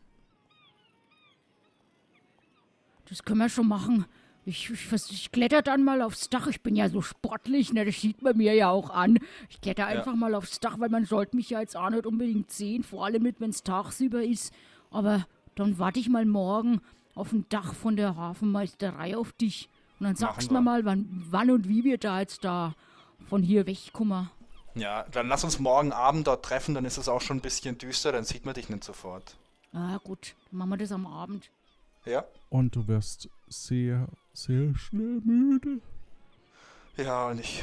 Das 3.10 3.24
können 3.24 3.40
wir 3.40 3.50
schon 3.50 3.68
machen. 3.68 4.06
Ich, 4.50 4.70
ich, 4.70 5.12
ich 5.12 5.32
kletter 5.32 5.62
dann 5.62 5.84
mal 5.84 6.02
aufs 6.02 6.30
Dach. 6.30 6.48
Ich 6.48 6.62
bin 6.62 6.76
ja 6.76 6.90
so 6.90 7.02
sportlich, 7.02 7.72
ne? 7.72 7.86
Das 7.86 8.02
sieht 8.02 8.22
man 8.22 8.36
mir 8.36 8.56
ja 8.56 8.70
auch 8.70 8.90
an. 8.90 9.20
Ich 9.50 9.62
kletter 9.62 9.86
einfach 9.86 10.16
mal 10.16 10.34
aufs 10.34 10.60
Dach, 10.60 10.80
weil 10.80 10.90
man 10.90 11.06
sollte 11.06 11.36
mich 11.36 11.52
ja 11.52 11.62
jetzt 11.62 11.78
auch 11.78 11.90
nicht 11.90 12.06
unbedingt 12.06 12.52
sehen, 12.52 12.84
vor 12.84 13.06
allem 13.06 13.22
mit, 13.22 13.40
wenn 13.40 13.52
es 13.52 13.64
tagsüber 13.64 14.24
ist. 14.24 14.52
Aber 14.90 15.28
dann 15.56 15.78
warte 15.78 16.00
ich 16.00 16.10
mal 16.10 16.26
morgen 16.26 16.82
auf 17.14 17.30
dem 17.30 17.48
Dach 17.50 17.76
von 17.76 17.96
der 17.96 18.16
Hafenmeisterei 18.16 19.16
auf 19.16 19.32
dich. 19.34 19.70
Und 20.00 20.06
dann 20.06 20.16
sagst 20.16 20.50
du 20.50 20.60
mal, 20.60 20.86
wann, 20.86 21.26
wann 21.30 21.52
und 21.52 21.68
wie 21.68 21.84
wir 21.84 21.98
da 21.98 22.20
jetzt 22.20 22.44
da 22.44 22.74
von 23.28 23.44
hier 23.44 23.68
wegkommen. 23.68 24.30
Ja, 24.76 25.06
dann 25.12 25.28
lass 25.28 25.44
uns 25.44 25.60
morgen 25.60 25.92
Abend 25.92 26.28
dort 26.28 26.44
treffen, 26.46 26.74
dann 26.74 26.86
ist 26.86 26.98
es 26.98 27.10
auch 27.10 27.22
schon 27.22 27.38
ein 27.38 27.42
bisschen 27.42 27.78
düster, 27.78 28.12
dann 28.12 28.24
sieht 28.24 28.46
man 28.46 28.54
dich 28.56 28.70
nicht 28.70 28.84
sofort. 28.84 29.36
Ah, 29.74 29.98
gut, 30.04 30.36
dann 30.50 30.60
machen 30.60 30.70
wir 30.70 30.78
das 30.78 30.92
am 30.92 31.06
Abend. 31.06 31.50
Ja? 32.06 32.26
Und 32.50 32.76
du 32.76 32.88
wirst 32.88 33.30
sehr, 33.48 34.08
sehr 34.34 34.76
schnell 34.76 35.22
müde. 35.24 35.82
Ja, 36.98 37.28
und 37.28 37.40
ich, 37.40 37.62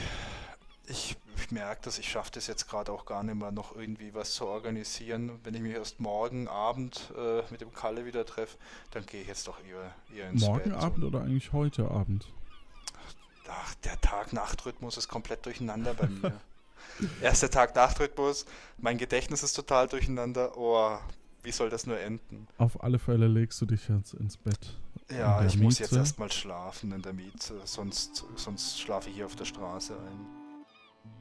ich, 0.86 1.16
ich 1.36 1.50
merke 1.50 1.82
das, 1.84 1.98
ich 1.98 2.10
schaffe 2.10 2.30
das 2.32 2.46
jetzt 2.46 2.68
gerade 2.68 2.92
auch 2.92 3.04
gar 3.04 3.22
nicht 3.22 3.34
mehr, 3.34 3.50
noch 3.50 3.76
irgendwie 3.76 4.14
was 4.14 4.32
zu 4.34 4.46
organisieren. 4.46 5.38
Wenn 5.44 5.54
ich 5.54 5.60
mich 5.60 5.74
erst 5.74 6.00
morgen 6.00 6.48
Abend 6.48 7.12
äh, 7.16 7.42
mit 7.50 7.60
dem 7.60 7.72
Kalle 7.72 8.06
wieder 8.06 8.24
treffe, 8.24 8.56
dann 8.92 9.04
gehe 9.06 9.22
ich 9.22 9.28
jetzt 9.28 9.46
doch 9.46 9.58
eher, 9.64 9.94
eher 10.16 10.30
ins 10.30 10.42
Morgen 10.42 10.70
Bett. 10.70 10.82
Abend 10.82 11.04
oder 11.04 11.22
eigentlich 11.22 11.52
heute 11.52 11.90
Abend? 11.90 12.26
Ach, 13.48 13.74
der 13.76 14.00
Tag-Nacht-Rhythmus 14.00 14.96
ist 14.96 15.08
komplett 15.08 15.44
durcheinander 15.46 15.94
bei 15.94 16.06
mir. 16.08 16.40
Erster 17.20 17.50
Tag-Nacht-Rhythmus, 17.50 18.46
mein 18.78 18.96
Gedächtnis 18.98 19.42
ist 19.42 19.54
total 19.54 19.86
durcheinander. 19.88 20.56
Oh, 20.56 20.98
wie 21.46 21.52
soll 21.52 21.70
das 21.70 21.86
nur 21.86 21.98
enden? 22.00 22.48
Auf 22.58 22.82
alle 22.82 22.98
Fälle 22.98 23.28
legst 23.28 23.60
du 23.60 23.66
dich 23.66 23.88
jetzt 23.88 24.14
ins 24.14 24.36
Bett. 24.36 24.76
Ja, 25.16 25.44
ich 25.44 25.56
muss 25.56 25.78
jetzt 25.78 25.92
erstmal 25.92 26.32
schlafen 26.32 26.90
in 26.90 27.02
der 27.02 27.12
Miete, 27.12 27.60
sonst, 27.64 28.24
sonst 28.34 28.80
schlafe 28.80 29.08
ich 29.10 29.14
hier 29.14 29.26
auf 29.26 29.36
der 29.36 29.44
Straße 29.44 29.94
ein. 29.96 30.26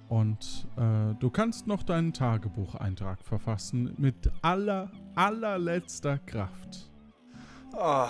Und 0.09 0.67
äh, 0.77 1.13
du 1.19 1.29
kannst 1.29 1.67
noch 1.67 1.83
deinen 1.83 2.11
Tagebucheintrag 2.11 3.23
verfassen 3.23 3.93
mit 3.97 4.15
aller, 4.41 4.91
allerletzter 5.13 6.17
Kraft. 6.17 6.89
Ah, 7.73 8.09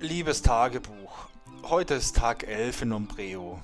liebes 0.00 0.40
Tagebuch, 0.40 1.28
heute 1.64 1.92
ist 1.92 2.16
Tag 2.16 2.48
11 2.48 2.82
in 2.82 2.92
Ombreo. 2.94 3.60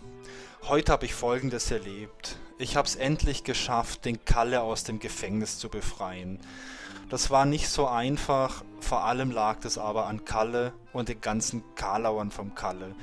Heute 0.64 0.92
habe 0.92 1.06
ich 1.06 1.14
Folgendes 1.14 1.70
erlebt. 1.70 2.36
Ich 2.58 2.76
habe 2.76 2.86
es 2.88 2.96
endlich 2.96 3.42
geschafft, 3.42 4.04
den 4.04 4.22
Kalle 4.26 4.60
aus 4.60 4.84
dem 4.84 4.98
Gefängnis 4.98 5.58
zu 5.58 5.70
befreien. 5.70 6.40
Das 7.08 7.30
war 7.30 7.46
nicht 7.46 7.68
so 7.68 7.86
einfach, 7.86 8.64
vor 8.80 9.04
allem 9.04 9.30
lag 9.30 9.64
es 9.64 9.78
aber 9.78 10.06
an 10.06 10.24
Kalle 10.24 10.72
und 10.92 11.08
den 11.08 11.20
ganzen 11.20 11.62
Karlauern 11.76 12.32
vom 12.32 12.56
Kalle. 12.56 12.96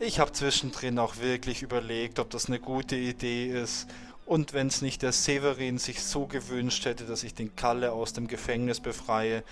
Ich 0.00 0.20
habe 0.20 0.32
zwischendrin 0.32 0.98
auch 0.98 1.16
wirklich 1.16 1.62
überlegt, 1.62 2.18
ob 2.18 2.28
das 2.28 2.46
eine 2.46 2.60
gute 2.60 2.94
Idee 2.96 3.46
ist. 3.50 3.88
Und 4.26 4.52
wenn 4.52 4.66
es 4.66 4.82
nicht 4.82 5.00
der 5.00 5.12
Severin 5.12 5.78
sich 5.78 6.04
so 6.04 6.26
gewünscht 6.26 6.84
hätte, 6.84 7.04
dass 7.04 7.22
ich 7.22 7.34
den 7.34 7.56
Kalle 7.56 7.92
aus 7.92 8.12
dem 8.12 8.28
Gefängnis 8.28 8.80
befreie, 8.80 9.42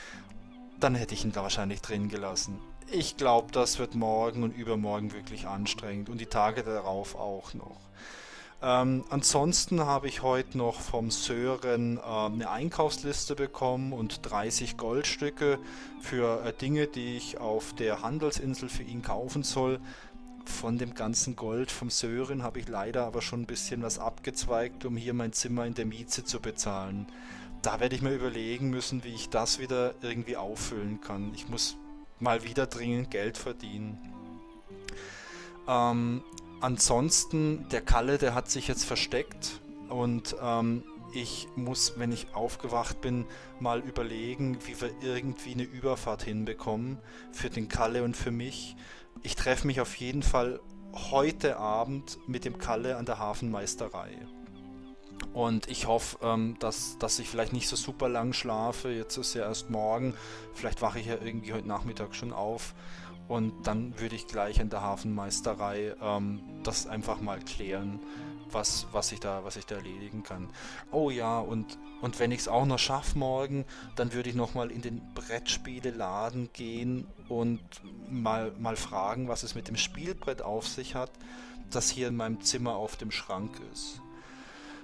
dann 0.78 0.94
hätte 0.94 1.14
ich 1.14 1.24
ihn 1.24 1.32
da 1.32 1.42
wahrscheinlich 1.42 1.80
drin 1.80 2.10
gelassen. 2.10 2.58
Ich 2.92 3.16
glaube, 3.16 3.50
das 3.50 3.78
wird 3.78 3.94
morgen 3.94 4.42
und 4.42 4.54
übermorgen 4.54 5.14
wirklich 5.14 5.46
anstrengend 5.46 6.10
und 6.10 6.20
die 6.20 6.26
Tage 6.26 6.62
darauf 6.62 7.14
auch 7.14 7.54
noch. 7.54 7.80
Ähm, 8.62 9.04
ansonsten 9.10 9.80
habe 9.80 10.08
ich 10.08 10.22
heute 10.22 10.56
noch 10.56 10.80
vom 10.80 11.10
Sören 11.10 11.98
äh, 11.98 12.00
eine 12.00 12.50
Einkaufsliste 12.50 13.34
bekommen 13.34 13.92
und 13.92 14.20
30 14.22 14.78
Goldstücke 14.78 15.58
für 16.00 16.42
äh, 16.44 16.52
Dinge, 16.54 16.86
die 16.86 17.16
ich 17.16 17.38
auf 17.38 17.74
der 17.74 18.02
Handelsinsel 18.02 18.68
für 18.68 18.82
ihn 18.82 19.02
kaufen 19.02 19.42
soll. 19.42 19.78
Von 20.46 20.78
dem 20.78 20.94
ganzen 20.94 21.36
Gold 21.36 21.70
vom 21.70 21.90
Sören 21.90 22.42
habe 22.42 22.60
ich 22.60 22.68
leider 22.68 23.04
aber 23.04 23.20
schon 23.20 23.42
ein 23.42 23.46
bisschen 23.46 23.82
was 23.82 23.98
abgezweigt, 23.98 24.84
um 24.86 24.96
hier 24.96 25.12
mein 25.12 25.32
Zimmer 25.32 25.66
in 25.66 25.74
der 25.74 25.86
Mieze 25.86 26.24
zu 26.24 26.40
bezahlen. 26.40 27.06
Da 27.60 27.78
werde 27.80 27.96
ich 27.96 28.02
mir 28.02 28.14
überlegen 28.14 28.70
müssen, 28.70 29.04
wie 29.04 29.12
ich 29.12 29.28
das 29.28 29.58
wieder 29.58 29.94
irgendwie 30.00 30.36
auffüllen 30.36 31.00
kann. 31.00 31.32
Ich 31.34 31.48
muss 31.48 31.76
mal 32.20 32.44
wieder 32.44 32.66
dringend 32.66 33.10
Geld 33.10 33.36
verdienen. 33.36 33.98
Ähm, 35.68 36.22
ansonsten, 36.60 37.68
der 37.70 37.80
Kalle, 37.80 38.18
der 38.18 38.34
hat 38.34 38.50
sich 38.50 38.68
jetzt 38.68 38.84
versteckt 38.84 39.60
und 39.88 40.36
ähm, 40.40 40.82
ich 41.12 41.48
muss, 41.56 41.94
wenn 41.96 42.12
ich 42.12 42.34
aufgewacht 42.34 43.00
bin, 43.00 43.26
mal 43.60 43.80
überlegen, 43.80 44.58
wie 44.66 44.80
wir 44.80 44.90
irgendwie 45.00 45.52
eine 45.52 45.62
Überfahrt 45.62 46.22
hinbekommen 46.22 46.98
für 47.32 47.48
den 47.48 47.68
Kalle 47.68 48.02
und 48.02 48.16
für 48.16 48.30
mich. 48.30 48.76
Ich 49.22 49.34
treffe 49.34 49.66
mich 49.66 49.80
auf 49.80 49.94
jeden 49.96 50.22
Fall 50.22 50.60
heute 50.92 51.56
Abend 51.56 52.18
mit 52.26 52.44
dem 52.44 52.58
Kalle 52.58 52.96
an 52.96 53.06
der 53.06 53.18
Hafenmeisterei. 53.18 54.10
Und 55.32 55.68
ich 55.68 55.86
hoffe, 55.86 56.18
ähm, 56.22 56.56
dass, 56.60 56.98
dass 56.98 57.18
ich 57.18 57.28
vielleicht 57.28 57.52
nicht 57.52 57.68
so 57.68 57.76
super 57.76 58.08
lang 58.08 58.32
schlafe. 58.32 58.90
Jetzt 58.90 59.16
ist 59.16 59.34
ja 59.34 59.42
erst 59.42 59.70
morgen. 59.70 60.14
Vielleicht 60.54 60.82
wache 60.82 60.98
ich 60.98 61.06
ja 61.06 61.16
irgendwie 61.22 61.52
heute 61.52 61.68
Nachmittag 61.68 62.14
schon 62.14 62.32
auf. 62.32 62.74
Und 63.28 63.66
dann 63.66 63.98
würde 63.98 64.14
ich 64.14 64.26
gleich 64.26 64.60
in 64.60 64.70
der 64.70 64.82
Hafenmeisterei 64.82 65.94
ähm, 66.00 66.40
das 66.62 66.86
einfach 66.86 67.20
mal 67.20 67.40
klären, 67.40 68.00
was, 68.50 68.86
was, 68.92 69.10
ich 69.12 69.20
da, 69.20 69.44
was 69.44 69.56
ich 69.56 69.66
da 69.66 69.76
erledigen 69.76 70.22
kann. 70.22 70.48
Oh 70.92 71.10
ja, 71.10 71.38
und, 71.38 71.78
und 72.00 72.20
wenn 72.20 72.30
ich 72.30 72.40
es 72.40 72.48
auch 72.48 72.66
noch 72.66 72.78
schaffe 72.78 73.18
morgen, 73.18 73.64
dann 73.96 74.12
würde 74.12 74.30
ich 74.30 74.36
nochmal 74.36 74.70
in 74.70 74.82
den 74.82 75.02
Brettspieleladen 75.14 76.50
gehen 76.52 77.06
und 77.28 77.60
mal, 78.08 78.52
mal 78.58 78.76
fragen, 78.76 79.28
was 79.28 79.42
es 79.42 79.54
mit 79.54 79.68
dem 79.68 79.76
Spielbrett 79.76 80.42
auf 80.42 80.68
sich 80.68 80.94
hat, 80.94 81.10
das 81.70 81.90
hier 81.90 82.08
in 82.08 82.16
meinem 82.16 82.40
Zimmer 82.40 82.76
auf 82.76 82.96
dem 82.96 83.10
Schrank 83.10 83.60
ist. 83.72 84.00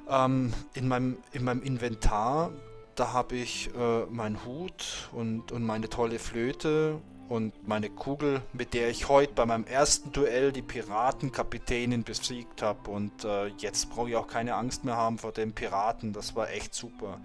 Ähm, 0.09 0.53
in, 0.75 0.89
meinem, 0.89 1.19
in 1.33 1.45
meinem 1.45 1.63
Inventar, 1.63 2.51
da 2.97 3.13
habe 3.13 3.37
ich 3.37 3.71
äh, 3.75 4.05
meinen 4.07 4.45
Hut 4.45 5.09
und, 5.13 5.53
und 5.53 5.63
meine 5.65 5.89
tolle 5.89 6.19
Flöte 6.19 7.01
und 7.33 7.67
meine 7.67 7.89
Kugel, 7.89 8.43
mit 8.53 8.75
der 8.75 8.91
ich 8.91 9.09
heute 9.09 9.33
bei 9.33 9.47
meinem 9.47 9.65
ersten 9.65 10.13
Duell 10.13 10.53
die 10.53 10.61
Piratenkapitänin 10.61 12.05
besiegt 12.05 12.61
habe. 12.61 12.91
Und 12.91 13.25
äh, 13.25 13.47
jetzt 13.57 13.89
brauche 13.89 14.11
ich 14.11 14.17
auch 14.17 14.27
keine 14.27 14.55
Angst 14.55 14.85
mehr 14.85 14.99
haben 14.99 15.17
vor 15.17 15.33
den 15.33 15.55
Piraten. 15.55 16.13
Das 16.13 16.37
war 16.37 16.51
echt 16.51 16.75
super. 16.75 17.23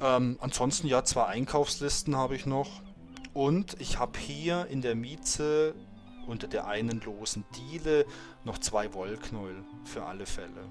Ähm, 0.00 0.38
ansonsten 0.40 0.86
ja, 0.86 1.02
zwei 1.02 1.24
Einkaufslisten 1.24 2.16
habe 2.16 2.36
ich 2.36 2.46
noch. 2.46 2.82
Und 3.34 3.80
ich 3.80 3.98
habe 3.98 4.16
hier 4.16 4.68
in 4.70 4.80
der 4.80 4.94
Mieze 4.94 5.74
unter 6.28 6.46
der 6.46 6.68
einen 6.68 7.00
losen 7.00 7.44
Diele 7.56 8.06
noch 8.44 8.58
zwei 8.58 8.94
Wollknäuel 8.94 9.64
für 9.86 10.04
alle 10.04 10.24
Fälle. 10.24 10.68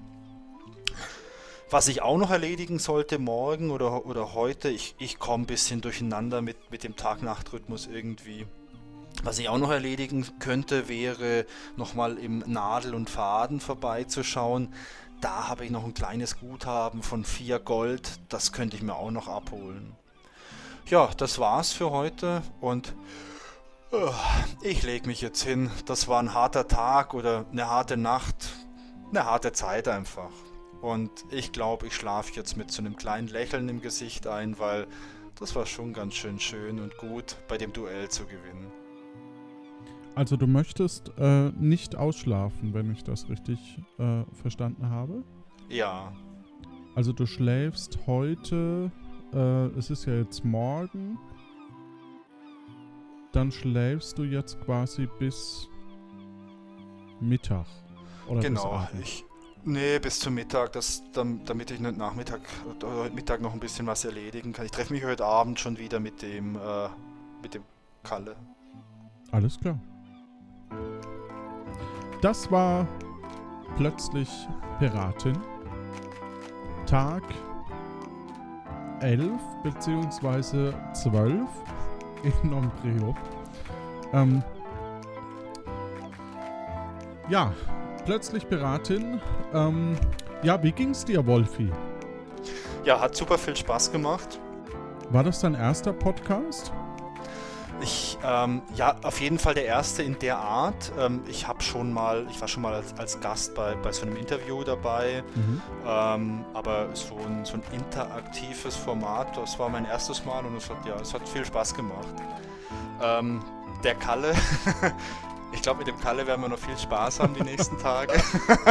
Was 1.72 1.86
ich 1.86 2.02
auch 2.02 2.18
noch 2.18 2.32
erledigen 2.32 2.80
sollte 2.80 3.20
morgen 3.20 3.70
oder, 3.70 4.04
oder 4.04 4.34
heute, 4.34 4.70
ich, 4.70 4.96
ich 4.98 5.20
komme 5.20 5.44
ein 5.44 5.46
bisschen 5.46 5.80
durcheinander 5.80 6.42
mit, 6.42 6.56
mit 6.72 6.82
dem 6.82 6.96
Tag-Nacht-Rhythmus 6.96 7.86
irgendwie. 7.86 8.44
Was 9.22 9.38
ich 9.38 9.48
auch 9.48 9.58
noch 9.58 9.70
erledigen 9.70 10.26
könnte, 10.40 10.88
wäre 10.88 11.46
nochmal 11.76 12.18
im 12.18 12.42
Nadel 12.44 12.92
und 12.92 13.08
Faden 13.08 13.60
vorbeizuschauen. 13.60 14.74
Da 15.20 15.46
habe 15.46 15.64
ich 15.64 15.70
noch 15.70 15.84
ein 15.84 15.94
kleines 15.94 16.40
Guthaben 16.40 17.04
von 17.04 17.24
4 17.24 17.60
Gold, 17.60 18.18
das 18.28 18.50
könnte 18.50 18.76
ich 18.76 18.82
mir 18.82 18.96
auch 18.96 19.12
noch 19.12 19.28
abholen. 19.28 19.94
Ja, 20.86 21.08
das 21.18 21.38
war's 21.38 21.72
für 21.72 21.92
heute 21.92 22.42
und 22.60 22.96
uh, 23.92 24.10
ich 24.62 24.82
lege 24.82 25.06
mich 25.06 25.20
jetzt 25.20 25.44
hin. 25.44 25.70
Das 25.86 26.08
war 26.08 26.20
ein 26.20 26.34
harter 26.34 26.66
Tag 26.66 27.14
oder 27.14 27.44
eine 27.52 27.68
harte 27.68 27.96
Nacht, 27.96 28.48
eine 29.10 29.24
harte 29.24 29.52
Zeit 29.52 29.86
einfach. 29.86 30.30
Und 30.80 31.10
ich 31.30 31.52
glaube, 31.52 31.86
ich 31.86 31.94
schlafe 31.94 32.32
jetzt 32.34 32.56
mit 32.56 32.70
so 32.70 32.82
einem 32.82 32.96
kleinen 32.96 33.28
Lächeln 33.28 33.68
im 33.68 33.80
Gesicht 33.80 34.26
ein, 34.26 34.58
weil 34.58 34.86
das 35.38 35.54
war 35.54 35.66
schon 35.66 35.92
ganz 35.92 36.14
schön 36.14 36.38
schön 36.38 36.80
und 36.80 36.96
gut, 36.98 37.36
bei 37.48 37.58
dem 37.58 37.72
Duell 37.72 38.08
zu 38.08 38.24
gewinnen. 38.24 38.70
Also 40.14 40.36
du 40.36 40.46
möchtest 40.46 41.12
äh, 41.18 41.50
nicht 41.50 41.96
ausschlafen, 41.96 42.74
wenn 42.74 42.90
ich 42.92 43.04
das 43.04 43.28
richtig 43.28 43.58
äh, 43.98 44.24
verstanden 44.34 44.88
habe? 44.88 45.22
Ja. 45.68 46.12
Also 46.94 47.12
du 47.12 47.26
schläfst 47.26 47.98
heute, 48.06 48.90
äh, 49.32 49.66
es 49.78 49.90
ist 49.90 50.06
ja 50.06 50.14
jetzt 50.14 50.44
morgen, 50.44 51.18
dann 53.32 53.52
schläfst 53.52 54.18
du 54.18 54.24
jetzt 54.24 54.60
quasi 54.62 55.08
bis 55.18 55.68
Mittag. 57.20 57.66
Oder 58.28 58.40
genau, 58.40 58.88
ich, 59.00 59.24
Nee, 59.64 59.98
bis 59.98 60.18
zum 60.18 60.34
Mittag, 60.34 60.72
das, 60.72 61.02
damit 61.12 61.70
ich 61.70 61.80
Nachmittag 61.80 62.40
heute 62.64 63.14
Mittag 63.14 63.42
noch 63.42 63.52
ein 63.52 63.60
bisschen 63.60 63.86
was 63.86 64.04
erledigen 64.04 64.52
kann. 64.52 64.64
Ich 64.64 64.70
treffe 64.70 64.92
mich 64.92 65.04
heute 65.04 65.24
Abend 65.26 65.60
schon 65.60 65.76
wieder 65.76 66.00
mit 66.00 66.22
dem, 66.22 66.56
äh, 66.56 66.88
mit 67.42 67.54
dem 67.54 67.62
Kalle. 68.02 68.36
Alles 69.32 69.60
klar. 69.60 69.78
Das 72.22 72.50
war 72.50 72.86
plötzlich 73.76 74.28
Piratin. 74.78 75.38
Tag 76.86 77.22
11 79.00 79.40
bzw. 79.62 80.72
12 80.94 81.48
in 82.22 82.50
Nombreo. 82.50 83.14
Ähm, 84.12 84.42
ja, 87.28 87.52
plötzlich 88.10 88.48
Piratin. 88.48 89.20
Ähm, 89.54 89.96
ja, 90.42 90.60
wie 90.64 90.72
ging's 90.72 91.04
dir, 91.04 91.24
Wolfi? 91.24 91.70
Ja, 92.82 92.98
hat 92.98 93.14
super 93.14 93.38
viel 93.38 93.54
Spaß 93.54 93.92
gemacht. 93.92 94.40
War 95.10 95.22
das 95.22 95.38
dein 95.38 95.54
erster 95.54 95.92
Podcast? 95.92 96.72
Ich, 97.80 98.18
ähm, 98.24 98.62
ja, 98.74 98.96
auf 99.04 99.20
jeden 99.20 99.38
Fall 99.38 99.54
der 99.54 99.66
erste 99.66 100.02
in 100.02 100.18
der 100.18 100.38
Art. 100.38 100.90
Ähm, 100.98 101.22
ich 101.28 101.46
habe 101.46 101.62
schon 101.62 101.92
mal, 101.92 102.26
ich 102.28 102.40
war 102.40 102.48
schon 102.48 102.62
mal 102.62 102.74
als, 102.74 102.98
als 102.98 103.20
Gast 103.20 103.54
bei, 103.54 103.76
bei 103.76 103.92
so 103.92 104.02
einem 104.02 104.16
Interview 104.16 104.64
dabei, 104.64 105.22
mhm. 105.36 105.62
ähm, 105.86 106.44
aber 106.52 106.88
so 106.94 107.14
ein, 107.14 107.44
so 107.44 107.54
ein 107.54 107.62
interaktives 107.72 108.74
Format, 108.74 109.36
das 109.36 109.56
war 109.56 109.68
mein 109.68 109.84
erstes 109.84 110.24
Mal 110.24 110.44
und 110.44 110.56
es 110.56 110.68
hat, 110.68 110.84
ja, 110.84 110.96
es 111.00 111.14
hat 111.14 111.28
viel 111.28 111.44
Spaß 111.44 111.74
gemacht. 111.74 112.08
Ähm, 113.00 113.40
der 113.84 113.94
Kalle, 113.94 114.34
Ich 115.52 115.62
glaube, 115.62 115.78
mit 115.78 115.88
dem 115.88 115.98
Kalle 116.00 116.26
werden 116.26 116.42
wir 116.42 116.48
noch 116.48 116.58
viel 116.58 116.78
Spaß 116.78 117.20
haben 117.20 117.34
die 117.34 117.42
nächsten 117.42 117.78
Tage. 117.78 118.12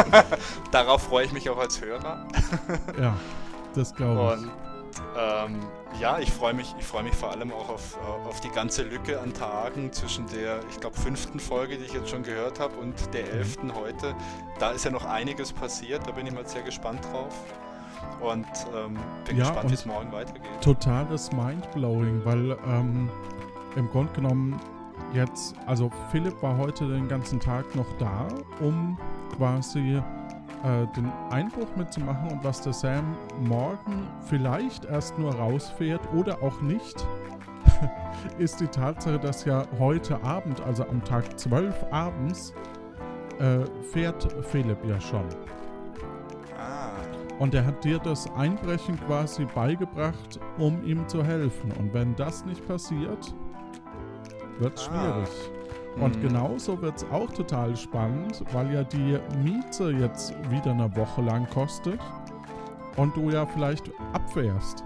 Darauf 0.72 1.04
freue 1.04 1.26
ich 1.26 1.32
mich 1.32 1.50
auch 1.50 1.58
als 1.58 1.82
Hörer. 1.82 2.26
ja, 3.00 3.16
das 3.76 3.94
glaube 3.94 4.38
ich. 4.38 4.44
Und 4.44 4.52
ähm, 5.18 5.60
ja, 6.00 6.20
ich 6.20 6.32
freue 6.32 6.54
mich, 6.54 6.74
ich 6.80 7.04
mich 7.04 7.16
vor 7.16 7.32
allem 7.32 7.52
auch 7.52 7.70
auf, 7.70 7.98
auf 8.28 8.40
die 8.42 8.50
ganze 8.50 8.84
Lücke 8.84 9.20
an 9.20 9.34
Tagen 9.34 9.92
zwischen 9.92 10.28
der, 10.28 10.60
ich 10.70 10.80
glaube, 10.80 10.96
fünften 10.98 11.40
Folge, 11.40 11.78
die 11.78 11.86
ich 11.86 11.94
jetzt 11.94 12.10
schon 12.10 12.24
gehört 12.24 12.60
habe, 12.60 12.76
und 12.78 13.14
der 13.14 13.24
mhm. 13.26 13.32
elften 13.32 13.76
heute. 13.76 14.16
Da 14.60 14.72
ist 14.72 14.86
ja 14.86 14.92
noch 14.92 15.06
einiges 15.06 15.52
passiert, 15.52 16.08
da 16.08 16.12
bin 16.12 16.28
ich 16.28 16.34
mal 16.34 16.48
sehr 16.48 16.62
gespannt 16.62 17.02
drauf. 17.12 17.36
Und 18.22 18.48
ähm, 18.76 18.98
bin 19.26 19.38
ja, 19.38 19.46
gespannt, 19.46 19.70
wie 19.70 19.74
es 19.74 19.86
morgen 19.86 20.12
weitergeht. 20.12 20.62
Totales 20.62 21.32
Mindblowing, 21.32 22.24
weil 22.24 22.58
ähm, 22.68 23.10
im 23.76 23.90
Grunde 23.90 24.12
genommen 24.14 24.60
jetzt, 25.14 25.56
also 25.66 25.90
Philipp 26.12 26.42
war 26.42 26.58
heute 26.58 26.88
den 26.88 27.08
ganzen 27.08 27.40
Tag 27.40 27.76
noch 27.76 27.92
da, 27.98 28.28
um 28.60 28.98
quasi 29.36 30.02
äh, 30.64 30.88
den 30.96 31.12
Einbruch 31.30 31.76
mitzumachen 31.76 32.32
und 32.32 32.44
was 32.44 32.62
der 32.62 32.74
Sam 32.74 33.16
morgen 33.42 34.08
vielleicht 34.26 34.86
erst 34.86 35.18
nur 35.18 35.34
rausfährt 35.34 36.02
oder 36.14 36.42
auch 36.44 36.62
nicht, 36.62 37.06
ist 38.38 38.60
die 38.60 38.68
Tatsache, 38.68 39.20
dass 39.20 39.46
ja 39.46 39.64
heute 39.78 40.22
Abend, 40.24 40.62
also 40.62 40.86
am 40.86 41.04
Tag 41.04 41.40
12 41.40 41.86
abends, 41.92 42.54
äh, 43.40 43.60
fährt 43.92 44.28
Philipp 44.44 44.84
ja 44.86 45.00
schon. 45.00 45.26
Ah. 46.58 46.92
Und 47.40 47.56
er 47.56 47.66
hat 47.66 47.84
dir 47.86 48.00
das 48.00 48.30
Einbrechen 48.36 49.00
quasi 49.08 49.46
beigebracht, 49.46 50.40
um 50.58 50.84
ihm 50.84 51.08
zu 51.08 51.24
helfen. 51.24 51.72
Und 51.80 51.94
wenn 51.94 52.16
das 52.18 52.46
nicht 52.46 52.68
passiert, 52.68 53.34
wird 54.60 54.78
ah. 54.78 54.82
schwierig. 54.82 55.30
Und 55.96 56.16
Mhm. 56.18 56.22
genauso 56.22 56.82
wird 56.82 56.98
es 56.98 57.06
auch 57.12 57.30
total 57.32 57.76
spannend, 57.76 58.44
weil 58.54 58.74
ja 58.74 58.84
die 58.84 59.20
Miete 59.44 59.92
jetzt 59.92 60.34
wieder 60.50 60.72
eine 60.72 60.96
Woche 60.96 61.22
lang 61.22 61.50
kostet 61.50 62.00
und 62.96 63.16
du 63.16 63.30
ja 63.30 63.46
vielleicht 63.46 63.92
abfährst 64.14 64.84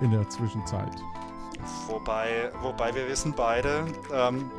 in 0.00 0.10
der 0.10 0.28
Zwischenzeit. 0.28 0.92
Wobei, 1.88 2.50
wobei 2.60 2.94
wir 2.94 3.08
wissen 3.08 3.32
beide, 3.36 3.84
ähm, 4.12 4.50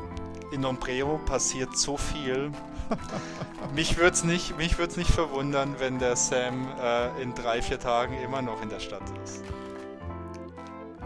in 0.52 0.64
Ombreo 0.64 1.18
passiert 1.26 1.76
so 1.76 1.96
viel. 1.96 2.50
mich 3.74 3.96
würde 3.96 4.12
es 4.12 4.24
nicht, 4.24 4.56
mich 4.58 4.78
würd's 4.78 4.96
nicht 4.96 5.10
verwundern, 5.10 5.76
wenn 5.78 5.98
der 5.98 6.16
Sam 6.16 6.66
äh, 6.80 7.22
in 7.22 7.34
drei, 7.34 7.62
vier 7.62 7.78
Tagen 7.78 8.14
immer 8.22 8.42
noch 8.42 8.62
in 8.62 8.68
der 8.68 8.80
Stadt 8.80 9.02
ist. 9.24 9.42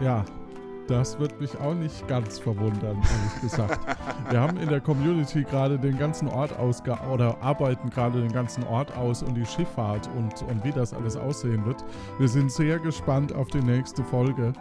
Ja, 0.01 0.23
das 0.89 1.19
wird 1.19 1.39
mich 1.39 1.57
auch 1.59 1.75
nicht 1.75 2.07
ganz 2.07 2.39
verwundern, 2.39 2.97
ehrlich 2.97 3.41
gesagt. 3.41 3.79
Wir 4.29 4.39
haben 4.39 4.57
in 4.57 4.69
der 4.69 4.81
Community 4.81 5.43
gerade 5.43 5.77
den 5.77 5.97
ganzen 5.97 6.27
Ort 6.27 6.57
ausge 6.57 6.97
oder 7.11 7.37
arbeiten 7.41 7.89
gerade 7.89 8.21
den 8.21 8.31
ganzen 8.31 8.63
Ort 8.63 8.95
aus 8.97 9.23
und 9.23 9.35
die 9.35 9.45
Schifffahrt 9.45 10.09
und, 10.17 10.41
und 10.49 10.63
wie 10.63 10.71
das 10.71 10.93
alles 10.93 11.15
aussehen 11.15 11.65
wird. 11.65 11.83
Wir 12.17 12.27
sind 12.27 12.51
sehr 12.51 12.79
gespannt 12.79 13.33
auf 13.33 13.47
die 13.47 13.61
nächste 13.61 14.03
Folge. 14.03 14.53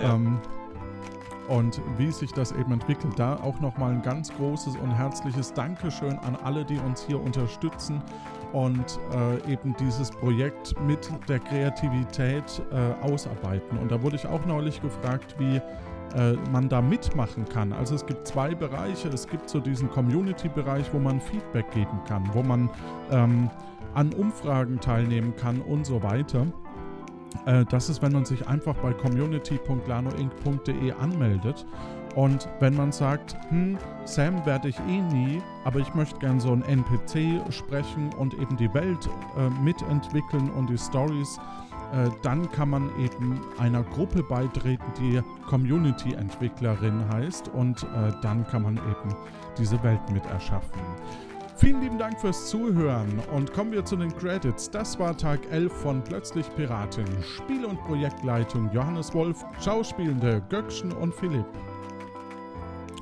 Ja. 0.00 0.14
Ähm, 0.14 0.38
und 1.48 1.80
wie 1.98 2.12
sich 2.12 2.32
das 2.32 2.52
eben 2.52 2.72
entwickelt. 2.72 3.18
Da 3.18 3.34
auch 3.34 3.58
nochmal 3.58 3.92
ein 3.92 4.02
ganz 4.02 4.32
großes 4.36 4.76
und 4.76 4.92
herzliches 4.92 5.52
Dankeschön 5.52 6.16
an 6.20 6.36
alle, 6.36 6.64
die 6.64 6.78
uns 6.78 7.02
hier 7.02 7.20
unterstützen 7.20 8.00
und 8.52 8.98
äh, 9.12 9.52
eben 9.52 9.74
dieses 9.78 10.10
Projekt 10.10 10.74
mit 10.86 11.10
der 11.28 11.38
Kreativität 11.38 12.62
äh, 12.72 13.04
ausarbeiten. 13.04 13.78
Und 13.78 13.90
da 13.90 14.02
wurde 14.02 14.16
ich 14.16 14.26
auch 14.26 14.44
neulich 14.46 14.80
gefragt, 14.82 15.36
wie 15.38 15.60
äh, 16.16 16.32
man 16.50 16.68
da 16.68 16.82
mitmachen 16.82 17.48
kann. 17.48 17.72
Also 17.72 17.94
es 17.94 18.04
gibt 18.04 18.26
zwei 18.26 18.52
Bereiche. 18.54 19.08
Es 19.08 19.28
gibt 19.28 19.48
so 19.48 19.60
diesen 19.60 19.88
Community-Bereich, 19.90 20.92
wo 20.92 20.98
man 20.98 21.20
Feedback 21.20 21.70
geben 21.70 22.00
kann, 22.06 22.28
wo 22.32 22.42
man 22.42 22.68
ähm, 23.10 23.48
an 23.94 24.12
Umfragen 24.12 24.80
teilnehmen 24.80 25.34
kann 25.36 25.60
und 25.60 25.86
so 25.86 26.02
weiter. 26.02 26.46
Äh, 27.46 27.64
das 27.70 27.88
ist, 27.88 28.02
wenn 28.02 28.10
man 28.12 28.24
sich 28.24 28.48
einfach 28.48 28.74
bei 28.76 28.92
community.lanoinc.de 28.92 30.92
anmeldet. 30.92 31.64
Und 32.14 32.48
wenn 32.58 32.74
man 32.74 32.92
sagt, 32.92 33.36
hm, 33.50 33.78
Sam 34.04 34.44
werde 34.44 34.68
ich 34.68 34.78
eh 34.80 35.00
nie, 35.00 35.40
aber 35.64 35.78
ich 35.78 35.94
möchte 35.94 36.18
gern 36.18 36.40
so 36.40 36.52
ein 36.52 36.62
NPC 36.62 37.40
sprechen 37.52 38.10
und 38.18 38.34
eben 38.34 38.56
die 38.56 38.72
Welt 38.74 39.08
äh, 39.36 39.48
mitentwickeln 39.62 40.50
und 40.50 40.68
die 40.68 40.78
Stories, 40.78 41.38
äh, 41.92 42.08
dann 42.22 42.50
kann 42.50 42.70
man 42.70 42.90
eben 42.98 43.40
einer 43.58 43.82
Gruppe 43.82 44.22
beitreten, 44.22 44.84
die 44.98 45.20
Community-Entwicklerin 45.48 47.08
heißt 47.12 47.48
und 47.48 47.82
äh, 47.82 48.12
dann 48.22 48.46
kann 48.46 48.62
man 48.62 48.76
eben 48.76 49.16
diese 49.58 49.82
Welt 49.82 50.00
mit 50.12 50.24
erschaffen. 50.26 50.80
Vielen 51.56 51.82
lieben 51.82 51.98
Dank 51.98 52.18
fürs 52.18 52.48
Zuhören 52.48 53.20
und 53.34 53.52
kommen 53.52 53.72
wir 53.72 53.84
zu 53.84 53.94
den 53.94 54.16
Credits. 54.16 54.70
Das 54.70 54.98
war 54.98 55.14
Tag 55.14 55.40
11 55.50 55.70
von 55.70 56.02
Plötzlich 56.02 56.46
Piratin. 56.56 57.04
Spiel- 57.22 57.66
und 57.66 57.78
Projektleitung 57.84 58.70
Johannes 58.72 59.12
Wolf, 59.12 59.44
Schauspielende 59.62 60.42
Göckchen 60.48 60.90
und 60.92 61.14
Philipp. 61.14 61.44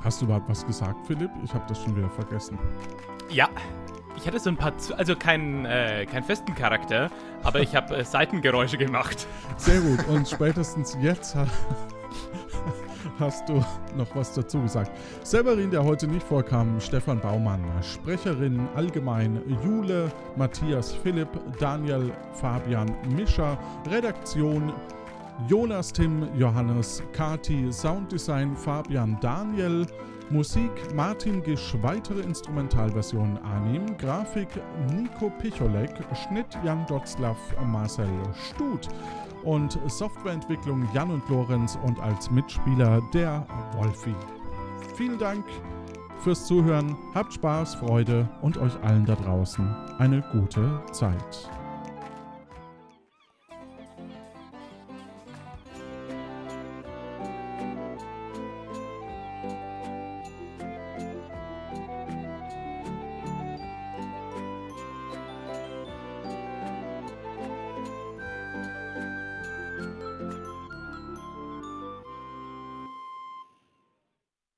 Hast 0.03 0.21
du 0.21 0.25
überhaupt 0.25 0.49
was 0.49 0.65
gesagt, 0.65 1.05
Philipp? 1.05 1.31
Ich 1.43 1.53
habe 1.53 1.65
das 1.67 1.81
schon 1.83 1.95
wieder 1.95 2.09
vergessen. 2.09 2.57
Ja, 3.29 3.49
ich 4.15 4.25
hatte 4.27 4.39
so 4.39 4.49
ein 4.49 4.57
paar, 4.57 4.73
also 4.97 5.15
keinen 5.15 5.65
äh, 5.65 6.05
keinen 6.05 6.23
festen 6.23 6.55
Charakter, 6.55 7.09
aber 7.43 7.59
ich 7.61 7.75
habe 7.75 7.97
äh, 7.97 8.03
Seitengeräusche 8.03 8.77
gemacht. 8.77 9.27
Sehr 9.57 9.79
gut. 9.81 10.07
Und 10.07 10.27
spätestens 10.29 10.97
jetzt 11.01 11.35
ha 11.35 11.45
hast 13.19 13.47
du 13.49 13.63
noch 13.95 14.15
was 14.15 14.33
dazu 14.33 14.61
gesagt. 14.61 14.91
Severin, 15.23 15.71
der 15.71 15.83
heute 15.83 16.07
nicht 16.07 16.25
vorkam, 16.25 16.79
Stefan 16.79 17.19
Baumann, 17.19 17.63
Sprecherin 17.81 18.67
allgemein 18.75 19.41
Jule, 19.63 20.11
Matthias 20.37 20.93
Philipp, 20.93 21.29
Daniel 21.59 22.11
Fabian 22.33 22.93
Mischer, 23.15 23.57
Redaktion 23.89 24.73
Jonas 25.47 25.91
Tim, 25.91 26.27
Johannes, 26.37 27.01
Kati, 27.13 27.71
Sounddesign 27.71 28.55
Fabian 28.55 29.17
Daniel, 29.21 29.85
Musik 30.29 30.71
Martin 30.93 31.41
Gisch, 31.41 31.75
weitere 31.81 32.21
Instrumentalversionen 32.21 33.37
Anim, 33.39 33.97
Grafik 33.97 34.49
Nico 34.93 35.31
Picholek, 35.39 35.91
Schnitt 36.13 36.47
Jan 36.63 36.85
Dotzlaff, 36.87 37.37
Marcel 37.65 38.09
Stut 38.33 38.89
und 39.43 39.79
Softwareentwicklung 39.87 40.87
Jan 40.93 41.09
und 41.09 41.27
Lorenz 41.29 41.79
und 41.83 41.99
als 41.99 42.29
Mitspieler 42.29 43.01
der 43.13 43.45
Wolfi. 43.77 44.13
Vielen 44.95 45.17
Dank 45.17 45.45
fürs 46.23 46.45
Zuhören, 46.45 46.95
habt 47.15 47.33
Spaß, 47.33 47.75
Freude 47.75 48.27
und 48.41 48.57
euch 48.57 48.73
allen 48.83 49.05
da 49.05 49.15
draußen 49.15 49.65
eine 49.97 50.21
gute 50.33 50.81
Zeit. 50.91 51.49